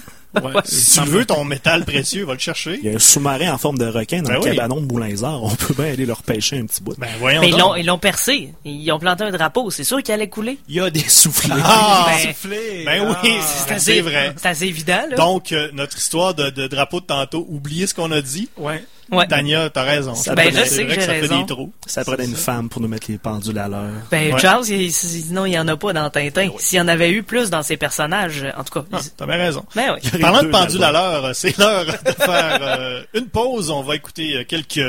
Ouais. 0.43 0.53
Si 0.65 0.99
tu 1.01 1.07
veux 1.07 1.25
ton 1.25 1.43
métal 1.45 1.85
précieux, 1.85 2.25
va 2.25 2.33
le 2.33 2.39
chercher. 2.39 2.79
Il 2.83 2.89
y 2.89 2.93
a 2.93 2.95
un 2.95 2.99
sous-marin 2.99 3.53
en 3.53 3.57
forme 3.57 3.77
de 3.77 3.85
requin 3.85 4.21
dans 4.21 4.29
Ben 4.29 4.35
le 4.35 4.41
oui. 4.49 4.55
cabanon 4.55 4.81
de 4.81 4.85
Boulinsard. 4.85 5.43
On 5.43 5.49
peut 5.55 5.73
bien 5.73 5.93
aller 5.93 6.05
leur 6.05 6.23
pêcher 6.23 6.57
un 6.59 6.65
petit 6.65 6.81
bout. 6.81 6.95
Ben 6.97 7.07
voyons 7.19 7.41
Mais 7.41 7.49
ils 7.49 7.57
l'ont, 7.57 7.69
donc. 7.69 7.75
ils 7.79 7.85
l'ont 7.85 7.97
percé. 7.97 8.53
Ils 8.65 8.91
ont 8.91 8.99
planté 8.99 9.23
un 9.23 9.31
drapeau. 9.31 9.69
C'est 9.71 9.83
sûr 9.83 10.01
qu'il 10.03 10.13
allait 10.13 10.29
couler. 10.29 10.57
Il 10.67 10.75
y 10.75 10.79
a 10.79 10.89
des 10.89 10.99
soufflets. 11.07 11.53
Ah! 11.63 12.07
Ben, 12.15 12.33
Soufflé. 12.33 12.83
Ben 12.85 13.07
oui, 13.23 13.31
Ah. 13.69 13.79
c'est 13.79 14.01
vrai. 14.01 14.33
C'est 14.37 14.47
assez 14.49 14.65
évident, 14.65 15.01
là. 15.09 15.15
Donc, 15.15 15.51
euh, 15.51 15.69
notre 15.73 15.97
histoire 15.97 16.33
de, 16.33 16.49
de 16.49 16.67
drapeau 16.67 16.99
de 16.99 17.05
tantôt, 17.05 17.45
oubliez 17.49 17.87
ce 17.87 17.93
qu'on 17.93 18.11
a 18.11 18.21
dit. 18.21 18.49
Ouais. 18.57 18.83
Ouais. 19.11 19.27
Tania, 19.27 19.69
t'as 19.69 19.83
raison. 19.83 20.15
Ça 20.15 20.35
Ben, 20.35 20.47
prenait- 20.49 20.63
je 20.65 20.69
C'est 20.69 20.75
sais 20.75 20.83
vrai 20.83 20.95
que 20.95 21.01
j'ai 21.01 21.07
ça 21.07 21.13
fait 21.13 21.19
raison. 21.21 21.39
des 21.41 21.45
trous. 21.45 21.73
Ça 21.85 22.03
prenait 22.03 22.25
une 22.25 22.35
femme 22.35 22.69
pour 22.69 22.81
nous 22.81 22.87
mettre 22.87 23.07
les 23.09 23.17
pendules 23.17 23.57
à 23.57 23.67
l'heure. 23.67 23.91
Ben, 24.11 24.33
Ouais. 24.33 24.39
Charles, 24.39 24.67
il- 24.69 24.91
sinon, 24.91 25.45
il 25.45 25.51
n'y 25.51 25.59
en 25.59 25.67
a 25.67 25.77
pas 25.77 25.93
dans 25.93 26.09
Tintin. 26.09 26.49
S'il 26.59 26.77
y 26.77 26.81
en 26.81 26.87
avait 26.87 27.11
eu 27.11 27.23
plus 27.23 27.49
dans 27.49 27.63
ses 27.63 27.77
personnages, 27.77 28.45
en 28.57 28.63
tout 28.63 28.79
cas. 28.81 28.85
Ah, 28.93 28.99
T'as 29.17 29.25
bien 29.25 29.37
raison. 29.37 29.63
Ben 29.75 29.93
oui. 29.95 30.09
Il 30.13 30.19
Parlant 30.21 30.43
de 30.43 30.47
pendule 30.49 30.83
à 30.83 30.91
l'heure, 30.91 31.31
c'est 31.35 31.57
l'heure 31.57 31.85
de 31.85 31.91
faire 32.11 32.59
euh, 32.61 33.01
une 33.13 33.27
pause. 33.27 33.69
On 33.69 33.81
va 33.83 33.95
écouter 33.95 34.37
euh, 34.37 34.43
quelques, 34.47 34.81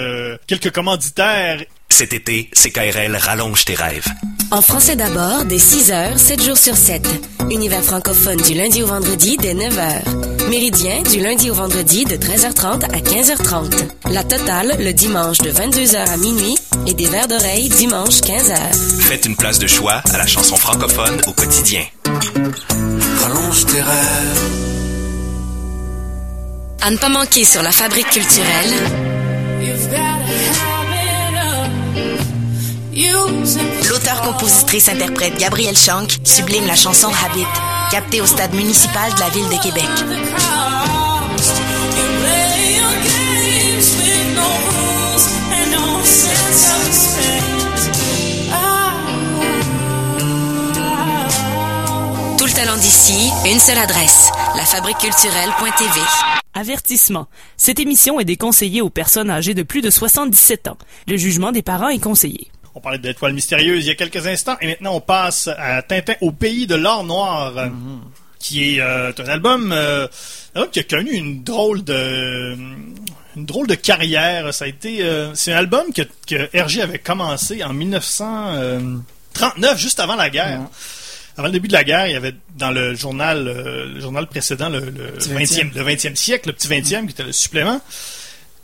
quelques 0.47 0.71
commanditaires. 0.71 1.63
Cet 1.89 2.13
été, 2.13 2.51
CKRL 2.53 3.17
rallonge 3.17 3.65
tes 3.65 3.75
rêves. 3.75 4.07
En 4.51 4.61
français 4.61 4.97
d'abord, 4.97 5.45
dès 5.45 5.57
6h, 5.59 6.19
7 6.19 6.43
jours 6.43 6.59
sur 6.59 6.77
7. 6.77 7.07
Univers 7.51 7.83
francophone 7.83 8.39
du 8.39 8.55
lundi 8.55 8.83
au 8.83 8.87
vendredi 8.87 9.37
dès 9.41 9.55
9h. 9.55 10.36
Méridien 10.49 11.03
du 11.03 11.21
lundi 11.21 11.51
au 11.51 11.55
vendredi 11.55 12.05
de 12.05 12.17
13h30 12.17 12.85
à 12.85 12.99
15h30. 12.99 14.13
La 14.13 14.23
totale 14.23 14.77
le 14.79 14.93
dimanche 14.93 15.39
de 15.39 15.51
22h 15.51 15.97
à 15.97 16.17
minuit 16.17 16.57
et 16.87 16.95
des 16.95 17.07
verres 17.07 17.27
d'oreille 17.27 17.69
dimanche 17.69 18.21
15h. 18.21 18.57
Faites 19.01 19.27
une 19.27 19.37
place 19.37 19.59
de 19.59 19.67
choix 19.67 20.03
à 20.13 20.19
la 20.19 20.27
chanson 20.27 20.57
francophone 20.57 21.21
au 21.27 21.33
quotidien. 21.33 21.83
Rallonge 23.23 23.67
tes 23.67 23.81
rêves. 23.81 24.51
À 26.83 26.91
ne 26.91 26.97
pas 26.97 27.09
manquer 27.09 27.45
sur 27.45 27.63
la 27.63 27.73
fabrique 27.73 28.11
culturelle, 28.11 28.75
l'auteur-compositrice-interprète 33.89 35.37
Gabrielle 35.39 35.77
Shank 35.77 36.19
sublime 36.25 36.67
la 36.67 36.77
chanson 36.77 37.09
Habit, 37.25 37.47
captée 37.91 38.21
au 38.21 38.27
stade 38.27 38.55
municipal 38.55 39.13
de 39.15 39.21
la 39.21 39.29
ville 39.29 39.45
de 39.45 39.63
Québec. 39.63 39.85
Tout 52.39 52.45
le 52.45 52.53
talent 52.53 52.77
d'ici, 52.77 53.31
une 53.47 53.59
seule 53.59 53.79
adresse, 53.79 54.31
lafabriqueculturelle.tv. 54.57 56.01
Avertissement. 56.55 57.27
Cette 57.57 57.81
émission 57.81 58.19
est 58.19 58.25
déconseillée 58.25 58.81
aux 58.81 58.91
personnes 58.91 59.31
âgées 59.31 59.55
de 59.55 59.63
plus 59.63 59.83
de 59.83 59.91
77 59.91 60.69
ans. 60.69 60.79
Le 61.07 61.17
jugement 61.17 61.53
des 61.53 61.63
parents 61.63 61.89
est 61.89 62.03
conseillé. 62.03 62.51
On 62.77 62.81
parlait 62.81 62.99
de 62.99 63.09
l'étoile 63.09 63.33
mystérieuse 63.33 63.85
il 63.85 63.89
y 63.89 63.91
a 63.91 63.95
quelques 63.95 64.27
instants. 64.27 64.57
Et 64.61 64.67
maintenant, 64.67 64.95
on 64.97 65.01
passe 65.01 65.49
à 65.57 65.81
Tintin 65.83 66.13
au 66.21 66.31
pays 66.31 66.67
de 66.67 66.75
l'or 66.75 67.05
noir. 67.05 67.57
euh, 67.57 67.69
Qui 68.39 68.77
est 68.77 68.81
euh, 68.81 69.13
un 69.19 69.29
album, 69.29 69.73
euh, 69.73 70.07
qui 70.71 70.81
a 70.81 70.83
connu 70.85 71.11
une 71.13 71.43
drôle 71.43 71.83
de 71.83 72.55
une 73.35 73.47
drôle 73.47 73.67
de 73.67 73.75
carrière. 73.75 74.53
Ça 74.53 74.67
a 74.67 74.69
été, 74.69 75.03
euh, 75.03 75.35
c'est 75.35 75.53
un 75.55 75.57
album 75.57 75.85
que, 75.95 76.03
que 76.29 76.49
Hergé 76.53 76.83
avait 76.83 76.99
commencé 76.99 77.65
en 77.65 77.73
1939, 77.73 79.79
juste 79.79 79.99
avant 80.01 80.17
la 80.17 80.29
guerre. 80.31 80.61
Avant 81.39 81.49
le 81.49 81.53
début 81.53 81.69
de 81.69 81.73
la 81.75 81.85
guerre, 81.85 82.07
il 82.07 82.13
y 82.13 82.17
avait 82.17 82.35
dans 82.57 82.71
le 82.71 82.95
journal, 82.95 83.47
euh, 83.49 83.87
le 83.95 84.01
journal 84.01 84.27
précédent, 84.27 84.69
le, 84.71 84.81
le 84.81 85.13
Petit 85.13 85.29
20e, 85.31 85.75
le 85.75 85.83
20e 85.85 86.15
siècle, 86.15 86.49
le 86.49 86.53
petit 86.55 86.69
20e, 86.69 87.05
qui 87.07 87.11
était 87.13 87.25
le 87.25 87.33
supplément. 87.33 87.81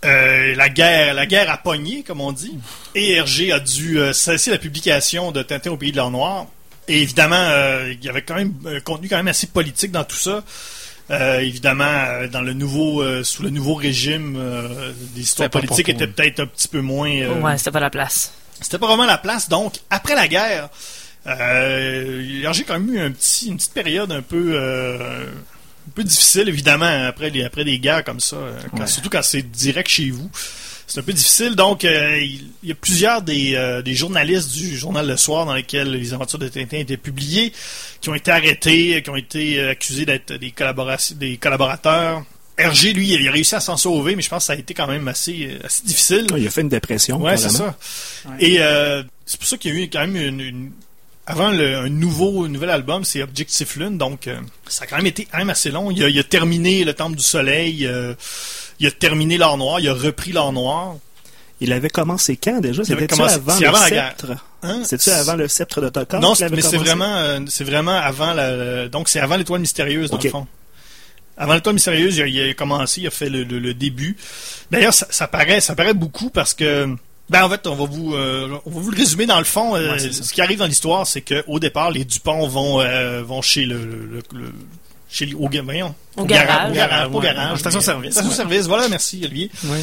Euh, 0.04 0.54
la 0.56 0.68
guerre, 0.68 1.14
la 1.14 1.26
guerre 1.26 1.50
a 1.50 1.58
pogné, 1.58 2.02
comme 2.02 2.20
on 2.20 2.32
dit, 2.32 2.58
et 2.94 3.12
Hergé 3.14 3.52
a 3.52 3.60
dû 3.60 3.98
euh, 4.00 4.12
cesser 4.12 4.50
la 4.50 4.58
publication 4.58 5.30
de 5.30 5.42
Tintin 5.42 5.70
au 5.70 5.76
pays 5.76 5.92
de 5.92 5.96
l'or 5.98 6.10
noir. 6.10 6.46
Et 6.88 7.02
évidemment, 7.02 7.36
euh, 7.38 7.92
il 7.92 8.04
y 8.04 8.08
avait 8.08 8.22
quand 8.22 8.34
même 8.34 8.52
un 8.66 8.80
contenu 8.80 9.08
quand 9.08 9.16
même 9.16 9.28
assez 9.28 9.46
politique 9.46 9.92
dans 9.92 10.02
tout 10.04 10.16
ça. 10.16 10.42
Euh, 11.10 11.38
évidemment, 11.40 12.26
dans 12.32 12.40
le 12.40 12.52
nouveau, 12.52 13.00
euh, 13.02 13.22
sous 13.22 13.42
le 13.44 13.50
nouveau 13.50 13.74
régime, 13.74 14.34
euh, 14.36 14.92
les 15.14 15.22
histoires 15.22 15.50
politiques 15.50 15.88
étaient 15.90 16.06
peut-être 16.08 16.40
un 16.40 16.46
petit 16.46 16.68
peu 16.68 16.80
moins. 16.80 17.10
euh, 17.10 17.40
Ouais, 17.40 17.56
c'était 17.58 17.70
pas 17.70 17.80
la 17.80 17.90
place. 17.90 18.32
c'était 18.60 18.78
pas 18.78 18.86
vraiment 18.88 19.06
la 19.06 19.18
place. 19.18 19.48
Donc, 19.48 19.74
après 19.90 20.14
la 20.16 20.26
guerre, 20.26 20.68
euh, 21.28 22.42
Hergé 22.42 22.62
a 22.62 22.66
quand 22.66 22.80
même 22.80 22.92
eu 22.94 23.00
un 23.00 23.10
petit, 23.12 23.48
une 23.48 23.56
petite 23.56 23.74
période 23.74 24.10
un 24.12 24.22
peu, 24.22 24.52
euh, 24.54 25.26
un 25.88 25.90
peu 25.94 26.04
difficile, 26.04 26.48
évidemment, 26.48 27.06
après, 27.06 27.30
les, 27.30 27.44
après 27.44 27.64
des 27.64 27.78
guerres 27.78 28.04
comme 28.04 28.20
ça, 28.20 28.36
euh, 28.36 28.58
quand- 28.70 28.80
Ouais. 28.80 28.86
surtout 28.86 29.10
quand 29.10 29.22
c'est 29.22 29.42
direct 29.42 29.88
chez 29.88 30.10
vous. 30.10 30.30
C'est 30.86 31.00
un 31.00 31.04
peu 31.04 31.12
difficile. 31.12 31.54
Donc, 31.54 31.84
euh, 31.84 32.18
il 32.20 32.68
y 32.68 32.72
a 32.72 32.74
plusieurs 32.74 33.22
des, 33.22 33.54
euh, 33.54 33.80
des 33.82 33.94
journalistes 33.94 34.52
du 34.52 34.76
journal 34.76 35.06
Le 35.06 35.16
Soir 35.16 35.46
dans 35.46 35.54
lesquels 35.54 35.90
les 35.90 36.12
aventures 36.12 36.38
de 36.38 36.48
Tintin 36.48 36.78
étaient 36.78 36.96
publiées, 36.98 37.52
qui 38.00 38.10
ont 38.10 38.14
été 38.14 38.30
arrêtés, 38.30 39.00
qui 39.02 39.08
ont 39.10 39.16
été 39.16 39.60
accusés 39.68 40.04
d'être 40.04 40.34
des, 40.34 40.52
des 41.16 41.36
collaborateurs. 41.38 42.24
Hergé, 42.58 42.92
lui, 42.92 43.08
il 43.14 43.26
a 43.28 43.32
réussi 43.32 43.54
à 43.54 43.60
s'en 43.60 43.78
sauver, 43.78 44.14
mais 44.14 44.22
je 44.22 44.28
pense 44.28 44.42
que 44.42 44.46
ça 44.48 44.52
a 44.52 44.56
été 44.56 44.74
quand 44.74 44.86
même 44.86 45.08
assez, 45.08 45.56
assez 45.64 45.82
difficile. 45.84 46.26
Il 46.36 46.46
a 46.46 46.50
fait 46.50 46.60
une 46.60 46.68
dépression. 46.68 47.20
Ouais, 47.22 47.36
c'est 47.38 47.48
ça. 47.48 47.74
Et 48.38 48.60
euh, 48.60 49.02
c'est 49.24 49.38
pour 49.38 49.48
ça 49.48 49.56
qu'il 49.56 49.74
y 49.74 49.78
a 49.78 49.80
eu 49.84 49.88
quand 49.88 50.00
même 50.00 50.16
une, 50.16 50.40
une- 50.40 50.72
avant 51.26 51.50
le, 51.50 51.76
un 51.76 51.88
nouveau 51.88 52.44
un 52.44 52.48
nouvel 52.48 52.70
album, 52.70 53.04
c'est 53.04 53.22
Objectif 53.22 53.76
Lune, 53.76 53.96
donc 53.98 54.26
euh, 54.26 54.36
ça 54.68 54.84
a 54.84 54.86
quand 54.86 54.96
même 54.96 55.06
été 55.06 55.24
quand 55.30 55.38
même 55.38 55.50
assez 55.50 55.70
long. 55.70 55.90
Il 55.90 56.02
a, 56.02 56.08
il 56.08 56.18
a 56.18 56.24
terminé 56.24 56.84
le 56.84 56.94
Temple 56.94 57.16
du 57.16 57.22
Soleil, 57.22 57.86
euh, 57.86 58.14
il 58.80 58.86
a 58.86 58.90
terminé 58.90 59.38
l'Or 59.38 59.56
Noir, 59.58 59.80
il 59.80 59.88
a 59.88 59.94
repris 59.94 60.32
l'Or 60.32 60.52
Noir. 60.52 60.96
Il 61.60 61.72
avait 61.72 61.90
commencé 61.90 62.36
quand 62.36 62.60
déjà? 62.60 62.82
C'était-tu 62.82 63.14
commencé- 63.14 63.34
avant 63.36 63.52
c'est 63.52 63.60
le 63.62 63.68
avant 63.68 63.78
sceptre? 63.86 64.32
Hein? 64.64 64.82
C'est-tu 64.84 65.10
avant 65.10 65.36
le 65.36 65.46
sceptre 65.46 65.80
de 65.80 65.88
Tokar 65.90 66.20
Non, 66.20 66.34
c'est- 66.34 66.48
mais 66.50 66.60
c'est 66.62 66.76
vraiment, 66.76 67.16
euh, 67.16 67.40
c'est 67.48 67.62
vraiment 67.64 67.92
avant 67.96 68.34
la, 68.34 68.88
donc 68.88 69.08
c'est 69.08 69.20
avant 69.20 69.36
l'étoile 69.36 69.60
mystérieuse 69.60 70.10
dans 70.10 70.16
le 70.16 70.30
fond. 70.30 70.46
Avant 71.36 71.54
l'étoile 71.54 71.74
mystérieuse, 71.74 72.16
il 72.16 72.22
a, 72.22 72.26
il 72.26 72.50
a 72.50 72.54
commencé, 72.54 73.00
il 73.02 73.06
a 73.06 73.10
fait 73.10 73.28
le, 73.28 73.44
le- 73.44 73.60
le 73.60 73.74
début. 73.74 74.16
D'ailleurs, 74.72 74.92
ça, 74.92 75.06
ça 75.10 75.28
paraît, 75.28 75.60
ça 75.60 75.76
paraît 75.76 75.94
beaucoup 75.94 76.30
parce 76.30 76.52
que, 76.52 76.88
ben 77.30 77.44
en 77.44 77.48
fait, 77.50 77.66
on 77.66 77.74
va 77.74 77.84
vous, 77.86 78.14
euh, 78.14 78.58
on 78.66 78.70
va 78.70 78.80
vous 78.80 78.90
le 78.90 78.96
résumer 78.96 79.26
dans 79.26 79.38
le 79.38 79.44
fond. 79.44 79.74
euh, 79.76 79.92
Ouais, 79.92 79.98
ce 79.98 80.32
qui 80.32 80.40
arrive 80.42 80.58
dans 80.58 80.66
l'histoire, 80.66 81.06
c'est 81.06 81.22
que 81.22 81.42
au 81.46 81.58
départ, 81.58 81.90
les 81.90 82.04
Dupont 82.04 82.46
vont, 82.46 82.80
euh, 82.80 83.22
vont 83.22 83.40
chez 83.42 83.64
le, 83.64 83.76
le- 83.78 84.22
le- 84.34 84.52
chez 85.08 85.26
les- 85.26 85.34
au, 85.34 85.48
voyons, 85.64 85.94
Au 86.16 86.24
gara- 86.24 86.44
garage. 86.46 86.70
au 86.70 86.74
garage, 86.74 87.08
Ouais, 87.10 87.16
au 87.16 87.20
garage, 87.20 87.52
ouais, 87.52 87.58
station-service. 87.58 88.12
station 88.12 88.30
service. 88.30 88.66
Voilà, 88.66 88.88
merci 88.88 89.20
Olivier. 89.24 89.50
Oui. 89.64 89.78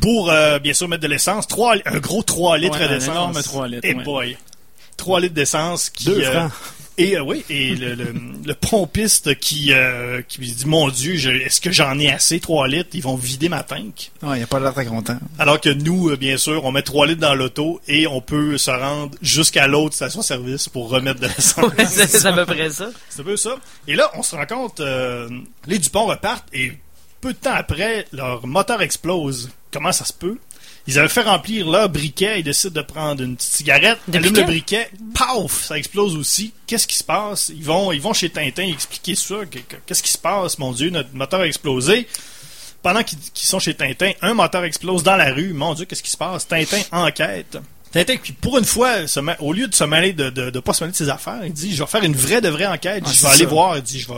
Pour 0.00 0.30
euh, 0.30 0.58
bien 0.58 0.72
sûr 0.74 0.88
mettre 0.88 1.02
de 1.02 1.08
l'essence, 1.08 1.46
trois, 1.46 1.74
un 1.84 1.98
gros 1.98 2.22
3 2.22 2.58
litres 2.58 2.78
Ouais, 2.78 2.84
un 2.84 2.88
d'essence. 2.88 3.08
énorme 3.14 3.42
3 3.42 3.68
litres, 3.68 3.86
Et 3.86 3.94
ouais. 3.94 4.04
boy. 4.04 4.36
3 5.00 5.20
litres 5.20 5.34
d'essence 5.34 5.90
qui 5.90 6.04
Deux 6.04 6.20
euh, 6.22 6.30
francs. 6.32 6.52
et 6.98 7.16
euh, 7.16 7.22
oui, 7.22 7.44
et 7.50 7.74
le, 7.74 7.94
le, 7.94 8.14
le 8.44 8.54
pompiste 8.54 9.38
qui, 9.40 9.72
euh, 9.72 10.22
qui 10.28 10.40
dit 10.40 10.66
Mon 10.66 10.88
Dieu, 10.90 11.16
je- 11.16 11.30
est-ce 11.30 11.60
que 11.60 11.72
j'en 11.72 11.98
ai 11.98 12.10
assez 12.10 12.38
3 12.40 12.68
litres? 12.68 12.90
Ils 12.94 13.02
vont 13.02 13.16
vider 13.16 13.48
ma 13.48 13.62
tank. 13.62 14.10
Ouais, 14.22 14.38
il 14.38 14.42
a 14.42 14.46
pas 14.46 14.60
l'air 14.60 14.72
très 14.74 14.86
content. 14.86 15.18
Alors 15.38 15.60
que 15.60 15.70
nous, 15.70 16.10
euh, 16.10 16.16
bien 16.16 16.36
sûr, 16.36 16.64
on 16.64 16.72
met 16.72 16.82
3 16.82 17.06
litres 17.06 17.20
dans 17.20 17.34
l'auto 17.34 17.80
et 17.88 18.06
on 18.06 18.20
peut 18.20 18.58
se 18.58 18.70
rendre 18.70 19.16
jusqu'à 19.22 19.66
l'autre 19.66 19.94
station-service 19.94 20.68
pour 20.68 20.88
remettre 20.90 21.20
de 21.20 21.26
l'essence. 21.26 21.72
Ouais, 21.78 21.86
c'est 21.86 22.06
c'est 22.08 22.26
à 22.26 22.32
peu 22.32 22.46
près 22.46 22.70
ça. 22.70 22.90
C'est 23.08 23.20
un 23.22 23.24
peu 23.24 23.36
ça. 23.36 23.56
Et 23.88 23.94
là, 23.96 24.10
on 24.14 24.22
se 24.22 24.36
rend 24.36 24.46
compte, 24.46 24.80
euh, 24.80 25.28
les 25.66 25.78
Dupont 25.78 26.06
repartent 26.06 26.48
et 26.52 26.72
peu 27.20 27.32
de 27.32 27.38
temps 27.38 27.52
après, 27.54 28.06
leur 28.12 28.46
moteur 28.46 28.80
explose. 28.82 29.50
Comment 29.72 29.92
ça 29.92 30.04
se 30.04 30.12
peut? 30.12 30.36
Ils 30.86 30.98
avaient 30.98 31.08
fait 31.08 31.22
remplir 31.22 31.68
leur 31.68 31.88
briquet, 31.88 32.40
ils 32.40 32.42
décident 32.42 32.72
de 32.74 32.82
prendre 32.86 33.22
une 33.22 33.36
petite 33.36 33.52
cigarette, 33.52 33.98
De 34.08 34.16
allument 34.18 34.32
briquet? 34.32 34.40
le 34.40 34.46
briquet, 34.46 34.90
paf, 35.14 35.64
ça 35.64 35.78
explose 35.78 36.16
aussi. 36.16 36.52
Qu'est-ce 36.66 36.86
qui 36.86 36.96
se 36.96 37.04
passe? 37.04 37.50
Ils 37.54 37.62
vont, 37.64 37.92
ils 37.92 38.00
vont 38.00 38.12
chez 38.14 38.30
Tintin 38.30 38.64
expliquer 38.66 39.14
ça. 39.14 39.36
Que- 39.50 39.58
que- 39.58 39.76
Qu'est-ce 39.86 40.02
qui 40.02 40.10
se 40.12 40.18
passe? 40.18 40.58
Mon 40.58 40.72
Dieu, 40.72 40.90
notre 40.90 41.14
moteur 41.14 41.40
a 41.40 41.46
explosé. 41.46 42.06
Pendant 42.82 43.02
qu'ils 43.04 43.18
sont 43.34 43.58
chez 43.58 43.74
Tintin, 43.74 44.12
un 44.22 44.32
moteur 44.34 44.64
explose 44.64 45.02
dans 45.02 45.16
la 45.16 45.32
rue. 45.34 45.52
Mon 45.52 45.74
Dieu, 45.74 45.84
qu'est-ce 45.84 46.02
qui 46.02 46.10
se 46.10 46.16
passe? 46.16 46.48
Tintin 46.48 46.80
enquête. 46.92 47.58
Tintin, 47.92 48.16
puis 48.16 48.32
pour 48.32 48.56
une 48.56 48.64
fois, 48.64 49.06
se 49.06 49.20
au 49.40 49.52
lieu 49.52 49.68
de 49.68 49.74
se 49.74 49.84
mêler 49.84 50.12
de, 50.14 50.30
de, 50.30 50.48
de 50.50 50.60
pas 50.60 50.72
se 50.72 50.82
mêler 50.84 50.92
de 50.92 50.96
ses 50.96 51.08
affaires, 51.10 51.40
il 51.44 51.52
dit, 51.52 51.74
je 51.74 51.82
vais 51.82 51.88
faire 51.90 52.04
une 52.04 52.14
vraie 52.16 52.40
de 52.40 52.48
vraie 52.48 52.66
enquête. 52.66 53.02
Ah, 53.06 53.10
je 53.12 53.20
vais 53.22 53.28
aller 53.28 53.38
ça. 53.44 53.46
voir. 53.46 53.76
Il 53.76 53.82
dit, 53.82 54.00
je 54.00 54.08
vais, 54.08 54.14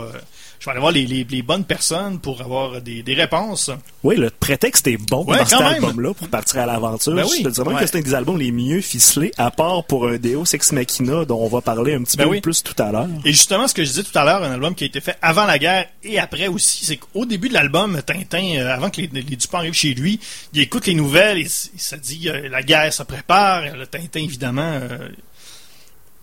je 0.63 0.65
vais 0.65 0.71
aller 0.71 0.79
voir 0.79 0.93
les, 0.93 1.05
les, 1.05 1.25
les 1.29 1.41
bonnes 1.41 1.65
personnes 1.65 2.19
pour 2.19 2.39
avoir 2.39 2.79
des, 2.81 3.03
des 3.03 3.13
réponses. 3.15 3.69
Oui, 4.01 4.15
le 4.15 4.29
prétexte 4.29 4.87
est 4.87 4.95
bon 4.95 5.25
Ouais, 5.25 5.37
dans 5.39 5.45
cet 5.45 5.59
album-là 5.59 6.13
pour 6.13 6.29
partir 6.29 6.61
à 6.61 6.65
l'aventure. 6.65 7.13
Ben 7.13 7.25
oui. 7.29 7.39
Je 7.39 7.43
te 7.43 7.49
dirais 7.49 7.65
même 7.67 7.75
Ouais. 7.75 7.81
que 7.81 7.87
c'est 7.87 7.97
un 7.97 8.01
des 8.01 8.13
albums 8.13 8.37
les 8.39 8.53
mieux 8.53 8.79
ficelés, 8.79 9.33
à 9.37 9.51
part 9.51 9.83
pour 9.83 10.07
un 10.07 10.15
Deus 10.17 10.53
Ex 10.53 10.71
Machina 10.71 11.25
dont 11.25 11.41
on 11.41 11.49
va 11.49 11.59
parler 11.59 11.95
un 11.95 12.03
petit 12.03 12.15
Ben 12.15 12.23
peu 12.23 12.29
oui. 12.29 12.39
plus 12.41 12.63
tout 12.63 12.81
à 12.81 12.93
l'heure. 12.93 13.09
Et 13.25 13.31
justement, 13.33 13.67
ce 13.67 13.73
que 13.73 13.83
je 13.83 13.89
disais 13.89 14.03
tout 14.03 14.17
à 14.17 14.23
l'heure, 14.23 14.41
un 14.41 14.53
album 14.53 14.73
qui 14.73 14.85
a 14.85 14.87
été 14.87 15.01
fait 15.01 15.17
avant 15.21 15.43
la 15.45 15.59
guerre 15.59 15.87
et 16.01 16.17
après 16.17 16.47
aussi, 16.47 16.85
c'est 16.85 16.95
qu'au 16.97 17.25
début 17.25 17.49
de 17.49 17.55
l'album, 17.55 18.01
Tintin, 18.05 18.55
euh, 18.59 18.73
avant 18.73 18.89
que 18.89 19.01
les, 19.01 19.09
les 19.11 19.21
Dupont 19.35 19.57
arrivent 19.57 19.73
chez 19.73 19.93
lui, 19.93 20.17
il 20.53 20.61
écoute 20.61 20.85
les 20.87 20.95
nouvelles 20.95 21.39
et 21.39 21.41
il 21.73 21.81
se 21.81 21.95
dit 21.97 22.29
euh, 22.29 22.47
la 22.47 22.63
guerre 22.63 22.93
se 22.93 23.03
prépare. 23.03 23.63
Le 23.75 23.85
Tintin, 23.85 24.21
évidemment, 24.21 24.79
euh, 24.81 25.09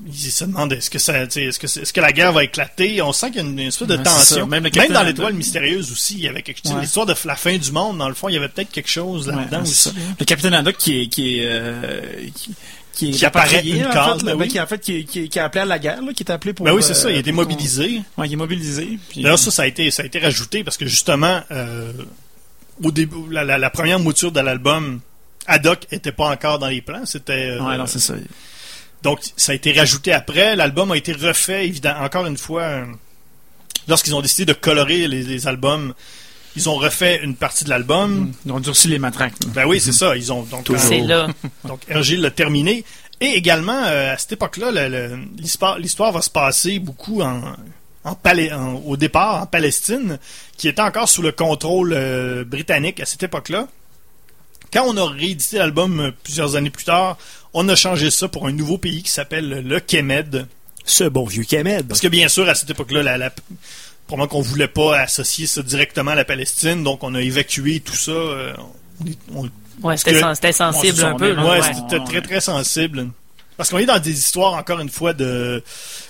il 0.06 0.14
se 0.14 0.44
demande 0.44 0.72
est-ce 0.72 0.88
que 0.90 0.98
ça, 0.98 1.22
est-ce 1.24 1.58
que, 1.58 1.66
est-ce 1.66 1.92
que 1.92 2.00
la 2.00 2.12
guerre 2.12 2.32
va 2.32 2.44
éclater? 2.44 3.02
On 3.02 3.12
sent 3.12 3.28
qu'il 3.32 3.36
y 3.36 3.38
a 3.40 3.42
une, 3.48 3.58
une 3.58 3.68
espèce 3.68 3.86
de 3.88 3.96
Ouais, 3.96 4.02
tension. 4.02 4.46
Même 4.46 4.68
dans 4.90 5.02
l'étoile 5.02 5.34
mystérieuse 5.34 5.92
aussi, 5.92 6.14
il 6.14 6.20
y 6.20 6.28
avait 6.28 6.42
quelque 6.42 6.60
chose. 6.62 6.72
Ouais. 6.74 6.80
L'histoire 6.82 7.06
de 7.06 7.14
la 7.24 7.36
fin 7.36 7.56
du 7.56 7.72
monde, 7.72 7.98
dans 7.98 8.08
le 8.08 8.14
fond, 8.14 8.28
il 8.28 8.34
y 8.34 8.38
avait 8.38 8.48
peut-être 8.48 8.70
quelque 8.70 8.88
chose 8.90 9.28
là-dedans 9.28 9.60
c'est 9.64 9.70
aussi. 9.88 9.88
ça. 9.90 10.14
Le 10.18 10.24
capitaine 10.24 10.54
Haddock 10.54 10.76
qui 10.76 11.02
est, 11.02 11.06
qui 11.08 11.38
est, 11.40 11.44
euh, 11.46 12.00
qui, 12.34 12.54
qui 12.94 13.08
est 13.10 13.12
Qui 13.12 13.24
apparaît 13.26 13.62
une 13.66 13.86
en 13.86 13.90
case, 13.90 14.18
fait, 14.20 14.24
ben 14.24 14.30
là, 14.32 14.36
oui. 14.36 14.48
qui, 14.48 14.60
en 14.60 14.66
fait, 14.66 14.78
qui, 14.80 15.04
qui, 15.04 15.28
qui 15.28 15.38
est 15.38 15.42
appelé 15.42 15.62
à 15.62 15.64
la 15.66 15.78
guerre, 15.78 16.02
là, 16.02 16.12
qui 16.12 16.22
est 16.22 16.30
appelé 16.30 16.52
pour. 16.54 16.64
Ben 16.66 16.72
oui, 16.72 16.82
c'est 16.82 16.94
ça, 16.94 17.08
il 17.10 17.14
a 17.14 17.16
euh, 17.16 17.20
été 17.20 17.30
pour- 17.32 17.42
mobilisé. 17.42 18.02
Ouais, 18.18 18.26
il 18.26 18.32
est 18.32 18.36
mobilisé. 18.36 18.98
Puis, 19.10 19.22
D'ailleurs, 19.22 19.38
ça, 19.38 19.50
ça 19.50 19.62
a 19.62 19.66
été, 19.66 19.90
ça 19.90 20.02
a 20.02 20.06
été 20.06 20.18
rajouté 20.18 20.64
parce 20.64 20.76
que 20.76 20.86
justement, 20.86 21.40
euh, 21.50 21.92
au 22.82 22.90
début, 22.90 23.16
la, 23.30 23.44
la- 23.44 23.58
la 23.58 23.70
première 23.70 24.00
mouture 24.00 24.32
de 24.32 24.40
l'album, 24.40 25.00
Haddock 25.46 25.86
était 25.92 26.12
pas 26.12 26.28
encore 26.30 26.58
dans 26.58 26.68
les 26.68 26.80
plans. 26.82 27.04
C'était 27.06 27.50
euh, 27.58 27.62
ouais, 27.62 27.76
non, 27.78 27.86
c'est 27.86 27.98
ça. 28.00 28.14
Donc 29.02 29.20
ça 29.36 29.52
a 29.52 29.54
été 29.54 29.72
rajouté 29.72 30.12
après. 30.12 30.56
L'album 30.56 30.90
a 30.92 30.96
été 30.96 31.12
refait, 31.12 31.66
évidemment, 31.66 32.00
encore 32.04 32.26
une 32.26 32.36
fois, 32.38 32.62
euh, 32.62 32.84
lorsqu'ils 33.88 34.14
ont 34.14 34.22
décidé 34.22 34.44
de 34.44 34.52
colorer 34.52 35.08
les, 35.08 35.22
les 35.22 35.46
albums. 35.46 35.94
Ils 36.56 36.68
ont 36.68 36.74
refait 36.74 37.20
une 37.22 37.36
partie 37.36 37.62
de 37.62 37.70
l'album. 37.70 38.32
Ils 38.44 38.50
ont 38.50 38.58
durci 38.58 38.88
les 38.88 38.98
matraques. 38.98 39.34
Ben 39.54 39.66
oui, 39.66 39.78
c'est 39.80 39.92
ça. 39.92 40.16
Ils 40.16 40.32
ont 40.32 40.42
donc 40.42 40.64
Toujours. 40.64 40.82
euh, 40.82 40.88
C'est 40.88 41.00
là. 41.00 41.28
donc 41.64 41.80
Hergé 41.88 42.16
l'a 42.16 42.32
terminé. 42.32 42.84
Et 43.20 43.26
également, 43.36 43.84
euh, 43.84 44.12
à 44.14 44.18
cette 44.18 44.32
époque-là, 44.32 44.72
l'histoire 45.38 46.12
va 46.12 46.22
se 46.22 46.30
passer 46.30 46.80
beaucoup 46.80 47.22
en, 47.22 47.42
en, 48.02 48.14
Palais- 48.16 48.52
en- 48.52 48.74
au 48.84 48.96
départ 48.96 49.42
en 49.42 49.46
Palestine, 49.46 50.18
qui 50.56 50.66
était 50.66 50.82
encore 50.82 51.08
sous 51.08 51.22
le 51.22 51.30
contrôle 51.30 51.92
euh, 51.94 52.42
britannique 52.44 52.98
à 52.98 53.06
cette 53.06 53.22
époque-là. 53.22 53.68
Quand 54.72 54.84
on 54.86 54.96
a 54.96 55.08
réédité 55.08 55.58
l'album 55.58 56.12
plusieurs 56.24 56.56
années 56.56 56.70
plus 56.70 56.84
tard, 56.84 57.16
on 57.54 57.68
a 57.68 57.76
changé 57.76 58.10
ça 58.10 58.28
pour 58.28 58.46
un 58.46 58.52
nouveau 58.52 58.78
pays 58.78 59.02
qui 59.02 59.10
s'appelle 59.10 59.66
le 59.66 59.80
Kemed. 59.80 60.46
Ce 60.84 61.04
bon 61.04 61.24
vieux 61.24 61.44
Kemed. 61.44 61.86
Parce 61.88 62.00
que 62.00 62.08
bien 62.08 62.28
sûr, 62.28 62.48
à 62.48 62.54
cette 62.54 62.70
époque-là, 62.70 63.02
la, 63.02 63.18
la, 63.18 63.30
probablement 64.06 64.28
qu'on 64.28 64.40
voulait 64.40 64.66
pas 64.68 64.98
associer 65.00 65.46
ça 65.46 65.62
directement 65.62 66.12
à 66.12 66.14
la 66.16 66.24
Palestine, 66.24 66.82
donc 66.82 67.04
on 67.04 67.14
a 67.14 67.20
évacué 67.20 67.80
tout 67.80 67.94
ça. 67.96 68.10
euh, 68.12 68.54
on- 69.34 69.42
on- 69.42 69.50
Ouais, 69.86 69.96
c'était 69.96 70.12
que- 70.12 70.20
sen- 70.20 70.34
c'était 70.34 70.52
sensible 70.52 71.02
un 71.04 71.14
peu. 71.16 71.32
là, 71.32 71.42
Ouais, 71.44 71.60
ouais. 71.60 71.72
c'était 71.74 72.04
très 72.04 72.20
très 72.20 72.40
sensible. 72.40 73.08
Parce 73.56 73.68
qu'on 73.70 73.78
est 73.78 73.86
dans 73.86 73.98
des 73.98 74.18
histoires, 74.18 74.54
encore 74.54 74.80
une 74.80 74.88
fois, 74.88 75.12
de. 75.12 75.62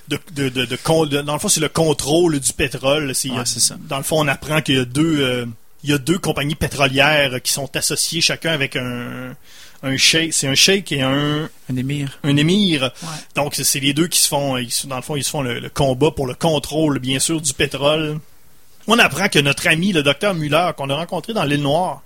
de, 0.08 0.18
de, 0.32 0.48
de, 0.48 0.64
de 0.64 0.76
con- 0.76 1.06
de- 1.06 1.20
dans 1.20 1.32
le 1.34 1.38
fond, 1.40 1.48
c'est 1.48 1.60
le 1.60 1.68
contrôle 1.68 2.38
du 2.40 2.52
pétrole. 2.52 3.06
Ouais, 3.08 3.14
c'est 3.44 3.60
ça. 3.60 3.76
Dans 3.88 3.98
le 3.98 4.02
fond, 4.04 4.20
on 4.20 4.28
apprend 4.28 4.60
qu'il 4.62 4.76
y 4.76 4.78
a 4.78 4.84
deux. 4.84 5.20
euh, 5.20 5.46
il 5.82 5.90
y 5.90 5.92
a 5.92 5.98
deux 5.98 6.18
compagnies 6.18 6.54
pétrolières 6.56 7.40
qui 7.42 7.52
sont 7.52 7.68
associées 7.76 8.20
chacun 8.20 8.52
avec 8.52 8.76
un. 8.76 9.34
Un 9.82 9.96
sheikh, 9.96 10.34
c'est 10.34 10.46
un 10.46 10.54
sheikh 10.54 10.92
et 10.92 11.00
un, 11.02 11.48
Un 11.70 11.76
émir. 11.76 12.18
un 12.22 12.36
émir. 12.36 12.90
Donc, 13.34 13.54
c'est- 13.54 13.80
les 13.80 13.94
deux 13.94 14.08
qui 14.08 14.20
se 14.20 14.28
font, 14.28 14.56
ils 14.58 14.70
dans 14.86 14.96
le 14.96 15.02
fond, 15.02 15.16
ils 15.16 15.24
se 15.24 15.30
font 15.30 15.40
le, 15.42 15.58
le 15.58 15.68
combat 15.70 16.10
pour 16.10 16.26
le 16.26 16.34
contrôle, 16.34 16.98
bien 16.98 17.18
sûr, 17.18 17.40
du 17.40 17.52
pétrole. 17.54 18.18
On 18.86 18.98
apprend 18.98 19.28
que 19.28 19.38
notre 19.38 19.66
ami, 19.68 19.92
le 19.92 20.02
docteur 20.02 20.34
Muller, 20.34 20.70
qu'on 20.76 20.90
a 20.90 20.94
rencontré 20.96 21.32
dans 21.32 21.44
l'île 21.44 21.62
Noire, 21.62 22.02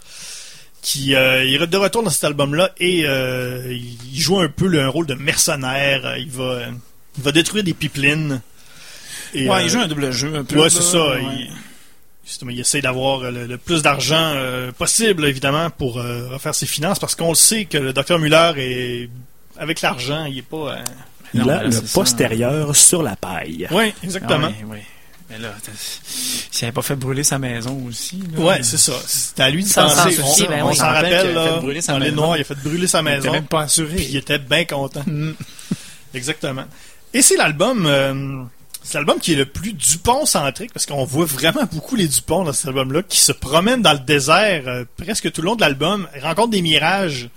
qui 0.82 1.14
euh, 1.14 1.44
il 1.44 1.60
est 1.62 1.66
de 1.66 1.76
retour 1.76 2.02
dans 2.02 2.10
cet 2.10 2.24
album-là 2.24 2.70
et 2.78 3.04
euh, 3.06 3.72
il 3.72 4.20
joue 4.20 4.38
un 4.38 4.48
peu 4.48 4.66
le, 4.66 4.80
un 4.82 4.88
rôle 4.88 5.06
de 5.06 5.14
mercenaire. 5.14 6.04
Euh, 6.04 6.18
Il 6.18 6.30
va, 6.30 6.60
il 7.16 7.22
va 7.24 7.32
détruire 7.32 7.64
des 7.64 7.74
pipelines. 7.74 8.40
Et, 9.32 9.48
Ouais, 9.48 9.56
euh, 9.56 9.62
il 9.62 9.68
joue 9.70 9.80
un 9.80 9.88
double 9.88 10.12
jeu 10.12 10.32
un 10.36 10.44
peu. 10.44 10.60
Ouais, 10.60 10.70
c'est 10.70 10.82
ça. 10.82 11.08
ouais. 11.10 11.22
Il, 11.38 11.50
justement, 12.26 12.50
il 12.50 12.60
essaie 12.60 12.80
d'avoir 12.80 13.20
euh, 13.22 13.30
le, 13.30 13.46
le 13.46 13.58
plus 13.58 13.82
d'argent 13.82 14.32
euh, 14.34 14.72
possible, 14.72 15.24
évidemment, 15.26 15.70
pour 15.70 15.98
euh, 15.98 16.28
refaire 16.28 16.54
ses 16.54 16.66
finances, 16.66 16.98
parce 16.98 17.14
qu'on 17.14 17.30
le 17.30 17.34
sait 17.34 17.64
que 17.66 17.78
le 17.78 17.92
docteur 17.92 18.18
Muller 18.18 18.52
est 18.56 19.10
avec 19.58 19.80
l'argent, 19.82 20.24
il 20.24 20.38
est 20.38 20.42
pas. 20.42 20.56
euh, 20.76 20.84
Il 21.34 21.40
Non, 21.40 21.48
a 21.48 21.64
le 21.64 21.70
ça. 21.72 21.82
postérieur 21.92 22.74
sur 22.76 23.02
la 23.02 23.16
paille. 23.16 23.66
Oui, 23.70 23.92
Ah, 23.94 24.00
exactement. 24.04 24.48
ouais. 24.68 24.84
Mais 25.30 25.38
là, 25.38 25.54
s'il 26.50 26.64
avait 26.66 26.72
pas 26.72 26.82
fait 26.82 26.96
brûler 26.96 27.24
sa 27.24 27.38
maison 27.38 27.82
aussi. 27.88 28.22
Là, 28.36 28.40
Ouais, 28.44 28.62
c'est 28.62 28.76
ça. 28.76 28.92
C'est 29.06 29.40
à 29.40 29.48
lui 29.50 29.64
de 29.64 29.68
penser. 29.72 29.94
s'en 30.16 30.22
On, 30.22 30.26
soucier, 30.28 30.46
ben 30.48 30.62
on 30.64 30.68
oui. 30.70 30.76
s'en 30.76 30.86
rappelle 30.86 31.26
fait 31.28 31.32
là, 31.32 31.58
brûler 31.60 31.80
sa 31.80 31.92
dans 31.94 31.98
les 31.98 32.10
maison. 32.10 32.22
Noirs, 32.22 32.36
il 32.36 32.40
a 32.42 32.44
fait 32.44 32.54
brûler 32.62 32.86
sa 32.86 33.00
Il 33.00 33.06
était 33.08 33.16
maison. 33.16 33.32
même 33.32 33.46
pas 33.46 33.62
assuré. 33.62 33.96
Puis 33.96 34.06
il 34.10 34.16
était 34.16 34.38
bien 34.38 34.64
content. 34.66 35.02
Mm. 35.06 35.32
Exactement. 36.12 36.64
Et 37.14 37.22
c'est 37.22 37.36
l'album, 37.36 37.86
euh, 37.86 38.42
c'est 38.84 38.98
l'album 38.98 39.18
qui 39.18 39.32
est 39.32 39.36
le 39.36 39.46
plus 39.46 39.72
Dupont-centrique, 39.72 40.72
parce 40.72 40.86
qu'on 40.86 41.04
voit 41.04 41.24
vraiment 41.24 41.64
beaucoup 41.72 41.96
les 41.96 42.06
Dupont 42.06 42.44
dans 42.44 42.52
cet 42.52 42.68
album-là, 42.68 43.02
qui 43.02 43.18
se 43.18 43.32
promènent 43.32 43.82
dans 43.82 43.94
le 43.94 43.98
désert 43.98 44.62
euh, 44.68 44.84
presque 44.96 45.32
tout 45.32 45.40
le 45.40 45.46
long 45.46 45.56
de 45.56 45.62
l'album, 45.62 46.06
ils 46.14 46.22
rencontrent 46.22 46.50
des 46.50 46.62
mirages, 46.62 47.28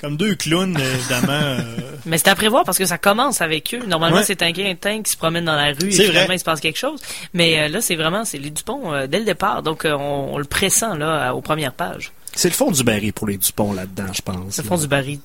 comme 0.00 0.16
deux 0.16 0.34
clowns, 0.34 0.76
euh, 0.78 0.94
évidemment. 0.94 1.32
euh, 1.32 1.62
Mais 2.06 2.18
c'est 2.18 2.28
à 2.28 2.34
prévoir 2.34 2.64
parce 2.64 2.76
que 2.78 2.86
ça 2.86 2.98
commence 2.98 3.40
avec 3.40 3.72
eux. 3.74 3.86
Normalement, 3.86 4.16
Ouais. 4.18 4.24
c'est 4.24 4.42
un 4.42 4.52
Quintin 4.52 5.02
qui 5.02 5.12
se 5.12 5.16
promène 5.16 5.44
dans 5.44 5.54
la 5.54 5.66
rue 5.72 5.88
et 5.88 5.92
C'est 5.92 6.04
finalement, 6.06 6.26
vrai. 6.26 6.36
il 6.36 6.38
se 6.40 6.44
passe 6.44 6.60
quelque 6.60 6.78
chose. 6.78 6.98
Mais 7.34 7.60
euh, 7.60 7.68
là, 7.68 7.80
c'est 7.80 7.96
vraiment, 7.96 8.24
c'est 8.24 8.38
les 8.38 8.50
Dupont 8.50 8.92
euh, 8.92 9.06
dès 9.06 9.18
le 9.20 9.24
départ. 9.26 9.62
Donc, 9.62 9.84
euh, 9.84 9.92
on, 9.92 10.34
on 10.34 10.38
le 10.38 10.44
pressent 10.44 10.96
là 10.98 11.34
aux 11.34 11.40
premières 11.42 11.72
pages. 11.74 12.12
C'est 12.34 12.48
le 12.48 12.54
fond 12.54 12.70
du 12.70 12.82
baril 12.82 13.12
pour 13.12 13.26
les 13.28 13.36
Dupont 13.36 13.72
là-dedans, 13.74 14.12
je 14.12 14.22
pense. 14.22 14.38
C'est 14.54 14.62
le 14.62 14.68
fond 14.68 14.78
du 14.78 14.86
baril 14.88 15.18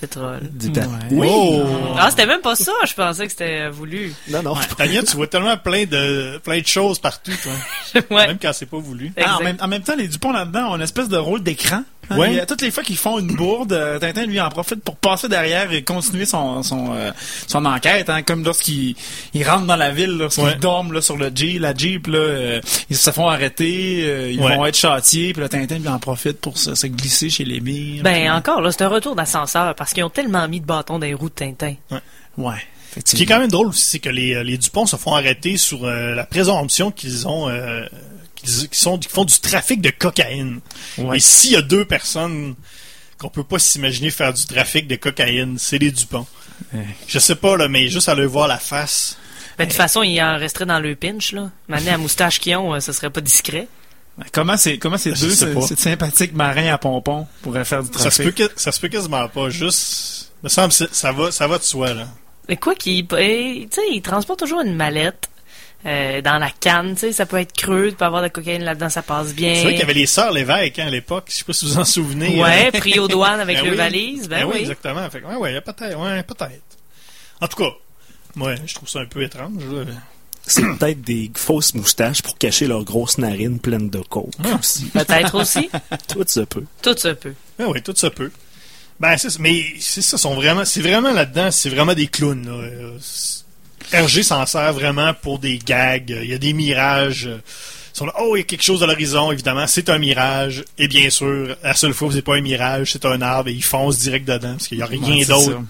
pétrole. 0.00 0.40
Du 0.52 0.68
Ouais. 0.68 0.84
Oui. 1.10 1.28
Oh! 1.30 1.64
Ah, 1.98 2.08
c'était 2.10 2.26
même 2.26 2.40
pas 2.40 2.54
ça. 2.54 2.72
Je 2.86 2.94
pensais 2.94 3.24
que 3.26 3.30
c'était 3.32 3.62
euh, 3.62 3.70
voulu. 3.70 4.12
Non, 4.28 4.42
non. 4.42 4.54
Tania, 4.76 5.02
tu 5.02 5.16
vois 5.16 5.26
tellement 5.26 5.56
plein 5.56 5.84
de, 5.84 6.38
plein 6.38 6.60
de 6.60 6.66
choses 6.66 6.98
partout, 6.98 7.32
toi. 7.42 8.00
ouais. 8.16 8.26
Même 8.28 8.38
quand 8.40 8.52
c'est 8.52 8.66
pas 8.66 8.78
voulu. 8.78 9.12
Ah, 9.16 9.20
en, 9.20 9.22
Exact. 9.38 9.44
même, 9.44 9.56
en 9.60 9.68
même 9.68 9.82
temps, 9.82 9.96
les 9.96 10.08
Dupont 10.08 10.32
là-dedans 10.32 10.72
ont 10.72 10.76
une 10.76 10.82
espèce 10.82 11.08
de 11.08 11.16
rôle 11.16 11.42
d'écran. 11.42 11.82
Ouais. 12.16 12.30
il 12.30 12.36
y 12.36 12.40
a- 12.40 12.46
toutes 12.46 12.62
les 12.62 12.70
fois 12.70 12.82
qu'ils 12.82 12.96
font 12.96 13.18
une 13.18 13.34
bourde, 13.36 13.72
euh, 13.72 13.98
Tintin 13.98 14.24
lui 14.26 14.40
en 14.40 14.48
profite 14.48 14.82
pour 14.82 14.96
passer 14.96 15.28
derrière 15.28 15.72
et 15.72 15.82
continuer 15.82 16.24
son 16.26 16.62
son, 16.62 16.94
euh, 16.94 17.10
son 17.46 17.64
enquête, 17.64 18.08
hein, 18.10 18.22
comme 18.22 18.44
lorsqu'il 18.44 18.94
il 19.34 19.48
rentre 19.48 19.66
dans 19.66 19.76
la 19.76 19.90
ville, 19.90 20.16
lorsqu'ils 20.18 20.44
Ouais. 20.44 20.54
dorment 20.56 20.92
là, 20.92 21.00
sur 21.00 21.16
le 21.16 21.30
Jeep, 21.34 21.60
la 21.60 21.74
Jeep, 21.74 22.06
là, 22.06 22.18
euh, 22.18 22.60
ils 22.90 22.96
se 22.96 23.10
font 23.10 23.28
arrêter, 23.28 24.04
euh, 24.06 24.30
ils 24.30 24.40
Ouais. 24.40 24.56
vont 24.56 24.64
être 24.66 24.76
châtiés, 24.76 25.32
puis 25.32 25.42
le 25.42 25.48
Tintin 25.48 25.78
lui 25.78 25.88
en 25.88 25.98
profite 25.98 26.40
pour 26.40 26.56
se, 26.58 26.74
se 26.74 26.86
glisser 26.86 27.30
chez 27.30 27.44
les 27.44 27.60
mires. 27.60 28.02
Ben 28.02 28.30
encore, 28.32 28.60
là, 28.60 28.70
c'est 28.72 28.82
un 28.82 28.88
retour 28.88 29.14
d'ascenseur 29.14 29.74
parce 29.74 29.92
qu'ils 29.92 30.04
ont 30.04 30.10
tellement 30.10 30.46
mis 30.48 30.60
de 30.60 30.66
bâtons 30.66 30.98
dans 30.98 31.06
les 31.06 31.14
roues 31.14 31.28
de 31.28 31.34
Tintin. 31.34 31.74
ouais. 32.36 32.54
Ce 33.04 33.14
qui 33.14 33.22
est 33.22 33.26
quand 33.26 33.38
même 33.38 33.50
drôle 33.50 33.68
aussi, 33.68 33.84
c'est 33.84 33.98
que 33.98 34.08
les, 34.08 34.42
les 34.42 34.56
Dupont 34.58 34.86
se 34.86 34.96
font 34.96 35.14
arrêter 35.14 35.56
sur 35.56 35.84
euh, 35.84 36.14
la 36.14 36.24
présomption 36.24 36.90
qu'ils 36.90 37.28
ont 37.28 37.48
euh, 37.48 37.84
sont 38.72 38.98
qu'ils 38.98 39.10
font 39.10 39.24
du 39.24 39.38
trafic 39.40 39.80
de 39.80 39.90
cocaïne. 39.90 40.60
Ouais. 40.98 41.16
Et 41.16 41.20
s'il 41.20 41.52
y 41.52 41.56
a 41.56 41.62
deux 41.62 41.84
personnes 41.84 42.54
qu'on 43.18 43.28
peut 43.30 43.44
pas 43.44 43.58
s'imaginer 43.58 44.10
faire 44.10 44.32
du 44.32 44.46
trafic 44.46 44.86
de 44.86 44.96
cocaïne, 44.96 45.56
c'est 45.58 45.78
les 45.78 45.90
Dupont. 45.90 46.26
Ouais. 46.72 46.86
Je 47.06 47.18
sais 47.18 47.34
pas 47.36 47.56
là, 47.56 47.68
mais 47.68 47.88
juste 47.88 48.08
à 48.08 48.14
le 48.14 48.26
voir 48.26 48.48
la 48.48 48.58
face. 48.58 49.16
Ben, 49.58 49.64
de 49.64 49.70
toute 49.70 49.76
façon, 49.76 50.02
ils 50.04 50.20
en 50.22 50.36
resteraient 50.38 50.66
dans 50.66 50.78
le 50.78 50.94
pinch, 50.94 51.32
là. 51.32 51.50
Maintenant, 51.66 51.94
à 51.94 51.98
moustache 51.98 52.38
qu'ils 52.38 52.54
ont, 52.56 52.74
euh, 52.74 52.80
ce 52.80 52.92
serait 52.92 53.10
pas 53.10 53.20
discret. 53.20 53.66
Comment 54.32 54.56
c'est 54.56 54.78
comment 54.78 54.98
ces 54.98 55.14
Je 55.14 55.26
deux 55.26 55.30
sais 55.30 55.46
ce- 55.46 55.54
pas. 55.54 55.60
ces 55.62 55.76
sympathiques 55.76 56.32
marins 56.32 56.72
à 56.72 56.78
pompons 56.78 57.26
pourraient 57.42 57.64
faire 57.64 57.82
du 57.84 57.88
Ça 57.92 58.10
se 58.10 58.20
trafic? 58.22 58.24
peut 58.36 58.48
que 58.48 58.60
ça 58.60 58.72
se 58.72 58.80
peut 58.80 58.88
quasiment 58.88 59.28
pas. 59.28 59.48
Juste, 59.48 60.32
me 60.42 60.48
semble 60.48 60.72
que 60.72 60.88
ça 60.92 61.12
va 61.12 61.30
ça 61.30 61.46
va 61.46 61.58
de 61.58 61.62
soi 61.62 61.94
là. 61.94 62.08
Mais 62.48 62.56
quoi 62.56 62.74
qu'ils, 62.74 63.06
eh, 63.16 63.68
tu 63.70 63.76
sais, 63.80 63.86
ils 63.92 64.02
transportent 64.02 64.40
toujours 64.40 64.60
une 64.62 64.74
mallette. 64.74 65.27
Euh, 65.86 66.20
dans 66.22 66.38
la 66.38 66.50
canne, 66.50 66.94
tu 66.94 67.00
sais, 67.00 67.12
ça 67.12 67.24
peut 67.26 67.38
être 67.38 67.52
creux, 67.52 67.90
tu 67.90 67.96
peux 67.96 68.04
avoir 68.04 68.20
de 68.20 68.26
la 68.26 68.30
cocaïne 68.30 68.64
là-dedans, 68.64 68.88
ça 68.88 69.02
passe 69.02 69.32
bien. 69.34 69.54
C'est 69.54 69.62
vrai 69.62 69.70
qu'il 69.72 69.80
y 69.80 69.84
avait 69.84 69.94
les 69.94 70.06
sœurs 70.06 70.32
Lévesque 70.32 70.78
hein, 70.78 70.86
à 70.88 70.90
l'époque. 70.90 71.26
Je 71.30 71.36
sais 71.36 71.44
pas 71.44 71.52
si 71.52 71.66
vous 71.66 71.78
en 71.78 71.84
souvenez. 71.84 72.40
Ouais, 72.42 72.66
hein. 72.66 72.78
pris 72.78 72.98
aux 72.98 73.08
douanes 73.08 73.40
avec 73.40 73.56
Ben 73.62 73.64
le 73.64 73.70
oui. 73.72 73.76
valise, 73.76 74.28
ben, 74.28 74.40
Ben 74.40 74.44
oui, 74.46 74.52
oui. 74.56 74.60
exactement. 74.62 75.08
Fait 75.10 75.20
que, 75.20 75.26
ouais, 75.26 75.36
ouais, 75.36 75.60
peut-être, 75.60 75.98
ouais, 75.98 76.22
peut-être. 76.24 76.62
En 77.40 77.46
tout 77.46 77.56
cas, 77.62 77.70
moi, 78.34 78.54
je 78.66 78.74
trouve 78.74 78.88
ça 78.88 79.00
un 79.00 79.06
peu 79.06 79.22
étrange. 79.22 79.62
là. 79.70 79.84
C'est 80.50 80.62
peut-être 80.62 81.02
des 81.02 81.30
fausses 81.36 81.74
moustaches 81.74 82.22
pour 82.22 82.38
cacher 82.38 82.66
leurs 82.66 82.82
grosses 82.84 83.18
narines 83.18 83.58
pleines 83.60 83.90
de 83.90 83.98
coke. 84.00 84.30
aussi. 84.58 84.84
Peut-être 84.92 85.34
aussi. 85.34 85.68
Tout 86.08 86.24
se 86.26 86.40
peut. 86.40 86.64
Tout 86.82 86.96
se 86.96 87.08
peut. 87.08 87.34
Ben 87.58 87.66
oui, 87.68 87.82
tout 87.82 87.92
ça 87.94 88.08
peut. 88.10 88.30
Ben, 88.98 89.16
c'est 89.18 89.28
ça. 89.30 89.38
Mais 89.40 89.62
c'est 89.78 90.00
ça, 90.02 90.16
sont 90.16 90.34
vraiment, 90.34 90.64
c'est 90.64 90.80
vraiment 90.80 91.12
là-dedans, 91.12 91.50
c'est 91.50 91.68
vraiment 91.68 91.92
des 91.94 92.06
clowns. 92.06 92.46
Là. 92.46 92.98
RG 93.92 94.22
s'en 94.22 94.44
sert 94.46 94.72
vraiment 94.72 95.14
pour 95.14 95.38
des 95.38 95.58
gags. 95.58 96.10
Il 96.22 96.30
y 96.30 96.34
a 96.34 96.38
des 96.38 96.52
mirages. 96.52 97.28
Ils 97.28 97.98
sont 97.98 98.06
là, 98.06 98.14
oh, 98.20 98.36
il 98.36 98.40
y 98.40 98.42
a 98.42 98.44
quelque 98.44 98.62
chose 98.62 98.82
à 98.82 98.86
l'horizon, 98.86 99.32
évidemment, 99.32 99.66
c'est 99.66 99.88
un 99.88 99.98
mirage. 99.98 100.64
Et 100.78 100.86
bien 100.88 101.10
sûr, 101.10 101.56
la 101.62 101.74
seule 101.74 101.94
fois 101.94 102.08
où 102.08 102.12
c'est 102.12 102.22
pas 102.22 102.36
un 102.36 102.40
mirage, 102.40 102.92
c'est 102.92 103.04
un 103.06 103.20
arbre 103.22 103.48
et 103.48 103.52
ils 103.52 103.64
foncent 103.64 103.98
direct 103.98 104.26
dedans 104.26 104.52
parce 104.52 104.68
qu'il 104.68 104.78
n'y 104.78 104.84
a 104.84 104.86
rien 104.86 105.00
Ouais, 105.00 105.24
d'autre. 105.24 105.62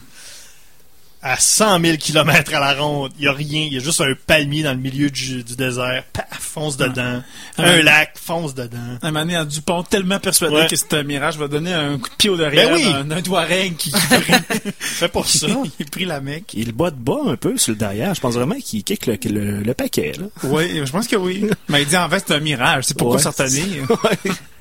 À 1.22 1.36
100 1.36 1.80
000 1.80 1.96
km 1.96 2.54
à 2.54 2.60
la 2.60 2.74
ronde. 2.80 3.10
Il 3.18 3.22
n'y 3.22 3.26
a 3.28 3.32
rien. 3.32 3.62
Il 3.62 3.74
y 3.74 3.76
a 3.76 3.80
juste 3.80 4.00
un 4.00 4.12
palmier 4.26 4.62
dans 4.62 4.72
le 4.72 4.78
milieu 4.78 5.10
du, 5.10 5.42
du 5.42 5.56
désert. 5.56 6.04
Paf, 6.12 6.26
fonce 6.38 6.76
dedans. 6.76 7.22
Ah. 7.56 7.62
Un 7.62 7.82
lac, 7.82 8.12
fonce 8.16 8.54
dedans. 8.54 8.78
Un 9.02 9.08
moment 9.10 9.20
donné, 9.20 9.36
à 9.36 9.44
Dupont, 9.44 9.82
tellement 9.82 10.18
persuadé 10.20 10.54
Ouais. 10.54 10.66
que 10.68 10.76
c'est 10.76 10.94
un 10.94 11.02
mirage, 11.02 11.36
va 11.38 11.48
donner 11.48 11.72
un 11.72 11.98
coup 11.98 12.08
de 12.08 12.14
pied 12.14 12.30
au 12.30 12.36
derrière 12.36 12.68
Ben 12.68 12.74
oui. 12.76 13.08
d'un 13.08 13.20
Touareg 13.22 13.76
qui, 13.76 13.90
Fais 14.78 15.08
pour 15.08 15.26
ça. 15.28 15.46
qui 15.76 15.84
prit 15.84 16.04
la 16.04 16.20
mec. 16.20 16.54
Il 16.54 16.72
botte 16.72 16.96
bas 16.96 17.18
un 17.26 17.36
peu 17.36 17.56
sur 17.56 17.72
le 17.72 17.78
derrière. 17.78 18.14
Je 18.14 18.20
pense 18.20 18.34
vraiment 18.34 18.56
qu'il 18.56 18.84
kick 18.84 19.06
le, 19.06 19.16
le, 19.30 19.62
le 19.62 19.74
paquet. 19.74 20.12
Là. 20.18 20.26
Oui, 20.44 20.80
je 20.84 20.90
pense 20.92 21.06
que 21.08 21.16
oui. 21.16 21.46
Mais 21.68 21.82
il 21.82 21.88
dit 21.88 21.96
en 21.96 22.08
fait 22.08 22.24
c'est 22.26 22.34
un 22.34 22.40
mirage. 22.40 22.84
C'est 22.84 22.96
pourquoi 22.96 23.16
Ouais. 23.16 23.22
s'en. 23.22 23.32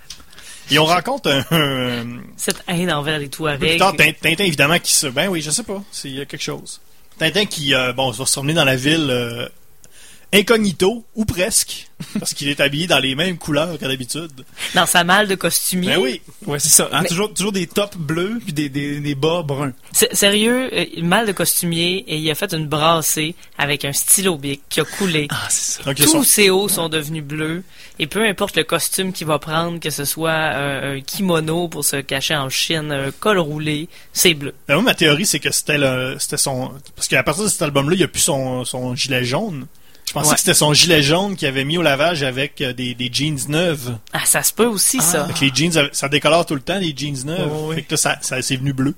Et 0.71 0.79
on 0.79 0.85
rencontre 0.85 1.29
un... 1.31 1.45
un- 1.51 2.21
Cette 2.35 2.63
haine 2.67 2.91
envers 2.91 3.19
les 3.19 3.29
Touaregs. 3.29 3.77
Tintin, 3.79 4.43
évidemment, 4.43 4.79
qui 4.79 4.93
se... 4.95 5.07
Ben 5.07 5.27
oui, 5.29 5.41
je 5.41 5.51
sais 5.51 5.63
pas. 5.63 5.81
C'est- 5.91 6.09
Il 6.09 6.15
y 6.15 6.21
a 6.21 6.25
quelque 6.25 6.41
chose. 6.43 6.81
Tintin 7.17 7.45
qui, 7.45 7.73
euh, 7.73 7.93
bon, 7.93 8.11
va 8.11 8.25
se 8.25 8.31
promener 8.33 8.53
dans 8.53 8.65
la 8.65 8.75
ville 8.75 9.07
euh, 9.09 9.47
incognito, 10.33 11.05
ou 11.15 11.25
presque, 11.25 11.87
parce 12.19 12.33
qu'il 12.33 12.47
est 12.49 12.59
habillé 12.59 12.85
dans 12.87 12.99
les 12.99 13.15
mêmes 13.15 13.37
couleurs 13.37 13.77
que 13.79 13.85
d'habitude. 13.85 14.31
Dans 14.75 14.85
sa 14.85 15.03
malle 15.03 15.27
de 15.27 15.35
costumier. 15.35 15.95
Ben 15.95 15.97
oui. 15.99 16.21
Ouais, 16.45 16.59
c'est 16.59 16.69
ça. 16.69 16.89
hein, 16.91 16.99
Mais- 17.03 17.07
toujours, 17.07 17.33
toujours 17.33 17.51
des 17.53 17.65
tops 17.67 17.97
bleus 17.97 18.39
puis 18.43 18.53
des, 18.53 18.69
des, 18.69 18.99
des 18.99 19.15
bas 19.15 19.41
bruns. 19.41 19.73
S- 19.95 20.07
Sérieux, 20.11 20.69
euh, 20.73 20.85
mal 21.01 21.25
de 21.27 21.31
costumier 21.31 22.03
et 22.07 22.17
il 22.17 22.29
a 22.29 22.35
fait 22.35 22.53
une 22.53 22.67
brassée 22.67 23.35
avec 23.57 23.85
un 23.85 23.93
stylo 23.93 24.37
bic 24.37 24.61
qui 24.69 24.79
a 24.81 24.83
coulé. 24.85 25.27
Ah, 25.31 25.47
c'est 25.49 25.81
ça. 25.83 25.93
Tous 25.95 26.23
ses 26.23 26.49
hauts 26.49 26.67
sont 26.67 26.89
devenus 26.89 27.23
bleus 27.23 27.63
et 27.99 28.05
peu 28.07 28.23
importe 28.27 28.57
le 28.57 28.63
costume 28.63 29.13
qu'il 29.13 29.27
va 29.27 29.39
prendre, 29.39 29.79
que 29.79 29.89
ce 29.89 30.05
soit 30.05 30.31
un, 30.33 30.97
un 30.97 31.01
kimono 31.01 31.67
pour 31.67 31.83
se 31.85 31.95
cacher 31.97 32.35
en 32.35 32.49
Chine, 32.49 32.91
un 32.91 33.11
col 33.11 33.39
roulé, 33.39 33.87
c'est 34.13 34.33
bleu. 34.33 34.53
Ben, 34.67 34.75
moi, 34.75 34.83
ma 34.83 34.93
théorie, 34.93 35.25
c'est 35.25 35.39
que 35.39 35.51
c'était 35.51 35.77
le, 35.79 36.15
c'était 36.19 36.37
son, 36.37 36.71
parce 36.95 37.07
qu'à 37.07 37.23
partir 37.23 37.45
de 37.45 37.49
cet 37.49 37.61
album-là, 37.63 37.95
il 37.95 37.99
n'y 37.99 38.03
a 38.03 38.07
plus 38.07 38.21
son, 38.21 38.65
son 38.65 38.93
gilet 38.95 39.23
jaune. 39.23 39.65
Je 40.07 40.13
pensais 40.13 40.29
Ouais. 40.29 40.33
que 40.35 40.39
c'était 40.39 40.53
son 40.53 40.73
gilet 40.73 41.03
jaune 41.03 41.35
qu'il 41.35 41.47
avait 41.49 41.65
mis 41.65 41.77
au 41.77 41.81
lavage 41.81 42.23
avec 42.23 42.61
euh, 42.61 42.71
des, 42.73 42.93
des 42.95 43.09
jeans 43.11 43.37
neuves. 43.49 43.97
Ah, 44.13 44.23
ça 44.25 44.41
se 44.41 44.53
peut 44.53 44.65
aussi, 44.65 45.01
ça. 45.01 45.27
Les 45.41 45.51
jeans, 45.53 45.77
avaient- 45.77 45.89
ça 45.91 46.07
décolore 46.07 46.45
tout 46.45 46.55
le 46.55 46.61
temps, 46.61 46.79
les 46.79 46.93
jeans 46.95 47.25
neuves. 47.25 47.51
Oh, 47.53 47.65
oui. 47.69 47.75
Fait 47.75 47.81
que 47.83 47.91
là, 47.91 47.97
ça, 47.97 48.17
ça 48.21 48.41
c'est 48.41 48.55
venu 48.55 48.71
bleu. 48.73 48.95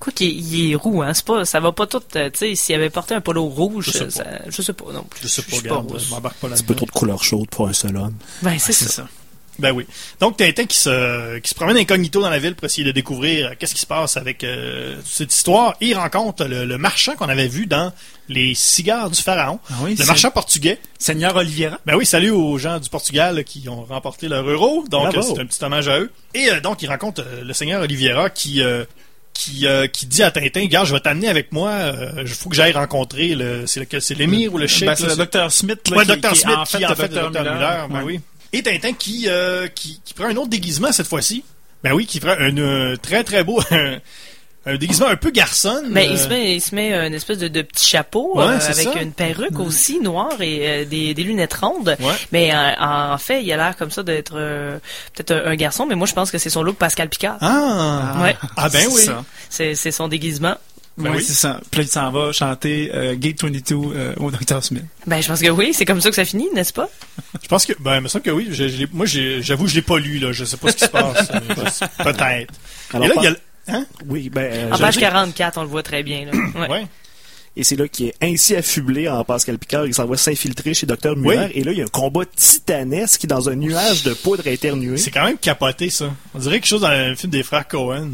Quoi 0.00 0.12
qu'il 0.12 0.28
il 0.28 0.70
est 0.72 0.74
roux, 0.76 1.02
hein, 1.02 1.12
c'est 1.12 1.24
pas, 1.24 1.44
ça 1.44 1.58
va 1.58 1.72
pas 1.72 1.86
tout, 1.88 2.00
euh, 2.14 2.30
tu 2.30 2.38
sais, 2.38 2.54
s'il 2.54 2.74
avait 2.76 2.90
porté 2.90 3.14
un 3.14 3.20
polo 3.20 3.46
rouge, 3.46 3.86
Je 3.86 3.90
sais 3.98 4.04
pas. 4.04 4.10
ça- 4.10 4.24
je 4.48 4.62
sais 4.62 4.72
pas 4.72 4.84
non 4.92 5.02
plus. 5.02 5.20
Je 5.22 5.26
sais 5.28 5.42
pas, 5.42 5.56
pas 5.56 5.62
je 5.64 5.72
rousse. 5.72 6.10
m'embarque 6.10 6.36
pas 6.36 6.46
Un 6.46 6.50
là-dedans. 6.50 6.66
peu 6.68 6.74
trop 6.76 6.86
de 6.86 6.90
couleur 6.92 7.24
chaude 7.24 7.48
pour 7.50 7.66
un 7.68 7.72
seul 7.72 7.96
homme. 7.96 8.14
Ben, 8.42 8.56
c'est 8.60 8.72
C'est 8.72 8.84
ça. 8.84 8.90
ça. 8.90 9.08
Ben 9.58 9.72
oui. 9.72 9.86
Donc 10.20 10.36
Tintin 10.36 10.66
qui 10.66 10.76
se, 10.78 11.38
qui 11.38 11.50
se 11.50 11.54
promène 11.54 11.76
incognito 11.76 12.20
dans 12.22 12.30
la 12.30 12.38
ville 12.38 12.54
pour 12.54 12.64
essayer 12.66 12.84
de 12.84 12.92
découvrir 12.92 13.48
euh, 13.48 13.54
qu'est-ce 13.58 13.74
qui 13.74 13.80
se 13.80 13.86
passe 13.86 14.16
avec 14.16 14.44
euh, 14.44 14.96
cette 15.04 15.34
histoire. 15.34 15.74
Et 15.80 15.86
il 15.88 15.94
rencontre 15.96 16.44
le, 16.44 16.64
le 16.64 16.78
marchand 16.78 17.16
qu'on 17.16 17.28
avait 17.28 17.48
vu 17.48 17.66
dans 17.66 17.92
Les 18.28 18.54
cigares 18.54 19.10
du 19.10 19.20
pharaon. 19.20 19.58
Ah 19.70 19.74
oui, 19.82 19.96
le 19.98 20.04
marchand 20.06 20.30
portugais. 20.30 20.78
Seigneur 20.98 21.34
Oliveira. 21.34 21.78
Ben 21.86 21.96
oui, 21.96 22.06
salut 22.06 22.30
aux 22.30 22.56
gens 22.58 22.78
du 22.78 22.88
Portugal 22.88 23.34
là, 23.36 23.42
qui 23.42 23.68
ont 23.68 23.82
remporté 23.84 24.28
leur 24.28 24.48
euro. 24.48 24.84
Donc 24.88 25.16
euh, 25.16 25.22
c'est 25.22 25.40
un 25.40 25.46
petit 25.46 25.64
hommage 25.64 25.88
à 25.88 25.98
eux. 25.98 26.10
Et 26.34 26.50
euh, 26.50 26.60
donc 26.60 26.82
il 26.82 26.88
rencontre 26.88 27.24
le 27.42 27.52
seigneur 27.52 27.82
Oliveira 27.82 28.30
qui 28.30 28.62
qui, 29.34 29.66
euh, 29.68 29.86
qui 29.86 30.06
dit 30.06 30.22
à 30.24 30.30
Tintin, 30.32 30.66
gars, 30.66 30.84
je 30.84 30.92
vais 30.92 31.00
t'amener 31.00 31.28
avec 31.28 31.52
moi. 31.52 31.92
Il 32.18 32.26
faut 32.26 32.48
que 32.48 32.56
j'aille 32.56 32.72
rencontrer 32.72 33.34
le 33.36 33.66
c'est 33.66 34.14
l'émir 34.16 34.52
ou 34.52 34.58
le 34.58 34.66
cheikh 34.66 34.88
Ben, 34.88 34.94
c'est 34.96 35.06
le 35.06 35.16
docteur 35.16 35.52
Smith. 35.52 35.88
Là, 35.90 35.96
Ouais, 35.98 36.04
qui, 36.04 36.16
Dr. 36.16 36.30
qui, 36.32 36.38
Smith 36.40 36.56
en 36.56 36.64
fait, 36.64 36.78
qui 36.78 36.86
en 36.86 36.88
le 36.90 36.94
fait 36.96 37.08
le 37.08 37.14
Dr. 37.14 37.30
Dr. 37.30 37.42
Muller, 37.54 37.76
ben 37.90 38.02
oui. 38.04 38.20
Et 38.52 38.62
Tintin 38.62 38.92
qui, 38.92 39.24
euh, 39.28 39.66
qui, 39.68 40.00
qui 40.04 40.14
prend 40.14 40.24
un 40.26 40.36
autre 40.36 40.48
déguisement 40.50 40.90
cette 40.92 41.06
fois-ci. 41.06 41.44
Ben 41.82 41.92
oui, 41.92 42.06
qui 42.06 42.18
prend 42.20 42.32
un 42.32 42.56
euh, 42.58 42.96
très 42.96 43.22
très 43.24 43.44
beau 43.44 43.60
un, 44.66 44.76
déguisement 44.76 45.06
un 45.06 45.16
peu 45.16 45.30
garçon. 45.30 45.82
Mais 45.88 46.08
euh, 46.08 46.12
il 46.12 46.18
se 46.18 46.28
met, 46.28 46.54
il 46.56 46.60
se 46.60 46.74
met 46.74 46.92
une 46.92 47.14
espèce 47.14 47.38
de, 47.38 47.48
de 47.48 47.62
petit 47.62 47.86
chapeau 47.88 48.32
Ouais, 48.36 48.44
euh, 48.44 48.58
avec 48.58 48.88
ça. 48.88 49.00
une 49.00 49.12
perruque 49.12 49.58
aussi 49.60 50.00
noire 50.00 50.40
et 50.40 50.68
euh, 50.68 50.84
des, 50.84 51.14
des 51.14 51.22
lunettes 51.22 51.54
rondes. 51.54 51.96
Ouais. 52.00 52.14
Mais 52.32 52.52
euh, 52.54 52.72
en 52.80 53.16
fait, 53.18 53.42
il 53.42 53.52
a 53.52 53.56
l'air 53.56 53.76
comme 53.76 53.90
ça 53.90 54.02
d'être 54.02 54.32
euh, 54.36 54.78
peut-être 55.14 55.30
un, 55.32 55.50
un 55.52 55.56
garçon, 55.56 55.86
mais 55.86 55.94
moi 55.94 56.06
je 56.06 56.14
pense 56.14 56.30
que 56.30 56.38
c'est 56.38 56.50
son 56.50 56.62
look 56.62 56.76
Pascal 56.76 57.08
Picard. 57.08 57.38
Ah, 57.40 58.18
Ouais. 58.22 58.36
ah 58.56 58.68
ben 58.68 58.86
oui. 58.90 59.02
c'est 59.48 59.90
son 59.92 60.08
déguisement. 60.08 60.56
Ben 60.98 61.10
oui, 61.10 61.16
oui. 61.18 61.24
c'est 61.24 61.32
ça. 61.34 61.60
Puis 61.70 61.82
il 61.82 61.88
s'en 61.88 62.10
va 62.10 62.32
chanter 62.32 62.90
euh, 62.92 63.14
Gate 63.16 63.40
22 63.42 63.74
euh, 63.76 64.14
au 64.18 64.30
Dr. 64.30 64.62
Smith. 64.62 64.84
Ben 65.06 65.20
je 65.22 65.28
pense 65.28 65.40
que 65.40 65.48
oui, 65.48 65.70
c'est 65.72 65.84
comme 65.84 66.00
ça 66.00 66.10
que 66.10 66.16
ça 66.16 66.24
finit, 66.24 66.48
n'est-ce 66.54 66.72
pas? 66.72 66.88
Je 67.42 67.48
pense 67.48 67.64
que 67.66 67.72
ben 67.80 67.96
il 67.96 68.00
me 68.02 68.08
semble 68.08 68.24
que 68.24 68.30
oui. 68.30 68.48
Je- 68.50 68.86
moi 68.92 69.06
j'ai- 69.06 69.42
j'avoue 69.42 69.66
je 69.68 69.74
l'ai 69.76 69.82
pas 69.82 69.98
lu 69.98 70.18
là. 70.18 70.32
Je 70.32 70.44
sais 70.44 70.56
pas 70.56 70.70
ce 70.72 70.76
qui 70.76 70.84
se 70.84 70.90
passe. 70.90 71.28
Peut-être. 71.98 72.54
Alors, 72.92 73.04
Et 73.06 73.08
là 73.08 73.14
par- 73.14 73.22
il 73.22 73.24
y 73.24 73.26
a 73.26 73.30
le- 73.30 73.38
hein? 73.68 73.86
Oui, 74.08 74.28
ben, 74.28 74.50
euh, 74.52 74.72
En 74.72 74.78
page 74.78 74.98
44, 74.98 75.58
on 75.58 75.62
le 75.62 75.68
voit 75.68 75.82
très 75.82 76.02
bien. 76.02 76.26
Là. 76.26 76.32
Ouais. 76.60 76.68
Ouais. 76.70 76.86
Et 77.56 77.64
c'est 77.64 77.74
là 77.74 77.88
qu'il 77.88 78.06
est 78.06 78.14
ainsi 78.22 78.54
affublé 78.54 79.08
en 79.08 79.24
Pascal 79.24 79.58
Picard. 79.58 79.84
Il 79.86 79.92
s'en 79.94 80.06
va 80.06 80.16
s'infiltrer 80.16 80.74
chez 80.74 80.86
Dr. 80.86 81.16
Muller. 81.16 81.38
Oui. 81.46 81.50
Et 81.54 81.64
là, 81.64 81.72
il 81.72 81.78
y 81.78 81.80
a 81.80 81.84
un 81.84 81.88
combat 81.88 82.24
titanesque 82.24 83.26
dans 83.26 83.48
un 83.48 83.56
nuage 83.56 84.04
de 84.04 84.14
poudre 84.14 84.46
éternuée. 84.46 84.96
C'est 84.96 85.10
quand 85.10 85.24
même 85.24 85.38
capoté 85.38 85.90
ça. 85.90 86.12
On 86.34 86.38
dirait 86.38 86.56
quelque 86.60 86.68
chose 86.68 86.82
dans 86.82 86.90
le 86.90 87.16
film 87.16 87.32
des 87.32 87.42
frères 87.42 87.66
Cohen. 87.66 88.10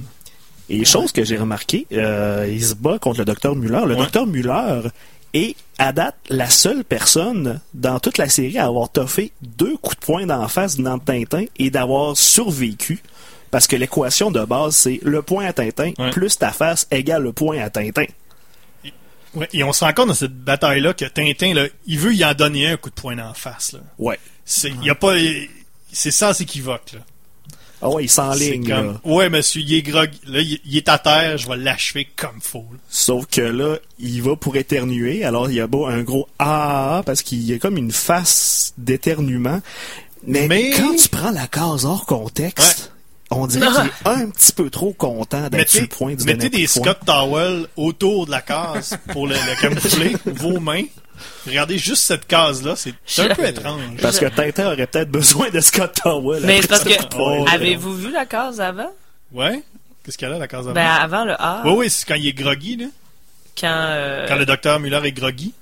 Et 0.68 0.84
chose 0.84 1.12
que 1.12 1.24
j'ai 1.24 1.36
remarqué, 1.36 1.86
euh, 1.92 2.48
il 2.50 2.64
se 2.64 2.74
bat 2.74 2.98
contre 2.98 3.18
le 3.18 3.24
docteur 3.26 3.54
Muller. 3.54 3.80
Le 3.86 3.94
Ouais. 3.94 3.96
docteur 3.96 4.26
Muller 4.26 4.80
est, 5.34 5.56
à 5.78 5.92
date, 5.92 6.16
la 6.30 6.48
seule 6.48 6.84
personne 6.84 7.60
dans 7.74 8.00
toute 8.00 8.16
la 8.18 8.28
série 8.28 8.56
à 8.58 8.66
avoir 8.66 8.88
toffé 8.88 9.32
deux 9.42 9.76
coups 9.76 9.96
de 10.00 10.04
poing 10.06 10.26
d'en 10.26 10.48
face 10.48 10.76
dans 10.78 10.98
Tintin 10.98 11.44
et 11.58 11.70
d'avoir 11.70 12.16
survécu. 12.16 13.02
Parce 13.50 13.66
que 13.66 13.76
l'équation 13.76 14.30
de 14.30 14.44
base, 14.44 14.74
c'est 14.74 15.00
le 15.02 15.22
point 15.22 15.44
à 15.46 15.52
Tintin 15.52 15.92
Ouais. 15.98 16.10
plus 16.10 16.38
ta 16.38 16.50
face 16.50 16.86
égale 16.90 17.22
le 17.22 17.32
point 17.32 17.58
à 17.60 17.70
Tintin. 17.70 18.06
Ouais, 19.34 19.48
et 19.52 19.64
on 19.64 19.72
se 19.72 19.84
rend 19.84 19.92
compte 19.92 20.08
dans 20.08 20.14
cette 20.14 20.32
bataille-là 20.44 20.94
que 20.94 21.04
Tintin, 21.04 21.54
là, 21.54 21.66
il 21.86 21.98
veut 21.98 22.14
y 22.14 22.24
en 22.24 22.34
donner 22.34 22.68
un 22.68 22.76
coup 22.76 22.88
de 22.90 22.94
poing 22.94 23.18
en 23.18 23.34
face. 23.34 23.72
Là. 23.72 23.80
Ouais. 23.98 24.18
C'est, 24.44 24.70
y 24.82 24.90
a 24.90 24.94
pas, 24.94 25.14
c'est 25.92 26.10
sans 26.12 26.40
équivoque. 26.40 26.92
Là. 26.94 27.00
Ah 27.84 27.90
ouais, 27.90 28.04
il 28.04 28.08
s'enligne. 28.08 28.66
comme, 28.66 28.98
ouais, 29.04 29.28
monsieur, 29.28 29.60
il 29.60 29.74
est 29.74 29.82
grog, 29.82 30.08
là, 30.26 30.40
il, 30.40 30.76
est 30.76 30.88
à 30.88 30.98
terre, 30.98 31.36
je 31.36 31.46
vais 31.46 31.58
l'achever 31.58 32.08
comme 32.16 32.40
là. 32.40 32.78
Sauf 32.88 33.26
que 33.26 33.42
là, 33.42 33.76
il 33.98 34.22
va 34.22 34.36
pour 34.36 34.56
éternuer. 34.56 35.22
Alors, 35.22 35.50
il 35.50 35.56
y 35.56 35.60
a 35.60 35.66
beau 35.66 35.84
un 35.84 36.02
gros 36.02 36.26
ah 36.38 37.02
parce 37.04 37.20
qu'il 37.20 37.42
y 37.42 37.52
a 37.52 37.58
comme 37.58 37.76
une 37.76 37.92
face 37.92 38.72
d'éternuement. 38.78 39.60
Mais, 40.26 40.48
Mais- 40.48 40.70
quand 40.70 40.96
tu 40.96 41.10
prends 41.10 41.30
la 41.30 41.46
case 41.46 41.84
hors 41.84 42.06
contexte, 42.06 42.90
on 43.30 43.46
dirait 43.46 43.66
qu'il 43.66 43.84
est 44.12 44.16
un 44.22 44.30
petit 44.30 44.52
peu 44.52 44.70
trop 44.70 44.94
content 44.94 45.50
d'être 45.50 45.68
sur 45.68 45.82
le 45.82 45.88
point 45.88 46.14
du 46.14 46.24
mettez 46.24 46.48
des 46.48 46.66
Scott 46.66 47.00
Towel 47.04 47.66
autour 47.76 48.24
de 48.24 48.30
la 48.30 48.40
case 48.40 48.96
pour 49.12 49.26
le, 49.26 49.34
le 49.34 49.60
camoufler, 49.60 50.16
vos 50.26 50.58
mains. 50.58 50.84
Regardez 51.46 51.78
juste 51.78 52.02
cette 52.02 52.26
case-là, 52.26 52.74
c'est 52.76 52.94
c'est 53.06 53.30
un 53.30 53.34
peu 53.34 53.46
étrange. 53.46 53.80
Parce 54.00 54.18
que 54.18 54.26
Tintin 54.26 54.66
aurait 54.72 54.86
peut-être 54.86 55.10
besoin 55.10 55.50
de 55.50 55.60
Scott 55.60 56.00
Towel. 56.02 56.42
Mais 56.44 56.60
parce 56.62 56.82
ce 56.82 56.88
que, 56.88 57.54
avez-vous 57.54 57.94
vu 57.96 58.10
la 58.12 58.26
case 58.26 58.60
avant? 58.60 58.92
Ouais? 59.32 59.62
Qu'est-ce 60.04 60.18
qu'il 60.18 60.26
y 60.26 60.30
a 60.30 60.34
là, 60.34 60.38
la 60.38 60.48
case 60.48 60.66
avant? 60.66 60.74
Ben, 60.74 60.86
avant 60.86 61.24
le 61.24 61.34
A, 61.38 61.62
oui, 61.64 61.72
oui, 61.76 61.90
c'est 61.90 62.06
quand 62.06 62.14
il 62.14 62.26
est 62.26 62.32
groggy, 62.32 62.76
là. 62.76 62.86
quand, 63.58 63.68
euh, 63.70 64.26
Quand 64.28 64.36
le 64.36 64.46
docteur 64.46 64.80
Muller 64.80 65.00
est 65.04 65.12
groggy. 65.12 65.54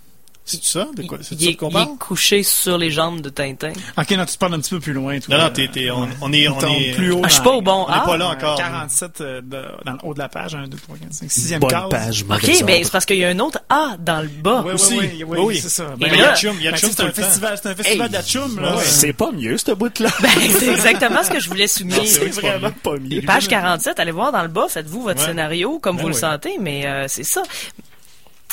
C'est 0.45 0.65
ça? 0.65 0.89
De 0.97 1.03
quoi? 1.05 1.19
C'est 1.23 1.37
il, 1.37 1.45
ça 1.45 1.51
est, 1.51 1.55
qu'on 1.55 1.69
il 1.69 1.73
parle? 1.73 1.89
est 1.95 1.99
couché 1.99 2.43
sur 2.43 2.77
les 2.77 2.91
jambes 2.91 3.21
de 3.21 3.29
Tintin. 3.29 3.73
Ok, 3.97 4.11
non, 4.11 4.27
tu 4.27 4.33
te 4.35 4.39
parles 4.39 4.55
un 4.55 4.59
petit 4.61 4.71
peu 4.71 4.81
plus 4.81 4.93
loin. 4.93 5.21
toi. 5.21 5.37
Non, 5.39 5.45
non, 5.45 5.51
t'es, 5.51 5.69
t'es- 5.69 5.91
on, 5.93 6.09
on 6.21 6.33
est, 6.33 6.49
on 6.49 6.59
Tombe 6.59 6.77
est, 6.81 6.95
plus 6.95 7.13
haut. 7.13 7.21
Ah, 7.23 7.29
je 7.29 7.35
suis 7.35 7.39
dans- 7.43 7.51
pas 7.51 7.57
au 7.57 7.63
bon 7.63 7.87
on 7.89 7.93
est 7.93 7.97
A. 7.97 8.01
pas 8.01 8.17
là 8.17 8.25
euh, 8.29 8.33
encore. 8.33 8.57
47 8.59 9.21
euh, 9.21 9.41
de- 9.41 9.65
dans 9.85 9.93
le 9.93 9.99
haut 10.03 10.15
de 10.15 10.19
la 10.19 10.29
page, 10.29 10.57
1, 10.57 10.67
2, 10.67 10.77
3, 10.77 10.97
4, 10.99 11.13
5, 11.15 11.29
6e 11.31 11.59
Bonne 11.61 11.71
case. 11.71 11.89
page, 11.91 12.25
Ok, 12.29 12.63
mais 12.67 12.83
c'est 12.83 12.91
parce 12.91 13.07
qu'il 13.07 13.19
y 13.19 13.25
a 13.25 13.29
un 13.29 13.39
autre 13.39 13.61
A 13.69 13.97
dans 14.01 14.21
le 14.21 14.29
bas. 14.29 14.65
Oui, 14.67 14.73
Aussi. 14.73 14.99
oui, 14.99 15.11
oui, 15.19 15.25
oui, 15.29 15.39
Oui. 15.45 15.59
c'est 15.61 15.69
ça. 15.69 15.85
Ben, 15.97 16.11
il 16.13 16.19
y 16.19 16.23
a 16.23 16.35
Chum, 16.35 16.57
il 16.59 16.65
y 16.65 16.69
a 16.69 16.73
ben, 16.73 16.77
Chum 16.77 16.91
c'est 16.91 16.97
tout 16.97 17.03
un 17.03 17.07
le 17.07 17.13
festival, 17.13 17.59
c'est 17.63 17.69
un 17.69 17.75
festival 17.77 18.09
d'Achum, 18.11 18.61
là. 18.61 18.77
Ouais. 18.77 18.83
C'est 18.85 19.13
pas 19.13 19.31
mieux, 19.31 19.57
ce 19.59 19.71
bout-là. 19.73 20.09
Ben, 20.21 20.29
c'est 20.59 20.69
exactement 20.73 21.23
ce 21.23 21.31
que 21.31 21.39
je 21.41 21.49
voulais 21.49 21.69
souligner. 21.69 22.05
c'est 22.05 22.29
vraiment 22.31 22.73
pas 22.83 22.97
mieux. 22.99 23.23
Page 23.23 23.47
47, 23.47 24.01
allez 24.01 24.11
voir 24.11 24.33
dans 24.33 24.43
le 24.43 24.49
bas, 24.49 24.67
faites-vous 24.69 25.03
votre 25.03 25.21
scénario 25.21 25.79
comme 25.79 25.97
Ben 25.97 26.03
vous 26.03 26.09
le 26.09 26.15
sentez, 26.15 26.59
mais 26.61 26.85
euh, 26.87 27.05
c'est 27.07 27.23
ça. 27.23 27.43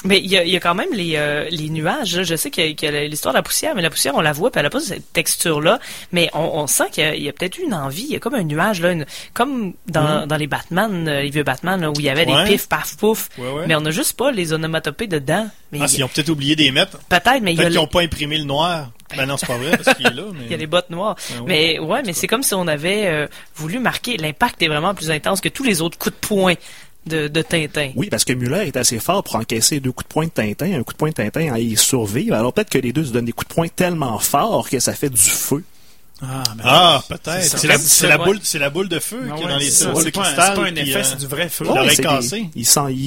Mais 0.05 0.19
il 0.19 0.27
y 0.27 0.37
a, 0.37 0.45
y 0.45 0.55
a 0.55 0.59
quand 0.61 0.75
même 0.75 0.93
les, 0.93 1.13
euh, 1.17 1.45
les 1.51 1.69
nuages. 1.69 2.23
Je 2.23 2.35
sais 2.35 2.49
qu'il 2.51 2.75
y 2.81 2.85
a, 2.85 2.89
a 2.89 3.03
l'histoire 3.05 3.33
de 3.33 3.37
la 3.39 3.43
poussière, 3.43 3.75
mais 3.75 3.81
la 3.81 3.89
poussière, 3.89 4.15
on 4.15 4.21
la 4.21 4.31
voit, 4.31 4.49
puis 4.49 4.59
elle 4.59 4.65
a 4.65 4.69
pas 4.69 4.79
cette 4.79 5.11
texture-là. 5.11 5.79
Mais 6.13 6.29
on, 6.33 6.39
on 6.59 6.67
sent 6.67 6.85
qu'il 6.93 7.21
y 7.21 7.27
a, 7.27 7.33
peut-être 7.33 7.57
eu 7.57 7.63
une 7.63 7.73
envie. 7.73 8.03
Il 8.03 8.11
y 8.11 8.15
a 8.15 8.19
comme 8.19 8.35
un 8.35 8.43
nuage, 8.43 8.79
là, 8.81 8.91
une- 8.91 9.05
comme 9.33 9.73
dans, 9.87 10.25
dans 10.25 10.37
les 10.37 10.47
Batman, 10.47 11.05
euh, 11.07 11.21
les 11.23 11.29
vieux 11.29 11.43
Batman, 11.43 11.81
là, 11.81 11.89
où 11.89 11.93
il 11.97 12.03
y 12.05 12.09
avait 12.09 12.25
Mm. 12.25 12.29
Ouais. 12.31 12.43
des 12.45 12.51
pifs, 12.51 12.67
paf, 12.69 12.95
pouf. 12.97 13.29
Ouais, 13.37 13.49
ouais. 13.49 13.63
Mais 13.67 13.75
on 13.75 13.81
n'a 13.81 13.91
juste 13.91 14.13
pas 14.17 14.31
les 14.31 14.53
onomatopées 14.53 15.07
dedans. 15.07 15.49
Mais 15.71 15.79
Ah, 15.81 15.85
il 15.89 15.97
ils 15.99 16.03
ont 16.03 16.07
peut-être 16.07 16.29
oublié 16.29 16.55
des 16.55 16.71
mettre. 16.71 16.97
peut-être, 17.09 17.41
mais 17.41 17.53
il 17.53 17.57
y 17.57 17.59
a 17.59 17.63
Peut-être 17.63 17.67
le- 17.67 17.69
qu'ils 17.71 17.79
n'ont 17.81 17.87
pas 17.87 18.01
imprimé 18.01 18.37
le 18.37 18.43
noir. 18.45 18.91
Ben 19.17 19.25
non, 19.25 19.37
c'est 19.37 19.47
pas 19.47 19.57
vrai, 19.57 19.75
parce 19.75 19.97
qu'il 19.97 20.05
est 20.05 20.13
là. 20.13 20.23
Mais... 20.33 20.45
il 20.45 20.51
y 20.51 20.53
a 20.53 20.57
les 20.57 20.67
bottes 20.67 20.91
noires. 20.91 21.15
Oui. 21.39 21.43
Mais 21.47 21.79
ouais, 21.79 22.03
mais 22.05 22.13
c'est 22.13 22.27
comme 22.27 22.43
si 22.43 22.53
on 22.53 22.67
avait 22.67 23.07
euh, 23.07 23.27
voulu 23.55 23.79
marquer 23.79 24.17
l'impact 24.17 24.61
est 24.61 24.67
vraiment 24.67 24.93
plus 24.93 25.09
intense 25.09 25.41
que 25.41 25.49
tous 25.49 25.63
les 25.63 25.81
autres 25.81 25.97
coups 25.97 26.13
de 26.15 26.19
poing 26.27 26.53
de, 27.05 27.27
de 27.27 27.41
Tintin. 27.41 27.91
Oui, 27.95 28.09
parce 28.09 28.23
que 28.25 28.33
Muller 28.33 28.67
est 28.67 28.77
assez 28.77 28.99
fort 28.99 29.23
pour 29.23 29.35
encaisser 29.35 29.79
deux 29.79 29.91
coups 29.91 30.07
de 30.07 30.13
poing 30.13 30.25
de 30.25 30.31
Tintin, 30.31 30.73
un 30.79 30.83
coup 30.83 30.93
de 30.93 30.97
poing 30.97 31.09
de 31.09 31.15
Tintin, 31.15 31.57
il 31.57 31.77
survit. 31.77 32.31
Alors 32.31 32.53
peut-être 32.53 32.69
que 32.69 32.77
les 32.77 32.93
deux 32.93 33.05
se 33.05 33.11
donnent 33.11 33.25
des 33.25 33.31
coups 33.31 33.47
de 33.49 33.53
poing 33.53 33.67
tellement 33.67 34.19
forts 34.19 34.69
que 34.69 34.79
ça 34.79 34.93
fait 34.93 35.09
du 35.09 35.19
feu. 35.19 35.63
Ah, 36.21 36.43
ben, 36.57 36.63
Ah, 36.65 37.03
peut-être. 37.07 37.43
C'est 37.57 38.07
la, 38.07 38.17
boule, 38.17 38.39
c'est 38.43 38.59
la 38.59 38.69
boule 38.69 38.89
de 38.89 38.99
feu 38.99 39.21
Ah 39.31 39.35
qui 39.35 39.41
est 39.41 39.45
ouais, 39.45 39.51
dans 39.51 39.57
les 39.57 39.69
c'est 39.69 40.11
pas 40.11 40.33
pas 40.33 40.61
un 40.63 40.75
effet, 40.75 40.97
euh, 40.97 41.03
c'est 41.03 41.17
du 41.19 41.27
vrai 41.27 41.47
feu. 41.47 41.65
cassé. 42.01 42.49
il, 42.55 42.61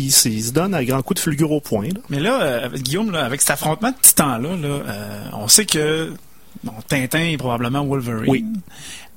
il, 0.06 0.10
se 0.10 0.50
donne 0.50 0.74
un 0.74 0.82
grand 0.82 1.02
coup 1.02 1.12
de 1.12 1.18
fulgure 1.18 1.52
au 1.52 1.60
poing. 1.60 1.84
là. 1.84 2.00
Mais 2.08 2.20
là, 2.20 2.42
euh, 2.42 2.68
Guillaume, 2.70 3.10
là, 3.10 3.24
avec 3.26 3.42
cet 3.42 3.50
affrontement 3.50 3.90
de 3.90 3.96
titans-là, 4.00 4.56
là, 4.56 4.68
euh, 4.68 5.24
on 5.34 5.46
sait 5.46 5.66
que 5.66 6.14
bon, 6.64 6.72
Tintin 6.88 7.20
est 7.24 7.36
probablement 7.36 7.84
Wolverine. 7.84 8.30
Oui. 8.30 8.46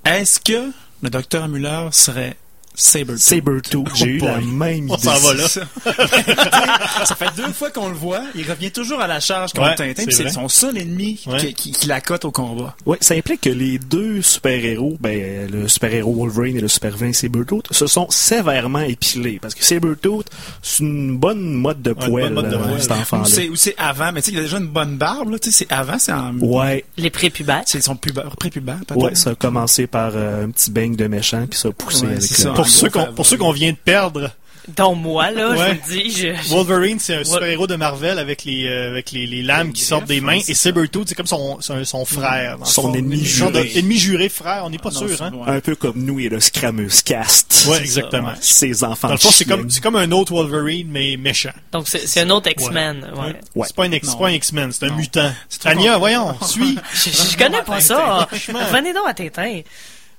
Est-ce 0.03 0.41
que 0.41 0.71
le 1.01 1.09
docteur 1.09 1.47
Muller 1.47 1.87
serait 1.91 2.35
Sabretooth? 2.75 3.21
Sabretooth, 3.21 3.87
j'ai 3.95 4.05
eu 4.05 4.17
boy. 4.19 4.29
la 4.29 4.37
même 4.41 4.89
On 4.91 4.95
idée. 4.97 5.03
s'en 5.07 5.15
va 5.15 5.33
là. 5.33 5.47
Ça. 5.47 5.61
ça 7.05 7.15
fait 7.15 7.35
deux 7.35 7.51
fois 7.53 7.71
qu'on 7.71 7.89
le 7.89 7.95
voit. 7.95 8.21
Il 8.35 8.49
revient 8.49 8.71
toujours 8.71 8.99
à 9.01 9.07
la 9.07 9.19
charge 9.19 9.53
contre 9.53 9.67
Ouais, 9.69 9.75
Tintin. 9.75 9.93
c'est 9.97 10.05
puis 10.05 10.15
C'est 10.15 10.23
vrai. 10.23 10.31
son 10.31 10.49
seul 10.49 10.77
ennemi 10.77 11.21
Ouais. 11.27 11.39
qui, 11.39 11.53
qui, 11.53 11.71
qui 11.71 11.87
la 11.87 12.01
cote 12.01 12.25
au 12.25 12.31
combat. 12.31 12.75
Oui, 12.85 12.97
ça 13.01 13.13
implique 13.15 13.41
que 13.41 13.49
les 13.49 13.77
deux 13.79 14.21
super-héros, 14.21 14.97
ben, 14.99 15.49
le 15.51 15.67
super-héros 15.67 16.13
Wolverine 16.13 16.57
et 16.57 16.61
le 16.61 16.67
super-vilain 16.67 17.13
Sabretooth, 17.13 17.67
se 17.71 17.87
sont 17.87 18.07
sévèrement 18.09 18.79
épilés. 18.81 19.39
Parce 19.41 19.55
que 19.55 19.63
Sabretooth, 19.63 20.27
c'est 20.61 20.83
une 20.83 21.17
bonne 21.17 21.41
mode 21.53 21.81
de 21.81 21.93
poêle, 21.93 22.33
bonne 22.33 22.45
mode 22.45 22.49
de 22.49 22.55
euh, 22.55 22.59
poêle. 22.67 22.81
cet 22.81 22.91
enfant-là. 22.91 23.25
c'est, 23.25 23.49
ou 23.49 23.55
c'est 23.55 23.75
avant, 23.77 24.11
mais 24.11 24.21
tu 24.21 24.27
sais, 24.31 24.35
il 24.35 24.39
a 24.39 24.43
déjà 24.43 24.57
une 24.57 24.67
bonne 24.67 24.97
barbe. 24.97 25.29
Là, 25.31 25.39
tu 25.39 25.51
sais, 25.51 25.65
c'est 25.65 25.73
avant, 25.73 25.97
c'est 25.99 26.11
en... 26.11 26.37
Ouais, 26.39 26.83
Les 26.97 27.09
prépubères. 27.09 27.63
C'est 27.65 27.81
son 27.81 27.95
pubère, 27.95 28.35
prépubère, 28.37 28.77
peut-être. 28.87 29.01
ouais, 29.01 29.15
ça 29.15 29.31
a 29.31 29.35
commencé 29.35 29.87
par 29.87 30.11
euh, 30.15 30.45
un 30.45 30.49
petit 30.49 30.71
beigne 30.71 30.95
de 30.95 31.07
méchant, 31.07 31.45
puis 31.49 31.59
ça 31.59 31.69
a 31.69 31.71
poussé 31.71 32.05
Ouais, 32.05 32.11
avec 32.13 32.21
le... 32.21 32.53
Pour 32.65 32.71
ceux 32.73 32.89
qu'on, 32.89 33.13
pour 33.13 33.25
ceux 33.25 33.37
qu'on 33.37 33.51
vient 33.51 33.71
de 33.71 33.77
perdre, 33.77 34.31
Dont 34.75 34.95
moi, 34.95 35.29
là, 35.29 35.51
Ouais. 35.51 35.57
je 35.59 35.63
vous 35.63 35.95
le 35.95 36.01
dis, 36.03 36.09
je, 36.11 36.33
je- 36.33 36.49
Wolverine, 36.49 36.97
c'est 36.99 37.13
un 37.17 37.23
super-héros 37.23 37.67
de 37.67 37.75
Marvel 37.75 38.17
avec 38.17 38.45
les, 38.45 38.65
euh, 38.67 38.89
avec 38.89 39.11
les, 39.11 39.27
les 39.27 39.43
lames 39.43 39.71
qui 39.71 39.83
sortent 39.83 40.05
des 40.07 40.21
mains. 40.21 40.39
Et 40.47 40.55
Sabretooth, 40.55 41.07
c'est 41.07 41.13
comme 41.13 41.27
son, 41.27 41.61
son, 41.61 41.85
son 41.85 42.03
frère. 42.03 42.57
Son 42.63 42.91
ennemi 42.95 43.23
juré. 43.23 43.51
de- 43.51 43.77
Ennemi 43.77 43.99
juré, 43.99 44.27
frère, 44.27 44.63
on 44.65 44.71
n'est 44.71 44.79
pas 44.79 44.89
Non, 44.89 45.07
sûr, 45.07 45.21
hein. 45.21 45.31
ouais. 45.35 45.51
Un 45.57 45.59
peu 45.59 45.75
comme 45.75 46.03
nous 46.03 46.19
et 46.19 46.29
le 46.29 46.39
Scramus 46.39 46.89
Cast. 47.05 47.67
Ouais, 47.69 47.77
exactement. 47.77 48.31
Ces 48.41 48.83
enfants 48.83 49.09
Dans 49.09 49.13
le 49.13 49.19
fond, 49.19 49.29
c'est 49.29 49.45
comme, 49.45 49.69
c'est 49.69 49.81
comme 49.83 49.97
un 49.97 50.11
autre 50.11 50.33
Wolverine, 50.33 50.87
mais 50.89 51.15
méchant. 51.15 51.51
donc 51.71 51.87
c'est 51.87 52.07
c'est 52.07 52.21
un 52.21 52.29
autre 52.31 52.49
X-Men. 52.49 53.11
Ouais. 53.15 53.35
Ouais. 53.53 53.67
C'est 53.67 53.75
pas 53.75 53.83
un 53.83 53.91
X, 53.91 54.07
c'est 54.07 54.13
Non. 54.13 54.19
pas 54.19 54.27
un 54.29 54.31
X-Men, 54.31 54.71
c'est 54.71 54.85
un 54.85 54.89
Non. 54.89 54.95
mutant. 54.95 55.31
Con- 55.63 55.99
voyons, 55.99 56.35
suis. 56.41 56.75
Je, 56.95 57.37
connais 57.37 57.61
pas 57.61 57.79
ça. 57.81 58.27
Revenez 58.31 58.93
donc 58.93 59.03
à 59.07 59.13
Tintin. 59.13 59.61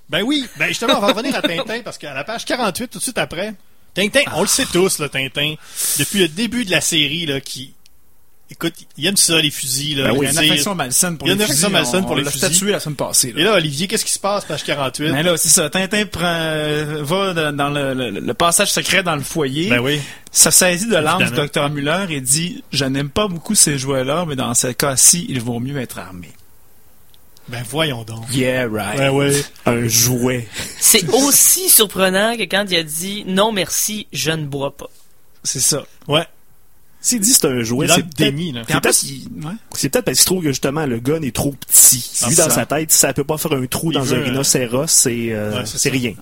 Ben 0.09 0.23
oui, 0.23 0.45
ben 0.59 0.69
justement, 0.69 0.99
on 0.99 1.01
va 1.01 1.09
revenir 1.13 1.35
à 1.35 1.43
Tintin 1.43 1.81
parce 1.85 1.99
qu'à 1.99 2.15
la 2.15 2.23
page 2.25 2.45
48, 2.45 2.89
tout 2.89 2.99
de 2.99 3.03
suite 3.03 3.19
après, 3.19 3.55
Tintin, 3.95 4.21
on 4.35 4.43
le 4.43 4.47
sait 4.47 4.67
tous, 4.67 4.99
là, 4.99 5.09
Tintin, 5.09 5.55
depuis 5.99 6.21
le 6.21 6.29
début 6.29 6.65
de 6.65 6.71
la 6.71 6.81
série, 6.81 7.27
là, 7.27 7.41
qui, 7.41 7.73
écoute, 8.51 8.75
il 8.97 9.07
aime 9.07 9.17
ça, 9.17 9.41
les 9.41 9.51
fusils, 9.51 9.97
là. 9.99 10.05
Ben 10.13 10.15
Il 10.15 10.23
y 10.23 10.27
a 10.27 10.31
une 10.31 10.39
affection 10.39 10.75
malsaine 10.77 11.19
pour 11.19 11.27
Il 11.27 11.31
y 11.31 11.33
a 11.33 11.35
les 11.37 11.41
une 11.41 11.47
fusils. 11.49 11.65
affection 11.65 11.71
malsaine 11.71 12.05
on- 12.05 12.07
pour 12.07 12.15
les 12.17 12.23
on 12.23 12.25
l'a 12.27 12.31
fusils. 12.31 12.49
statué 12.49 12.71
la 12.73 12.79
semaine 12.79 12.95
passée. 12.97 13.33
Là. 13.33 13.41
Et 13.41 13.45
là, 13.45 13.53
Olivier, 13.55 13.89
qu'est-ce 13.89 14.05
qui 14.05 14.13
se 14.13 14.19
passe, 14.21 14.45
page 14.45 14.63
48? 14.65 15.11
Mais 15.11 15.23
là, 15.25 15.37
c'est 15.37 15.49
ça. 15.49 15.69
Tintin 15.71 16.07
prend, 16.07 16.23
euh, 16.25 17.01
va 17.03 17.33
dans, 17.53 17.71
le, 17.71 17.95
le- 17.95 18.21
le 18.21 18.35
passage 18.35 18.71
secret 18.71 19.03
dans 19.03 19.17
le 19.17 19.23
foyer. 19.23 19.71
Ben 19.71 19.81
oui. 19.81 20.01
Ça 20.31 20.51
saisit 20.53 20.87
de 20.89 20.97
l'âme 20.97 21.25
du 21.25 21.31
docteur 21.33 21.69
Muller 21.71 22.05
et 22.11 22.21
dit 22.21 22.63
Je 22.71 22.85
n'aime 22.85 23.11
pas 23.11 23.27
beaucoup 23.27 23.55
ces 23.57 23.77
jouets-là, 23.79 24.25
mais 24.29 24.37
dans 24.37 24.55
ce 24.55 24.69
cas-ci, 24.69 25.27
il 25.31 25.41
vaut 25.41 25.59
mieux 25.59 25.79
être 25.81 25.99
armé. 25.99 26.29
Ben 27.49 27.63
voyons 27.69 28.03
donc. 28.03 28.25
Yeah, 28.33 28.67
right. 28.69 28.99
Ben 28.99 29.11
ouais. 29.11 29.33
Un 29.67 29.87
jouet. 29.87 30.49
C'est 30.81 31.09
aussi 31.11 31.69
surprenant 31.69 32.37
que 32.37 32.43
quand 32.43 32.65
il 32.69 32.77
a 32.77 32.83
dit 32.83 33.25
non 33.27 33.53
merci, 33.53 34.07
je 34.13 34.33
ne 34.33 34.45
bois 34.47 34.77
pas. 34.77 34.89
C'est 35.45 35.61
ça. 35.61 35.85
Ouais. 36.09 36.25
S'il 37.01 37.21
dit 37.21 37.31
c'est 37.33 37.47
un 37.47 37.63
jouet, 37.63 37.87
c'est 37.87 38.05
déni, 38.17 38.51
là. 38.51 38.65
Peut-être- 38.65 38.85
ouais. 39.05 39.53
c'est 39.75 39.89
peut-être 39.91 40.05
parce 40.07 40.19
qu'il 40.19 40.27
trouve 40.27 40.43
que 40.43 40.49
justement 40.49 40.87
le 40.87 40.99
gun 40.99 41.23
est 41.23 41.35
trop 41.35 41.53
petit. 41.53 42.05
Ah, 42.23 42.29
Lui, 42.29 42.35
ça. 42.35 42.49
dans 42.49 42.55
sa 42.55 42.67
tête, 42.67 42.91
si 42.91 42.99
ça 42.99 43.13
peut 43.13 43.23
pas 43.23 43.39
faire 43.39 43.53
un 43.53 43.65
trou 43.67 43.93
Il 43.93 43.95
dans 43.95 44.01
veut, 44.03 44.19
un 44.21 44.25
rhinocéros, 44.25 44.87
c'est 44.89 45.29
euh, 45.31 45.63
Ouais, 45.63 45.91
rien. 45.91 46.15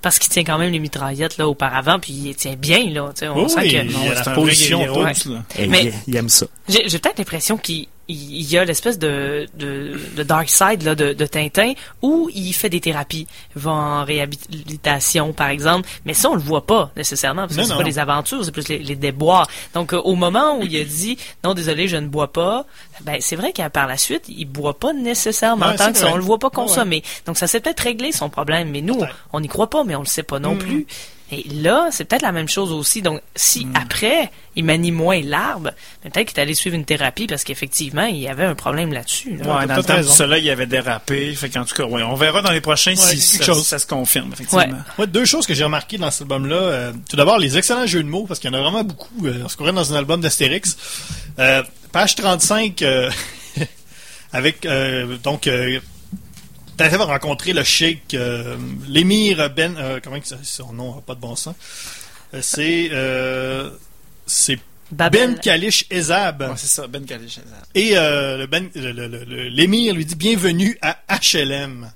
Parce 0.00 0.18
qu'il 0.18 0.30
tient 0.30 0.44
quand 0.44 0.56
même 0.56 0.72
les 0.72 0.78
mitraillettes 0.78 1.36
là 1.36 1.46
auparavant, 1.48 1.98
puis 1.98 2.12
il 2.12 2.34
tient 2.36 2.54
bien 2.54 2.88
là. 2.90 3.12
On 3.22 3.42
Oui, 3.44 3.50
sent 3.50 3.60
que 3.62 3.66
Il 3.66 3.78
a 3.78 4.14
la 4.14 4.22
c'est 4.24 4.30
un 4.30 4.34
position 4.34 4.78
Mais- 5.68 5.92
il, 6.06 6.16
aime 6.16 6.28
ça. 6.30 6.46
j'ai 6.68 6.98
peut-être 6.98 7.18
l'impression 7.18 7.58
qu'il 7.58 7.88
il 8.08 8.42
y 8.50 8.56
a 8.56 8.64
l'espèce 8.64 8.98
de, 8.98 9.46
de, 9.54 9.98
de 10.16 10.22
dark 10.22 10.48
side 10.48 10.82
là, 10.82 10.94
de, 10.94 11.12
de 11.12 11.26
Tintin 11.26 11.72
où 12.02 12.30
il 12.34 12.52
fait 12.52 12.68
des 12.68 12.80
thérapies, 12.80 13.26
il 13.56 13.62
va 13.62 13.72
en 13.72 14.04
réhabilitation 14.50 15.32
par 15.32 15.48
exemple, 15.48 15.88
mais 16.04 16.14
ça 16.14 16.30
on 16.30 16.34
le 16.34 16.40
voit 16.40 16.66
pas 16.66 16.90
nécessairement 16.96 17.42
parce 17.42 17.56
que 17.56 17.64
c'est 17.64 17.74
pas 17.76 17.82
les 17.82 17.98
aventures, 17.98 18.44
c'est 18.44 18.52
plus 18.52 18.68
les, 18.68 18.78
les 18.78 18.96
déboires. 18.96 19.48
Donc 19.74 19.92
euh, 19.92 19.98
au 20.00 20.14
moment 20.14 20.58
où 20.58 20.62
il 20.62 20.76
a 20.80 20.84
dit 20.84 21.18
non 21.44 21.54
désolé 21.54 21.88
je 21.88 21.96
ne 21.96 22.06
bois 22.06 22.32
pas, 22.32 22.64
ben 23.02 23.16
c'est 23.20 23.36
vrai 23.36 23.52
qu'à 23.52 23.70
par 23.70 23.86
la 23.86 23.96
suite 23.96 24.24
il 24.28 24.44
boit 24.46 24.78
pas 24.78 24.92
nécessairement 24.92 25.66
Ouais, 25.66 25.76
tant 25.76 25.92
que 25.92 25.98
ça, 25.98 26.08
on 26.12 26.16
le 26.16 26.22
voit 26.22 26.38
pas 26.38 26.46
ouais. 26.48 26.52
consommer. 26.54 27.02
Donc 27.26 27.36
ça 27.38 27.46
s'est 27.46 27.60
peut-être 27.60 27.80
réglé 27.80 28.12
son 28.12 28.28
problème, 28.30 28.70
mais 28.70 28.82
nous 28.82 29.00
on 29.32 29.40
n'y 29.40 29.48
croit 29.48 29.68
pas, 29.70 29.84
mais 29.84 29.96
on 29.96 30.00
le 30.00 30.06
sait 30.06 30.22
pas 30.22 30.38
non 30.38 30.54
Mm. 30.54 30.58
plus. 30.58 30.86
Et 31.32 31.44
là, 31.52 31.88
c'est 31.90 32.04
peut-être 32.04 32.22
la 32.22 32.30
même 32.30 32.48
chose 32.48 32.70
aussi. 32.70 33.02
Donc, 33.02 33.20
si 33.34 33.66
après, 33.74 34.30
il 34.54 34.64
manie 34.64 34.92
moins 34.92 35.20
l'arbre, 35.22 35.72
ben, 36.04 36.10
peut-être 36.12 36.28
qu'il 36.28 36.38
est 36.38 36.42
allé 36.42 36.54
suivre 36.54 36.76
une 36.76 36.84
thérapie 36.84 37.26
parce 37.26 37.42
qu'effectivement, 37.42 38.04
il 38.04 38.18
y 38.18 38.28
avait 38.28 38.44
un 38.44 38.54
problème 38.54 38.92
là-dessus. 38.92 39.36
là. 39.36 39.58
Ouais, 39.58 39.66
dans 39.66 39.74
le 39.76 39.82
peut-être 39.82 40.06
temps 40.06 40.12
soleil, 40.12 40.44
il 40.44 40.50
avait 40.50 40.66
dérapé. 40.66 41.34
Fait 41.34 41.48
qu'en 41.50 41.64
tout 41.64 41.74
cas, 41.74 41.84
ouais, 41.84 42.02
on 42.04 42.14
verra 42.14 42.42
dans 42.42 42.52
les 42.52 42.60
prochains 42.60 42.94
si 42.94 43.16
quelque 43.16 43.44
ça, 43.44 43.44
chose. 43.44 43.66
ça 43.66 43.78
se 43.80 43.86
confirme, 43.86 44.32
effectivement. 44.32 44.78
Moi, 44.98 45.06
deux 45.08 45.24
choses 45.24 45.46
que 45.46 45.54
j'ai 45.54 45.64
remarquées 45.64 45.98
dans 45.98 46.12
cet 46.12 46.22
album-là. 46.22 46.56
euh, 46.56 46.92
tout 47.08 47.16
d'abord, 47.16 47.38
les 47.38 47.58
excellents 47.58 47.86
jeux 47.86 48.04
de 48.04 48.08
mots, 48.08 48.26
parce 48.26 48.38
qu'il 48.38 48.50
y 48.50 48.54
en 48.54 48.58
a 48.58 48.62
vraiment 48.62 48.84
beaucoup. 48.84 49.26
Euh, 49.26 49.42
on 49.44 49.48
se 49.48 49.56
courait 49.56 49.72
dans 49.72 49.92
un 49.92 49.96
album 49.96 50.20
d'Astérix. 50.20 50.76
Euh, 51.40 51.62
page 51.90 52.14
35, 52.14 52.82
euh, 52.82 53.10
avec, 54.32 54.64
euh, 54.64 55.16
donc, 55.22 55.48
Tintin 56.76 56.98
va 56.98 57.04
rencontrer 57.06 57.52
le 57.52 57.64
sheikh, 57.64 58.14
euh, 58.14 58.56
l'émir 58.88 59.50
Ben, 59.50 59.76
euh, 59.78 60.00
comment 60.02 60.20
que 60.20 60.26
ça- 60.28 60.36
son 60.42 60.72
nom 60.72 60.94
n'a 60.96 61.00
pas 61.00 61.14
de 61.14 61.20
bon 61.20 61.34
sens. 61.36 61.54
Euh, 62.34 62.40
c'est, 62.42 62.88
euh, 62.92 63.70
c'est. 64.26 64.58
Ben 64.92 65.34
Kalish 65.40 65.86
Ezab. 65.90 66.42
Ouais, 66.42 66.48
c'est 66.56 66.68
ça, 66.68 66.86
Ben 66.86 67.04
Kalish. 67.04 67.38
Et 67.74 67.96
euh, 67.98 68.36
le 68.38 68.46
ben, 68.46 68.68
le- 68.74 68.92
le- 68.92 69.08
le- 69.08 69.48
l'émir 69.48 69.94
lui 69.94 70.04
dit 70.04 70.14
bienvenue 70.14 70.78
à 70.82 70.98
HLM. 71.08 71.90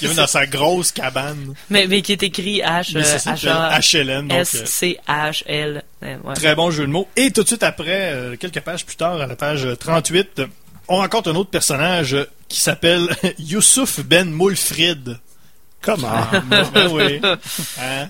Il 0.00 0.10
est 0.10 0.14
dans 0.14 0.28
sa 0.28 0.46
grosse 0.46 0.92
cabane. 0.92 1.54
Mais, 1.70 1.88
mais 1.88 2.00
qui 2.00 2.12
est 2.12 2.22
écrit 2.22 2.60
H, 2.60 2.92
Mais 2.94 3.02
ça 3.02 3.14
euh, 3.16 3.18
s'appelle 3.18 3.50
H, 3.80 3.96
HLM. 4.04 4.28
Donc, 4.28 4.38
S, 4.38 4.64
C, 4.64 4.98
H, 5.08 5.42
L. 5.46 5.82
Ouais. 6.02 6.34
très 6.34 6.54
bon 6.54 6.70
jeu 6.70 6.86
de 6.86 6.92
mots. 6.92 7.08
Et 7.16 7.32
tout 7.32 7.42
de 7.42 7.48
suite 7.48 7.64
après, 7.64 8.36
quelques 8.38 8.60
pages 8.60 8.86
plus 8.86 8.94
tard, 8.96 9.20
à 9.20 9.26
la 9.26 9.34
page 9.34 9.66
38, 9.80 10.42
on 10.88 10.96
rencontre 10.96 11.30
un 11.30 11.34
autre 11.34 11.50
personnage 11.50 12.14
euh, 12.14 12.24
qui 12.48 12.60
s'appelle 12.60 13.08
Youssouf 13.38 14.00
Ben 14.00 14.30
Moulfrid. 14.30 15.18
Comment? 15.82 16.08
Ben 16.74 16.88
oui. 16.90 17.20
Hein? 17.80 18.08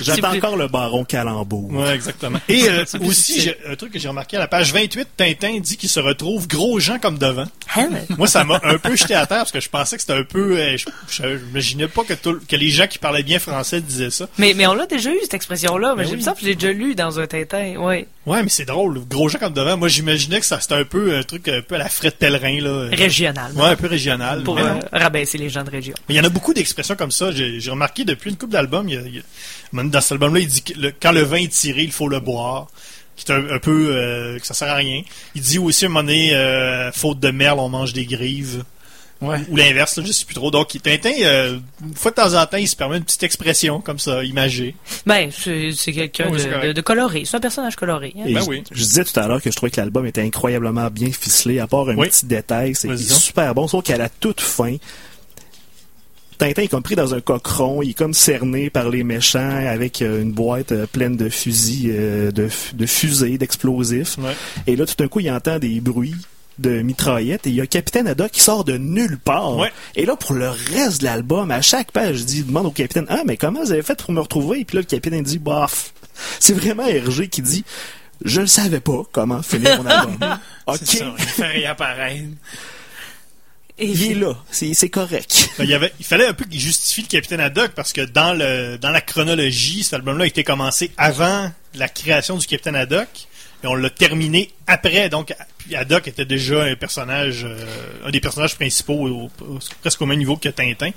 J'attends 0.00 0.34
encore 0.34 0.56
le 0.56 0.68
baron 0.68 1.04
Calembour. 1.04 1.70
Ouais, 1.72 1.94
exactement. 1.94 2.40
Et 2.48 2.68
euh, 2.68 2.84
aussi, 3.04 3.50
un 3.68 3.76
truc 3.76 3.92
que 3.92 3.98
j'ai 3.98 4.08
remarqué 4.08 4.36
à 4.36 4.40
la 4.40 4.48
page 4.48 4.72
28, 4.72 5.08
Tintin 5.16 5.58
dit 5.60 5.76
qu'il 5.76 5.88
se 5.88 6.00
retrouve 6.00 6.48
gros 6.48 6.78
gens 6.80 6.98
comme 6.98 7.18
devant. 7.18 7.44
Hein? 7.76 7.88
Moi, 8.16 8.26
ça 8.26 8.44
m'a 8.44 8.60
un 8.64 8.78
peu 8.78 8.96
jeté 8.96 9.14
à 9.14 9.26
terre 9.26 9.38
parce 9.38 9.52
que 9.52 9.60
je 9.60 9.68
pensais 9.68 9.96
que 9.96 10.02
c'était 10.02 10.14
un 10.18 10.24
peu. 10.24 10.58
euh, 10.58 10.76
je 11.10 11.22
m'imaginais 11.22 11.88
pas 11.88 12.04
que, 12.04 12.14
tout 12.14 12.32
le- 12.32 12.40
que 12.40 12.56
les 12.56 12.70
gens 12.70 12.86
qui 12.86 12.98
parlaient 12.98 13.22
bien 13.22 13.38
français 13.38 13.80
disaient 13.80 14.10
ça. 14.10 14.26
Mais, 14.38 14.54
mais 14.56 14.66
on 14.66 14.74
l'a 14.74 14.86
déjà 14.86 15.10
eu, 15.10 15.18
cette 15.22 15.34
expression-là. 15.34 15.94
Mais 15.96 16.04
Ben 16.04 16.10
j'ai 16.10 16.16
oui. 16.16 16.22
ça 16.22 16.34
je 16.40 16.46
l'ai 16.46 16.54
déjà 16.54 16.72
lu 16.72 16.94
dans 16.94 17.18
un 17.20 17.26
Tintin. 17.26 17.76
Ouais. 17.76 18.06
Ouais, 18.24 18.42
mais 18.42 18.48
c'est 18.48 18.64
drôle. 18.66 19.00
Gros 19.08 19.28
gens 19.28 19.38
comme 19.38 19.52
devant. 19.52 19.76
Moi, 19.76 19.88
j'imaginais 19.88 20.40
que 20.40 20.46
ça 20.46 20.60
c'était 20.60 20.74
un 20.74 20.84
peu 20.84 21.16
un 21.16 21.22
truc 21.22 21.48
un 21.48 21.60
peu 21.60 21.74
à 21.74 21.78
la 21.78 21.88
Fred 21.88 22.14
Pellerin 22.14 22.60
là. 22.62 22.70
Euh, 22.70 22.90
Régional. 22.92 23.52
Ouais, 23.54 23.66
un 23.66 23.76
peu 23.76 23.86
régional. 23.88 24.42
Pour 24.42 24.54
Mais 24.56 24.62
euh, 24.62 24.74
rabaisser 24.92 25.36
les 25.38 25.48
gens 25.50 25.64
de 25.64 25.70
région. 25.70 25.94
Mais 26.08 26.14
il 26.14 26.18
y 26.18 26.20
en 26.20 26.24
a 26.24 26.28
beaucoup 26.28 26.54
d'expressions 26.54 26.67
comme 26.96 27.10
ça. 27.10 27.30
J'ai 27.32 27.70
remarqué 27.70 28.04
depuis 28.04 28.30
une 28.30 28.36
couple 28.36 28.52
d'albums, 28.52 28.88
dans 29.72 30.00
cet 30.00 30.12
album-là, 30.12 30.40
il 30.40 30.48
dit 30.48 30.62
que 30.62 30.74
le- 30.78 30.92
quand 30.92 31.12
le 31.12 31.22
vin 31.22 31.36
est 31.38 31.52
tiré, 31.52 31.82
il 31.82 31.92
faut 31.92 32.08
le 32.08 32.20
boire. 32.20 32.68
Qui 33.16 33.32
est 33.32 33.34
un, 33.34 33.50
un 33.50 33.58
peu 33.58 33.88
euh, 33.90 34.38
que 34.38 34.46
ça 34.46 34.54
sert 34.54 34.68
à 34.70 34.74
rien. 34.76 35.02
Il 35.34 35.42
dit 35.42 35.58
aussi 35.58 35.84
à 35.84 35.88
un 35.88 35.90
moment 35.90 36.04
donné, 36.04 36.34
euh, 36.36 36.92
faute 36.92 37.18
de 37.18 37.30
merle, 37.32 37.58
on 37.58 37.68
mange 37.68 37.92
des 37.92 38.06
grives. 38.06 38.62
Ouais. 39.20 39.38
Ou 39.48 39.56
l'inverse, 39.56 39.96
là, 39.96 40.04
je 40.06 40.12
sais 40.12 40.24
plus 40.24 40.36
trop. 40.36 40.52
Donc, 40.52 40.68
Tintin, 40.80 41.10
euh, 41.22 41.58
une 41.84 41.96
fois 41.96 42.12
de 42.12 42.16
temps 42.16 42.40
en 42.40 42.46
temps, 42.46 42.56
il 42.58 42.68
se 42.68 42.76
permet 42.76 42.98
une 42.98 43.02
petite 43.02 43.24
expression 43.24 43.80
comme 43.80 43.98
ça, 43.98 44.22
imagée. 44.22 44.76
Ben, 45.04 45.28
c'est 45.32 45.92
quelqu'un 45.92 46.28
Oui, 46.30 46.38
de, 46.72 46.80
coloré. 46.80 47.24
C'est 47.24 47.36
un 47.36 47.40
personnage 47.40 47.74
coloré. 47.74 48.14
hein. 48.16 48.22
Ben 48.26 48.40
je, 48.40 48.48
oui. 48.48 48.62
je 48.70 48.80
disais 48.84 49.02
tout 49.02 49.18
à 49.18 49.26
l'heure 49.26 49.42
que 49.42 49.50
je 49.50 49.56
trouvais 49.56 49.72
que 49.72 49.80
l'album 49.80 50.06
était 50.06 50.22
incroyablement 50.22 50.88
bien 50.88 51.10
ficelé, 51.10 51.58
à 51.58 51.66
part 51.66 51.88
un 51.88 51.96
Oui. 51.96 52.08
petit 52.08 52.26
détail, 52.26 52.76
c'est 52.76 52.96
super 52.96 53.52
bon, 53.56 53.66
sauf 53.66 53.82
qu'à 53.84 53.96
la 53.98 54.08
toute 54.08 54.40
fin, 54.40 54.76
Tintin 56.38 56.62
est 56.62 56.68
comme 56.68 56.82
pris 56.84 56.94
dans 56.94 57.14
un 57.14 57.20
cochon, 57.20 57.82
il 57.82 57.90
est 57.90 57.94
comme 57.94 58.14
cerné 58.14 58.70
par 58.70 58.88
les 58.90 59.02
méchants 59.02 59.66
avec 59.66 60.02
euh, 60.02 60.22
une 60.22 60.30
boîte 60.30 60.70
euh, 60.70 60.86
pleine 60.86 61.16
de 61.16 61.28
fusils, 61.28 61.90
euh, 61.92 62.30
de, 62.30 62.86
fusées, 62.86 63.38
d'explosifs. 63.38 64.16
Ouais. 64.18 64.36
Et 64.68 64.76
là, 64.76 64.86
tout 64.86 64.94
d'un 64.96 65.08
coup, 65.08 65.18
il 65.18 65.30
entend 65.32 65.58
des 65.58 65.80
bruits 65.80 66.14
de 66.58 66.80
mitraillettes 66.82 67.46
et 67.48 67.50
il 67.50 67.56
y 67.56 67.60
a 67.60 67.66
Capitaine 67.66 68.06
Haddock 68.06 68.30
qui 68.30 68.40
sort 68.40 68.64
de 68.64 68.76
nulle 68.76 69.18
part. 69.18 69.56
Ouais. 69.56 69.72
Et 69.96 70.06
là, 70.06 70.14
pour 70.14 70.34
le 70.34 70.48
reste 70.48 71.00
de 71.00 71.06
l'album, 71.06 71.50
à 71.50 71.60
chaque 71.60 71.90
page, 71.90 72.18
je 72.18 72.24
dis, 72.24 72.42
demande 72.44 72.66
au 72.66 72.70
capitaine, 72.70 73.06
ah, 73.08 73.22
mais 73.26 73.36
comment 73.36 73.62
vous 73.62 73.72
avez 73.72 73.82
fait 73.82 74.00
pour 74.00 74.12
me 74.12 74.20
retrouver? 74.20 74.60
Et 74.60 74.64
puis 74.64 74.76
là, 74.76 74.82
le 74.82 74.86
capitaine 74.86 75.22
dit, 75.22 75.38
bof. 75.38 75.92
C'est 76.38 76.52
vraiment 76.52 76.86
Hergé 76.86 77.28
qui 77.28 77.42
dit, 77.42 77.64
je 78.24 78.40
ne 78.40 78.46
savais 78.46 78.80
pas 78.80 79.02
comment 79.10 79.42
finir 79.42 79.82
mon 79.82 79.86
album. 79.90 80.38
ok. 80.66 80.78
Ça, 80.84 81.14
il 81.18 81.24
fait 81.24 81.46
réapparaître. 81.46 82.24
Et 83.80 83.86
Il 83.86 84.10
est 84.12 84.14
là. 84.14 84.36
C'est 84.50 84.88
correct. 84.88 85.50
Ben, 85.58 85.64
il, 85.64 85.70
y 85.70 85.74
avait, 85.74 85.92
il 86.00 86.04
fallait 86.04 86.26
un 86.26 86.34
peu 86.34 86.44
qu'il 86.44 86.60
justifie 86.60 87.02
le 87.02 87.06
capitaine 87.08 87.40
Haddock 87.40 87.70
parce 87.72 87.92
que 87.92 88.00
dans 88.02 88.34
le 88.34 88.76
dans 88.78 88.90
la 88.90 89.00
chronologie, 89.00 89.84
cet 89.84 89.94
album-là 89.94 90.24
a 90.24 90.26
été 90.26 90.42
commencé 90.44 90.90
avant 90.96 91.50
la 91.74 91.88
création 91.88 92.36
du 92.36 92.46
capitaine 92.46 92.74
Haddock 92.76 93.08
et 93.62 93.66
on 93.66 93.74
l'a 93.74 93.90
terminé 93.90 94.52
après. 94.68 95.08
Donc, 95.08 95.34
Haddock 95.74 96.06
était 96.08 96.24
déjà 96.24 96.62
un 96.62 96.76
personnage, 96.76 97.44
euh, 97.44 97.56
un 98.06 98.10
des 98.10 98.20
personnages 98.20 98.54
principaux, 98.54 98.94
au- 99.08 99.30
au- 99.44 99.58
presque 99.80 100.00
au 100.00 100.06
même 100.06 100.18
niveau 100.18 100.36
que 100.36 100.48
Tintin. 100.48 100.90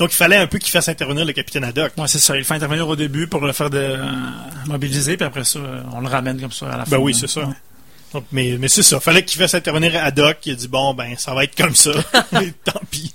Donc, 0.00 0.12
il 0.12 0.16
fallait 0.16 0.36
un 0.36 0.48
peu 0.48 0.58
qu'il 0.58 0.70
fasse 0.72 0.88
intervenir 0.88 1.24
le 1.24 1.32
capitaine 1.32 1.62
Haddock. 1.64 1.92
Ouais, 1.96 2.08
c'est 2.08 2.18
ça. 2.18 2.36
Il 2.36 2.44
fait 2.44 2.54
intervenir 2.54 2.88
au 2.88 2.96
début 2.96 3.28
pour 3.28 3.40
le 3.40 3.52
faire 3.52 3.70
de, 3.70 3.78
euh, 3.78 4.04
mobiliser, 4.66 5.16
puis 5.16 5.26
après 5.26 5.44
ça, 5.44 5.60
euh, 5.60 5.80
on 5.92 6.00
le 6.00 6.08
ramène 6.08 6.40
comme 6.40 6.50
ça 6.52 6.66
à 6.72 6.76
la 6.78 6.84
fin. 6.84 6.90
Ben 6.90 6.98
oui, 6.98 7.14
c'est 7.14 7.28
ça. 7.28 7.42
Ouais. 7.42 7.54
Donc, 8.12 8.24
mais 8.32 8.56
mais 8.58 8.68
c'est 8.68 8.82
ça. 8.82 9.00
Fallait 9.00 9.24
qu'il 9.24 9.40
fasse 9.40 9.54
intervenir 9.54 9.94
Haddock. 9.96 10.38
Il 10.46 10.52
a 10.52 10.54
dit 10.56 10.68
bon, 10.68 10.94
ben 10.94 11.16
ça 11.16 11.34
va 11.34 11.44
être 11.44 11.56
comme 11.56 11.74
ça. 11.74 11.92
Tant 12.64 12.80
pis. 12.90 13.14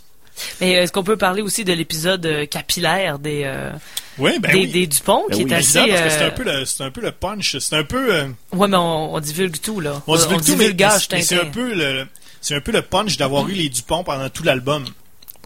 Mais 0.60 0.72
est-ce 0.72 0.92
qu'on 0.92 1.04
peut 1.04 1.18
parler 1.18 1.42
aussi 1.42 1.64
de 1.64 1.74
l'épisode 1.74 2.26
euh, 2.26 2.46
capillaire 2.46 3.20
des, 3.20 3.44
euh, 3.46 3.72
Oui, 4.18 4.40
ben 4.40 4.52
des, 4.52 4.60
oui. 4.60 4.68
des 4.68 4.88
Dupont, 4.88 5.26
Ben 5.30 5.38
qui 5.38 5.44
oui, 5.44 5.52
est 5.52 5.56
assez... 5.56 5.80
parce 5.80 6.02
que 6.02 6.10
c'est 6.10 6.22
euh, 6.22 6.28
un 6.28 6.32
peu 6.32 6.44
le 6.44 6.66
c'est 6.66 6.84
un 6.84 6.92
peu 6.92 7.02
le 7.02 7.12
punch. 7.12 7.58
C'est 7.60 7.76
un 7.76 7.84
peu 7.84 8.16
euh, 8.16 8.28
Ouais, 8.52 8.68
mais 8.68 8.78
on, 8.78 9.14
on 9.14 9.20
divulgue 9.20 9.60
tout, 9.62 9.80
là. 9.80 10.02
On 10.08 10.16
divulgue 10.16 10.44
tout, 10.44 10.56
mais, 10.58 11.22
c'est 11.22 11.40
un 11.40 11.46
peu 11.46 11.74
le, 11.74 12.08
c'est 12.42 12.56
un 12.56 12.62
peu 12.62 12.72
le 12.72 12.82
punch 12.82 13.18
d'avoir 13.18 13.48
eu 13.48 13.54
les 13.54 13.70
Dupont 13.70 14.04
pendant 14.04 14.30
tout 14.30 14.44
l'album. 14.44 14.86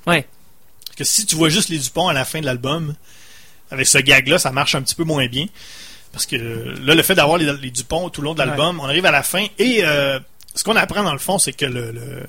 Ouais. 0.06 0.26
Parce 0.86 0.96
que 0.98 1.04
si 1.04 1.26
tu 1.26 1.36
vois 1.36 1.50
juste 1.50 1.70
les 1.70 1.80
Dupont 1.80 2.08
à 2.08 2.14
la 2.14 2.26
fin 2.26 2.40
de 2.40 2.46
l'album, 2.46 2.96
avec 3.72 3.88
ce 3.88 3.98
gag-là, 3.98 4.40
ça 4.40 4.52
marche 4.52 4.76
un 4.76 4.82
petit 4.82 4.96
peu 4.96 5.04
moins 5.04 5.28
bien. 5.28 5.48
Parce 6.12 6.26
que 6.26 6.36
euh, 6.36 6.76
là, 6.84 6.96
le 6.96 7.04
fait 7.04 7.16
d'avoir 7.16 7.38
les, 7.38 7.52
les 7.58 7.72
Dupont 7.72 8.10
tout 8.10 8.22
le 8.22 8.26
long 8.26 8.34
de 8.34 8.40
l'album, 8.40 8.80
on 8.82 8.86
arrive 8.86 9.06
à 9.06 9.12
la 9.12 9.24
fin 9.24 9.46
et 9.60 9.82
euh, 9.84 10.20
ce 10.56 10.64
qu'on 10.64 10.76
apprend 10.76 11.04
dans 11.04 11.14
le 11.14 11.20
fond, 11.20 11.38
c'est 11.38 11.54
que 11.54 11.66
le, 11.66 11.92
le 11.92 12.24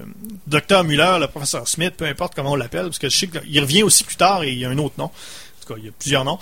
docteur 0.46 0.84
Muller, 0.84 1.16
le 1.20 1.26
professeur 1.28 1.66
Smith, 1.66 1.94
peu 1.96 2.04
importe 2.04 2.34
comment 2.34 2.52
on 2.52 2.56
l'appelle, 2.56 2.84
parce 2.84 2.98
que 2.98 3.08
je 3.08 3.16
sais 3.16 3.28
qu'il 3.28 3.60
revient 3.60 3.82
aussi 3.82 4.04
plus 4.04 4.16
tard 4.16 4.42
et 4.42 4.52
il 4.52 4.58
y 4.58 4.64
a 4.64 4.68
un 4.68 4.78
autre 4.78 4.96
nom. 4.98 5.04
En 5.06 5.10
tout 5.66 5.72
cas, 5.72 5.78
il 5.78 5.86
y 5.86 5.88
a 5.88 5.92
plusieurs 5.98 6.24
noms. 6.24 6.38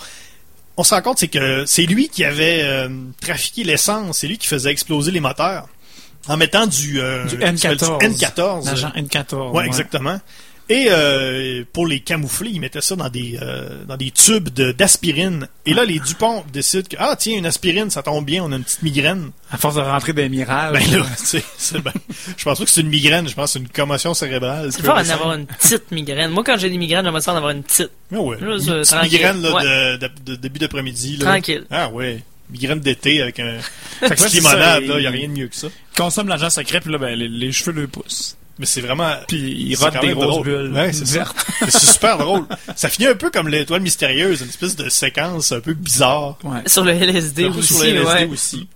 On 0.75 0.83
se 0.83 0.93
rend 0.93 1.01
compte, 1.01 1.17
c'est 1.19 1.27
que 1.29 1.65
c'est 1.65 1.85
lui 1.85 2.09
qui 2.09 2.23
avait 2.25 2.61
euh, 2.63 2.89
trafiqué 3.21 3.63
l'essence, 3.63 4.19
c'est 4.19 4.27
lui 4.27 4.37
qui 4.37 4.47
faisait 4.47 4.71
exploser 4.71 5.11
les 5.11 5.19
moteurs 5.21 5.67
en 6.27 6.35
mettant 6.37 6.67
du, 6.67 6.99
euh, 6.99 7.23
Du 7.25 7.39
ça 7.39 7.55
s'appelle 7.57 7.77
N14. 7.77 7.99
du 7.99 8.15
N14. 8.15 8.65
L'agent 8.65 8.89
N14. 8.89 9.51
Ouais, 9.51 9.65
exactement. 9.65 10.19
Et 10.69 10.87
euh, 10.89 11.63
pour 11.71 11.87
les 11.87 12.01
camoufler, 12.01 12.49
ils 12.49 12.59
mettaient 12.59 12.81
ça 12.81 12.97
dans 12.97 13.07
des 13.07 13.39
euh, 13.41 13.85
dans 13.85 13.95
des 13.95 14.11
tubes 14.11 14.49
de- 14.49 14.73
d'aspirine. 14.73 15.47
Et 15.65 15.73
là, 15.73 15.85
les 15.85 15.99
Dupont 15.99 16.43
décident 16.51 16.83
que 16.89 16.97
ah 16.99 17.15
tiens 17.17 17.37
une 17.37 17.45
aspirine, 17.45 17.89
ça 17.89 18.03
tombe 18.03 18.25
bien, 18.25 18.43
on 18.43 18.51
a 18.51 18.57
une 18.57 18.63
petite 18.65 18.81
migraine. 18.83 19.31
À 19.49 19.57
force 19.57 19.75
de 19.75 19.79
rentrer 19.81 20.11
des 20.11 20.27
mirages. 20.27 20.73
Ben 20.73 20.99
là, 20.99 21.05
tu 21.17 21.25
sais, 21.25 21.43
c'est- 21.57 21.79
ben, 21.79 21.93
je 22.35 22.43
pense 22.43 22.59
pas 22.59 22.65
que 22.65 22.69
c'est 22.71 22.81
une 22.81 22.89
migraine, 22.89 23.29
je 23.29 23.33
pense 23.33 23.53
que 23.53 23.59
c'est 23.59 23.59
une 23.59 23.69
commotion 23.69 24.13
cérébrale. 24.13 24.71
C'est 24.73 24.83
fort 24.85 24.95
d'en 25.01 25.09
avoir 25.09 25.33
une 25.35 25.45
petite 25.45 25.89
migraine. 25.91 26.31
Moi, 26.31 26.43
quand 26.43 26.57
j'ai 26.57 26.69
des 26.69 26.77
migraines, 26.77 27.05
j'aimerais 27.05 27.21
ça 27.21 27.31
en 27.33 27.37
avoir 27.37 27.51
une 27.51 27.63
petite. 27.63 27.91
Ah 28.13 28.19
ouais. 28.19 28.37
Là, 28.41 28.55
Une 28.57 28.65
petite 28.81 29.03
migraine 29.03 29.41
là, 29.41 29.53
Ouais. 29.55 29.63
de, 29.63 29.97
de- 30.07 30.11
de 30.31 30.35
début 30.35 30.59
d'après-midi. 30.59 31.15
là. 31.17 31.25
Tranquille. 31.31 31.63
Ah 31.71 31.89
ouais. 31.89 32.21
Migraine 32.49 32.79
d'été 32.81 33.21
avec 33.21 33.39
un 33.39 33.57
Fait 33.59 34.09
que 34.09 34.15
petite 34.15 34.21
ouais, 34.23 34.29
c'est 34.29 34.37
limonade, 34.37 34.83
il- 34.83 35.01
y 35.03 35.07
a 35.07 35.11
rien 35.11 35.27
de 35.29 35.33
mieux 35.33 35.47
que 35.47 35.55
ça. 35.55 35.67
Consomme 35.95 36.27
l'agent 36.27 36.49
secret, 36.49 36.81
puis 36.81 36.91
là, 36.91 36.97
ben, 36.97 37.17
les, 37.17 37.27
les 37.29 37.51
cheveux 37.53 37.71
le 37.71 37.87
poussent. 37.87 38.35
Mais 38.59 38.65
c'est 38.65 38.81
vraiment. 38.81 39.11
Puis 39.27 39.37
il 39.37 39.75
rote 39.75 39.99
des 40.01 40.13
grosses 40.13 40.27
drôle. 40.27 40.43
bulles 40.43 40.73
Ouais, 40.73 40.93
c'est 40.93 41.05
ça. 41.05 41.25
c'est 41.69 41.91
super 41.91 42.17
drôle. 42.17 42.45
Ça 42.75 42.89
finit 42.89 43.07
un 43.07 43.15
peu 43.15 43.29
comme 43.29 43.47
l'étoile 43.47 43.81
mystérieuse, 43.81 44.41
une 44.41 44.49
espèce 44.49 44.75
de 44.75 44.89
séquence 44.89 45.51
un 45.51 45.59
peu 45.59 45.73
bizarre. 45.73 46.37
Ouais. 46.43 46.61
Sur 46.65 46.83
le 46.83 46.91
LSD 46.91 47.45
aussi, 47.45 47.73
sur 47.73 47.83
le 47.83 47.89
LSD 47.89 48.05
ouais. 48.05 48.25
aussi. 48.25 48.67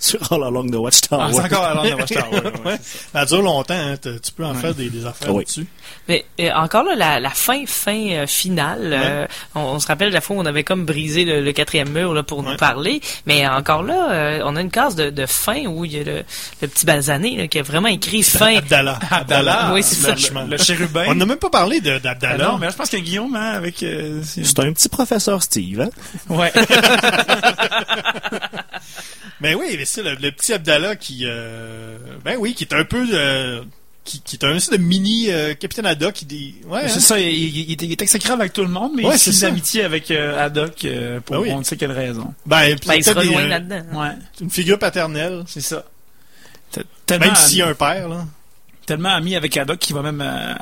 Sur 0.00 0.32
All 0.32 0.44
Along 0.44 0.70
the 0.70 0.76
Watchtower. 0.76 1.24
Ah, 1.24 1.30
c'est 1.32 1.40
encore 1.40 1.64
à 1.64 1.74
l'ordre 1.74 1.90
de 1.90 1.94
Watchtower, 1.96 2.40
ouais, 2.64 2.78
ça. 3.12 3.24
Dure 3.24 3.42
longtemps, 3.42 3.74
hein. 3.74 3.94
Tu 4.00 4.32
peux 4.36 4.44
en 4.44 4.54
Ouais. 4.54 4.60
faire 4.60 4.74
des, 4.74 4.90
des 4.90 5.04
affaires 5.04 5.34
Oui. 5.34 5.44
dessus. 5.44 5.66
Mais 6.06 6.24
euh, 6.40 6.50
encore 6.54 6.84
là, 6.84 6.94
la, 6.94 7.18
la 7.20 7.30
fin, 7.30 7.64
fin 7.66 8.08
euh, 8.10 8.26
finale, 8.26 8.90
euh, 8.92 9.26
on, 9.54 9.60
on 9.60 9.78
se 9.80 9.86
rappelle 9.88 10.10
la 10.12 10.20
fois 10.20 10.36
où 10.36 10.40
on 10.40 10.46
avait 10.46 10.62
comme 10.64 10.84
brisé 10.84 11.24
le, 11.24 11.40
le 11.42 11.52
quatrième 11.52 11.90
mur 11.90 12.14
là, 12.14 12.22
pour 12.22 12.38
Ouais. 12.38 12.50
nous 12.52 12.56
parler, 12.56 13.00
mais 13.26 13.46
encore 13.48 13.82
là, 13.82 14.12
euh, 14.12 14.40
on 14.44 14.54
a 14.56 14.60
une 14.60 14.70
case 14.70 14.94
de, 14.94 15.10
de 15.10 15.26
fin 15.26 15.66
où 15.66 15.84
il 15.84 15.92
y 15.96 16.00
a 16.00 16.04
le, 16.04 16.22
le 16.62 16.68
petit 16.68 16.86
basané 16.86 17.36
là, 17.36 17.48
qui 17.48 17.58
a 17.58 17.62
vraiment 17.62 17.88
écrit 17.88 18.22
fin. 18.22 18.56
Abdallah. 18.58 18.98
Abdallah, 19.10 19.70
Oui, 19.74 19.82
c'est 19.82 19.96
ça. 19.96 20.14
Le 20.48 20.56
chérubin. 20.58 21.04
On 21.08 21.14
n'a 21.16 21.26
même 21.26 21.38
pas 21.38 21.50
parlé 21.50 21.80
de- 21.80 21.90
Ah 21.96 21.98
d'Abdallah. 21.98 22.44
non, 22.52 22.58
mais 22.58 22.70
je 22.70 22.76
pense 22.76 22.90
que 22.90 22.96
Guillaume, 22.98 23.34
hein, 23.34 23.52
avec... 23.54 23.82
euh, 23.82 24.20
c'est- 24.22 24.44
C'est 24.44 24.60
un 24.60 24.72
petit 24.72 24.88
professeur 24.88 25.42
Steve, 25.42 25.80
hein? 25.80 25.90
ouais. 26.28 26.52
Mais 29.40 29.54
oui, 29.54 29.74
mais 29.78 29.84
c'est 29.84 30.02
le, 30.02 30.14
le 30.14 30.30
petit 30.32 30.52
Abdallah 30.52 30.96
qui, 30.96 31.20
euh, 31.24 31.96
ben 32.24 32.36
oui, 32.38 32.54
qui 32.54 32.64
est 32.64 32.72
un 32.74 32.84
peu, 32.84 33.06
euh, 33.12 33.62
qui, 34.04 34.20
qui 34.22 34.36
est 34.36 34.44
un 34.44 34.54
espèce 34.56 34.78
de 34.78 34.82
mini 34.84 35.30
euh, 35.30 35.54
capitaine 35.54 35.86
Haddock 35.86 36.14
qui 36.14 36.56
ouais, 36.66 36.80
hein. 36.84 36.88
C'est 36.88 37.00
ça, 37.00 37.20
il, 37.20 37.28
il- 37.28 37.56
il 37.70 37.72
est- 37.72 37.82
il 37.82 37.92
est 37.92 38.02
exécrable 38.02 38.40
avec 38.42 38.52
tout 38.52 38.62
le 38.62 38.68
monde, 38.68 38.92
mais 38.96 39.04
Ouais, 39.04 39.14
il 39.14 39.18
c'est 39.18 39.40
d'amitié 39.46 39.84
avec 39.84 40.10
euh, 40.10 40.44
Haddock 40.44 40.84
euh, 40.86 41.20
pour 41.20 41.36
Ben 41.36 41.42
oui. 41.42 41.50
on 41.52 41.58
ne 41.58 41.62
sait 41.64 41.76
quelle 41.76 41.92
raison. 41.92 42.34
Ben, 42.46 42.74
Ben, 42.86 42.94
il 42.96 43.04
se 43.04 43.10
rejoint 43.10 43.46
là-dedans. 43.46 43.82
Ouais, 44.00 44.10
une 44.40 44.50
figure 44.50 44.78
paternelle, 44.78 45.44
c'est 45.46 45.60
ça. 45.60 45.84
Même 47.10 47.34
s'il 47.36 47.58
y 47.58 47.62
a 47.62 47.68
un 47.68 47.74
père, 47.74 48.08
là. 48.08 48.26
tellement 48.86 49.10
ami 49.14 49.36
avec 49.36 49.56
Haddock 49.56 49.78
qu'il 49.78 49.94
va 49.94 50.02
même 50.02 50.20
euh, 50.20 50.54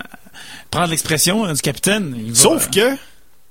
prendre 0.70 0.88
l'expression 0.90 1.46
euh, 1.46 1.52
du 1.54 1.60
capitaine. 1.62 2.14
Il 2.18 2.32
va- 2.32 2.38
Sauf 2.38 2.70
que, 2.70 2.96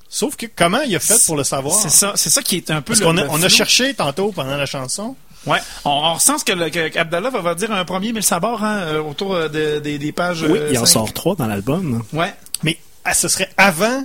sauf 0.10 0.36
que, 0.36 0.46
comment 0.56 0.82
il 0.82 0.96
a 0.96 1.00
fait 1.00 1.24
pour 1.26 1.36
le 1.36 1.44
savoir? 1.44 1.76
C'est 1.76 1.90
ça, 1.90 2.14
c'est 2.16 2.30
ça 2.30 2.42
qui 2.42 2.58
est 2.58 2.72
un 2.72 2.82
peu 2.82 2.94
Parce 2.94 3.00
le- 3.00 3.06
qu'on 3.06 3.18
a, 3.18 3.24
le 3.24 3.30
on 3.30 3.42
a 3.44 3.50
cherché 3.50 3.94
tantôt 3.94 4.32
pendant 4.32 4.56
la 4.58 4.66
chanson. 4.66 5.16
Ouais, 5.46 5.60
on, 5.84 5.90
on 5.92 6.14
ressent 6.16 6.40
ce 6.40 6.44
que, 6.46 6.54
le, 6.54 6.70
que 6.70 6.98
Abdallah 6.98 7.30
va, 7.30 7.54
dire 7.54 7.72
un 7.72 7.86
premier 7.86 8.12
mille 8.14 8.24
sabords 8.24 8.64
hein, 8.64 8.78
euh, 8.80 9.02
autour 9.02 9.36
euh, 9.36 9.48
de- 9.48 9.80
des- 9.80 10.00
des 10.00 10.12
pages. 10.12 10.42
Oui, 10.42 10.58
euh, 10.58 10.70
il 10.72 10.78
en 10.80 10.86
cinq. 10.86 10.94
sort 10.94 11.14
trois 11.14 11.36
dans 11.36 11.46
l'album. 11.48 12.04
Ouais, 12.14 12.34
Mais 12.64 12.80
ah, 13.04 13.14
ce 13.14 13.28
serait 13.28 13.50
avant, 13.58 14.04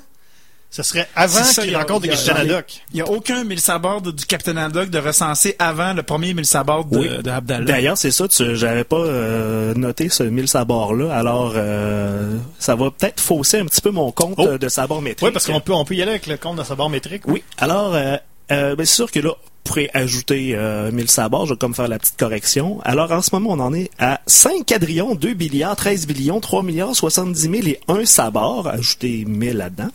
ce 0.70 0.82
serait 0.84 1.08
avant 1.16 1.42
qu'il 1.42 1.64
il 1.64 1.70
y 1.72 1.74
a- 1.74 1.78
rencontre 1.80 2.06
y 2.06 2.10
a- 2.30 2.36
Haddock. 2.36 2.80
il 2.92 2.98
y 2.98 3.00
a 3.00 3.08
aucun 3.10 3.42
mille 3.44 3.60
sabords 3.60 4.00
de- 4.02 4.12
du 4.12 4.24
Capitaine 4.24 4.56
Haddock 4.58 4.88
de 4.88 4.98
recenser 4.98 5.56
avant 5.58 5.92
le 5.94 6.02
premier 6.04 6.32
mille 6.32 6.46
sabords 6.46 6.84
de, 6.84 6.98
Oui. 6.98 7.08
de 7.22 7.28
Abdallah. 7.30 7.64
D'ailleurs, 7.64 7.98
c'est 7.98 8.12
ça, 8.12 8.28
tu- 8.28 8.54
j'avais 8.56 8.84
pas 8.84 8.96
euh, 8.98 9.74
noté 9.74 10.08
ce 10.08 10.22
1000 10.22 10.46
sabords-là, 10.48 11.12
alors 11.14 11.54
euh, 11.56 12.36
ça 12.60 12.76
va 12.76 12.90
peut-être 12.90 13.20
fausser 13.20 13.58
un 13.58 13.66
petit 13.66 13.80
peu 13.80 13.90
mon 13.90 14.12
compte 14.12 14.34
Oh. 14.38 14.46
euh, 14.46 14.58
de 14.58 14.68
sabords 14.68 15.02
métriques. 15.02 15.26
Oui, 15.26 15.32
parce 15.32 15.46
qu'on 15.46 15.60
peut, 15.60 15.72
on 15.74 15.84
peut 15.84 15.94
y 15.94 16.02
aller 16.02 16.12
avec 16.12 16.26
le 16.28 16.36
compte 16.36 16.56
de 16.58 16.62
sa 16.64 16.74
barre 16.76 16.88
métrique. 16.88 17.22
Oui, 17.26 17.42
alors, 17.58 17.94
euh, 17.94 18.16
euh, 18.52 18.76
ben, 18.76 18.86
c'est 18.86 18.94
sûr 18.94 19.10
que 19.10 19.18
là, 19.20 19.30
pourrez 19.64 19.90
ajouter 19.94 20.52
euh, 20.54 20.90
1000 20.90 21.10
sabords, 21.10 21.46
je 21.46 21.54
vais 21.54 21.58
comme 21.58 21.74
faire 21.74 21.88
la 21.88 21.98
petite 21.98 22.16
correction. 22.18 22.80
Alors 22.84 23.12
en 23.12 23.22
ce 23.22 23.30
moment, 23.34 23.50
on 23.50 23.60
en 23.60 23.72
est 23.74 23.90
à 23.98 24.20
5 24.26 24.66
quadrillions, 24.66 25.14
2 25.14 25.34
milliards, 25.34 25.76
13 25.76 26.06
billions, 26.06 26.40
3 26.40 26.62
milliards, 26.62 26.94
70 26.94 27.40
000 27.40 27.54
et 27.66 27.80
1 27.88 28.04
sabord. 28.04 28.68
Ajoutez 28.68 29.24
1000 29.26 29.56
là-dedans. 29.56 29.90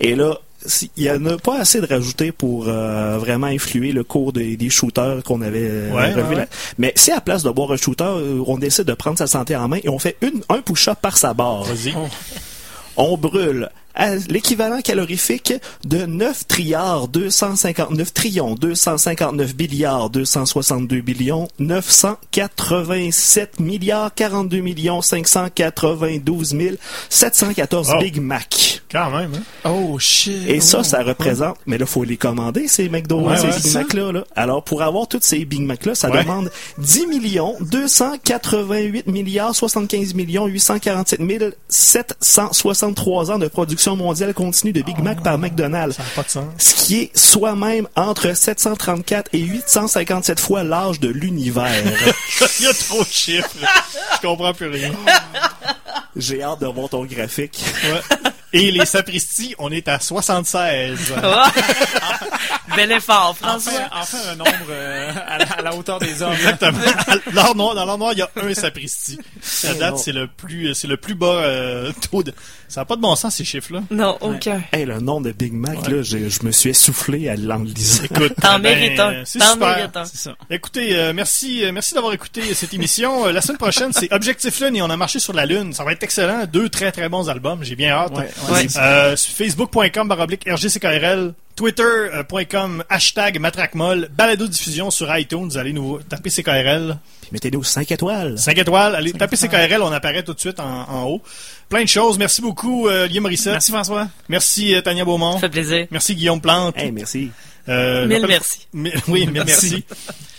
Et 0.00 0.14
là, 0.14 0.38
il 0.96 1.02
y 1.04 1.10
en 1.10 1.24
a 1.26 1.36
pas 1.38 1.58
assez 1.60 1.80
de 1.80 1.86
rajouter 1.86 2.32
pour 2.32 2.66
euh, 2.68 3.16
vraiment 3.18 3.46
influer 3.46 3.92
le 3.92 4.02
cours 4.02 4.32
des, 4.32 4.56
des 4.56 4.70
shooters 4.70 5.22
qu'on 5.22 5.40
avait 5.40 5.68
euh, 5.70 5.92
Ouais, 5.92 6.12
revu 6.12 6.30
ouais, 6.30 6.40
là. 6.40 6.46
Mais 6.78 6.92
si 6.96 7.12
à 7.12 7.20
place 7.20 7.44
de 7.44 7.50
boire 7.50 7.70
un 7.72 7.76
shooter, 7.76 8.04
euh, 8.04 8.42
on 8.46 8.58
décide 8.58 8.84
de 8.84 8.94
prendre 8.94 9.18
sa 9.18 9.28
santé 9.28 9.54
en 9.54 9.68
main 9.68 9.78
et 9.82 9.88
on 9.88 9.98
fait 9.98 10.16
une, 10.20 10.42
un 10.48 10.60
push-up 10.60 10.98
par 11.00 11.16
sabord 11.16 11.68
on 12.98 13.16
brûle 13.16 13.70
à 13.98 14.14
l'équivalent 14.30 14.80
calorifique 14.80 15.52
de 15.84 16.06
9 16.06 16.46
trilliards 16.46 17.08
259 17.08 18.14
trillions 18.14 18.54
259 18.54 19.54
billiards 19.54 20.08
262 20.08 21.00
billions 21.00 21.48
987 21.58 23.60
milliards 23.60 24.14
42 24.14 24.60
millions 24.60 25.02
592 25.02 26.56
714 27.10 27.88
Oh. 27.90 27.98
Big 28.00 28.20
Mac. 28.20 28.67
Quand 28.90 29.10
même, 29.10 29.32
hein? 29.34 29.42
Oh, 29.70 29.98
shit. 29.98 30.48
Et 30.48 30.60
ça, 30.60 30.78
Oh. 30.80 30.82
ça 30.82 31.02
représente, 31.02 31.56
mais 31.66 31.78
là, 31.78 31.86
faut 31.86 32.04
les 32.04 32.16
commander, 32.16 32.68
ces 32.68 32.88
McDo, 32.88 33.20
Ouais, 33.20 33.36
ces 33.36 33.46
ouais, 33.48 33.58
Big 33.62 33.74
Mac-là. 33.74 34.12
là. 34.12 34.24
Alors, 34.36 34.62
pour 34.62 34.82
avoir 34.82 35.06
toutes 35.08 35.24
ces 35.24 35.44
Big 35.44 35.62
Mac-là, 35.62 35.94
ça 35.94 36.10
Ouais. 36.10 36.22
demande 36.22 36.50
10 36.78 37.06
millions 37.06 37.54
288 37.60 39.06
milliards 39.06 39.54
75 39.54 40.14
millions 40.14 40.46
847 40.46 41.20
763 41.68 43.30
ans 43.32 43.38
de 43.38 43.48
production 43.48 43.96
mondiale 43.96 44.34
continue 44.34 44.72
de 44.72 44.82
Big 44.82 44.98
Mac 45.00 45.22
par 45.22 45.38
McDonald's. 45.38 45.96
Ça 45.96 46.02
n'a 46.02 46.08
pas 46.14 46.22
de 46.22 46.28
sens. 46.30 46.44
Ce 46.58 46.74
qui 46.74 47.00
est 47.02 47.16
soi-même 47.16 47.88
entre 47.96 48.34
734 48.36 49.30
et 49.32 49.40
857 49.40 50.40
fois 50.40 50.64
l'âge 50.64 51.00
de 51.00 51.08
l'univers. 51.08 51.68
Il 52.60 52.64
y 52.64 52.68
a 52.68 52.72
trop 52.74 53.02
de 53.02 53.08
chiffres. 53.08 53.48
Je 54.22 54.26
comprends 54.26 54.52
plus 54.54 54.68
rien. 54.68 54.92
J'ai 56.16 56.42
hâte 56.42 56.60
de 56.60 56.66
voir 56.66 56.88
ton 56.88 57.04
graphique. 57.04 57.62
Ouais. 57.84 58.30
Et 58.52 58.70
les 58.70 58.86
sapristis, 58.86 59.54
on 59.58 59.70
est 59.70 59.88
à 59.88 60.00
76. 60.00 61.14
Bel 62.76 62.92
effort, 62.92 63.30
Enfin, 63.30 63.58
François. 63.58 63.72
enfin 63.92 64.18
un 64.30 64.36
nombre 64.36 64.50
euh, 64.70 65.10
à, 65.26 65.38
la, 65.38 65.44
à 65.46 65.62
la 65.62 65.74
hauteur 65.74 65.98
des 65.98 66.22
hommes. 66.22 66.32
Exactement. 66.32 66.78
Noir, 67.54 67.54
dans 67.74 67.84
l'art 67.84 67.98
noir, 67.98 68.12
il 68.12 68.18
y 68.18 68.22
a 68.22 68.30
un 68.36 68.54
sapristi. 68.54 69.18
Oh 69.64 69.74
date, 69.78 69.98
c'est 69.98 70.12
le 70.12 70.28
plus, 70.28 70.74
c'est 70.74 70.86
le 70.86 70.96
plus 70.96 71.14
bas 71.14 71.26
euh, 71.26 71.92
taux 72.10 72.22
de. 72.22 72.32
Ça 72.68 72.82
n'a 72.82 72.84
pas 72.84 72.96
de 72.96 73.00
bon 73.00 73.14
sens 73.16 73.34
ces 73.36 73.44
chiffres-là. 73.44 73.80
Non, 73.90 74.18
aucun. 74.20 74.60
Hey, 74.72 74.84
le 74.84 75.00
nom 75.00 75.20
de 75.22 75.32
Big 75.32 75.52
Mac, 75.54 75.88
là, 75.88 76.02
j'ai- 76.02 76.28
je 76.28 76.42
me 76.44 76.52
suis 76.52 76.70
essoufflé 76.70 77.28
à 77.28 77.34
lisant. 77.34 77.64
Écoute, 78.04 78.34
T'en 78.42 78.58
ben, 78.58 78.62
mérites 78.78 79.00
un. 79.00 79.24
C'est 79.24 79.38
T'en 79.38 79.52
super. 79.54 79.76
mérites 79.76 79.96
un. 79.96 80.04
C'est 80.04 80.18
ça. 80.18 80.34
Écoutez, 80.50 80.94
euh, 80.96 81.12
merci, 81.14 81.64
euh, 81.64 81.72
merci 81.72 81.94
d'avoir 81.94 82.12
écouté 82.12 82.42
cette 82.54 82.74
émission. 82.74 83.26
Euh, 83.26 83.32
la 83.32 83.40
semaine 83.40 83.56
prochaine, 83.58 83.92
c'est 83.92 84.12
Objectif 84.12 84.60
Lune 84.60 84.76
et 84.76 84.82
on 84.82 84.90
a 84.90 84.96
marché 84.98 85.18
sur 85.18 85.32
la 85.32 85.46
Lune. 85.46 85.72
Ça 85.72 85.82
va 85.82 85.92
être 85.92 86.02
excellent. 86.02 86.44
Deux 86.52 86.68
très 86.68 86.92
très 86.92 87.08
bons 87.08 87.28
albums. 87.30 87.64
J'ai 87.64 87.74
bien 87.76 87.90
hâte. 87.90 88.12
Ouais. 88.16 88.66
Euh, 88.76 89.16
sur 89.16 89.32
Facebook.com 89.34 90.06
baroblique 90.06 90.44
RGCKRL, 90.48 91.32
Twitter.com 91.56 92.84
hashtag 92.88 93.38
matraquemol, 93.40 94.08
balado 94.16 94.46
diffusion 94.46 94.90
sur 94.90 95.14
iTunes. 95.16 95.50
Allez 95.56 95.72
nous 95.72 95.98
taper 96.08 96.30
CKRL. 96.30 96.98
Puis 97.22 97.30
mettez-nous 97.32 97.64
5 97.64 97.90
étoiles. 97.92 98.38
5 98.38 98.56
étoiles. 98.58 98.94
Allez 98.94 99.12
taper 99.12 99.36
CKRL, 99.36 99.82
on 99.82 99.92
apparaît 99.92 100.22
tout 100.22 100.34
de 100.34 100.40
suite 100.40 100.60
en, 100.60 100.88
en 100.88 101.04
haut. 101.04 101.22
Plein 101.68 101.82
de 101.82 101.88
choses. 101.88 102.18
Merci 102.18 102.40
beaucoup, 102.40 102.88
euh, 102.88 103.06
Guillaume 103.06 103.24
Morissette. 103.24 103.52
Merci 103.52 103.70
François. 103.70 104.08
Merci, 104.28 104.74
euh, 104.74 104.80
Tania 104.80 105.04
Beaumont. 105.04 105.34
Ça 105.34 105.40
fait 105.40 105.50
plaisir. 105.50 105.86
Merci, 105.90 106.14
Guillaume 106.14 106.40
Plante. 106.40 106.76
Hey, 106.78 106.92
merci. 106.92 107.30
Euh, 107.68 108.06
Mille 108.06 108.24
merci. 108.26 108.66
Oui, 109.08 109.26
mille 109.26 109.44
merci. 109.44 109.84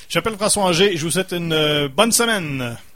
J'appelle 0.10 0.34
François 0.34 0.64
Angers. 0.64 0.98
Je 0.98 1.06
vous 1.06 1.12
souhaite 1.12 1.32
une 1.32 1.54
euh, 1.54 1.88
bonne 1.88 2.12
semaine. 2.12 2.76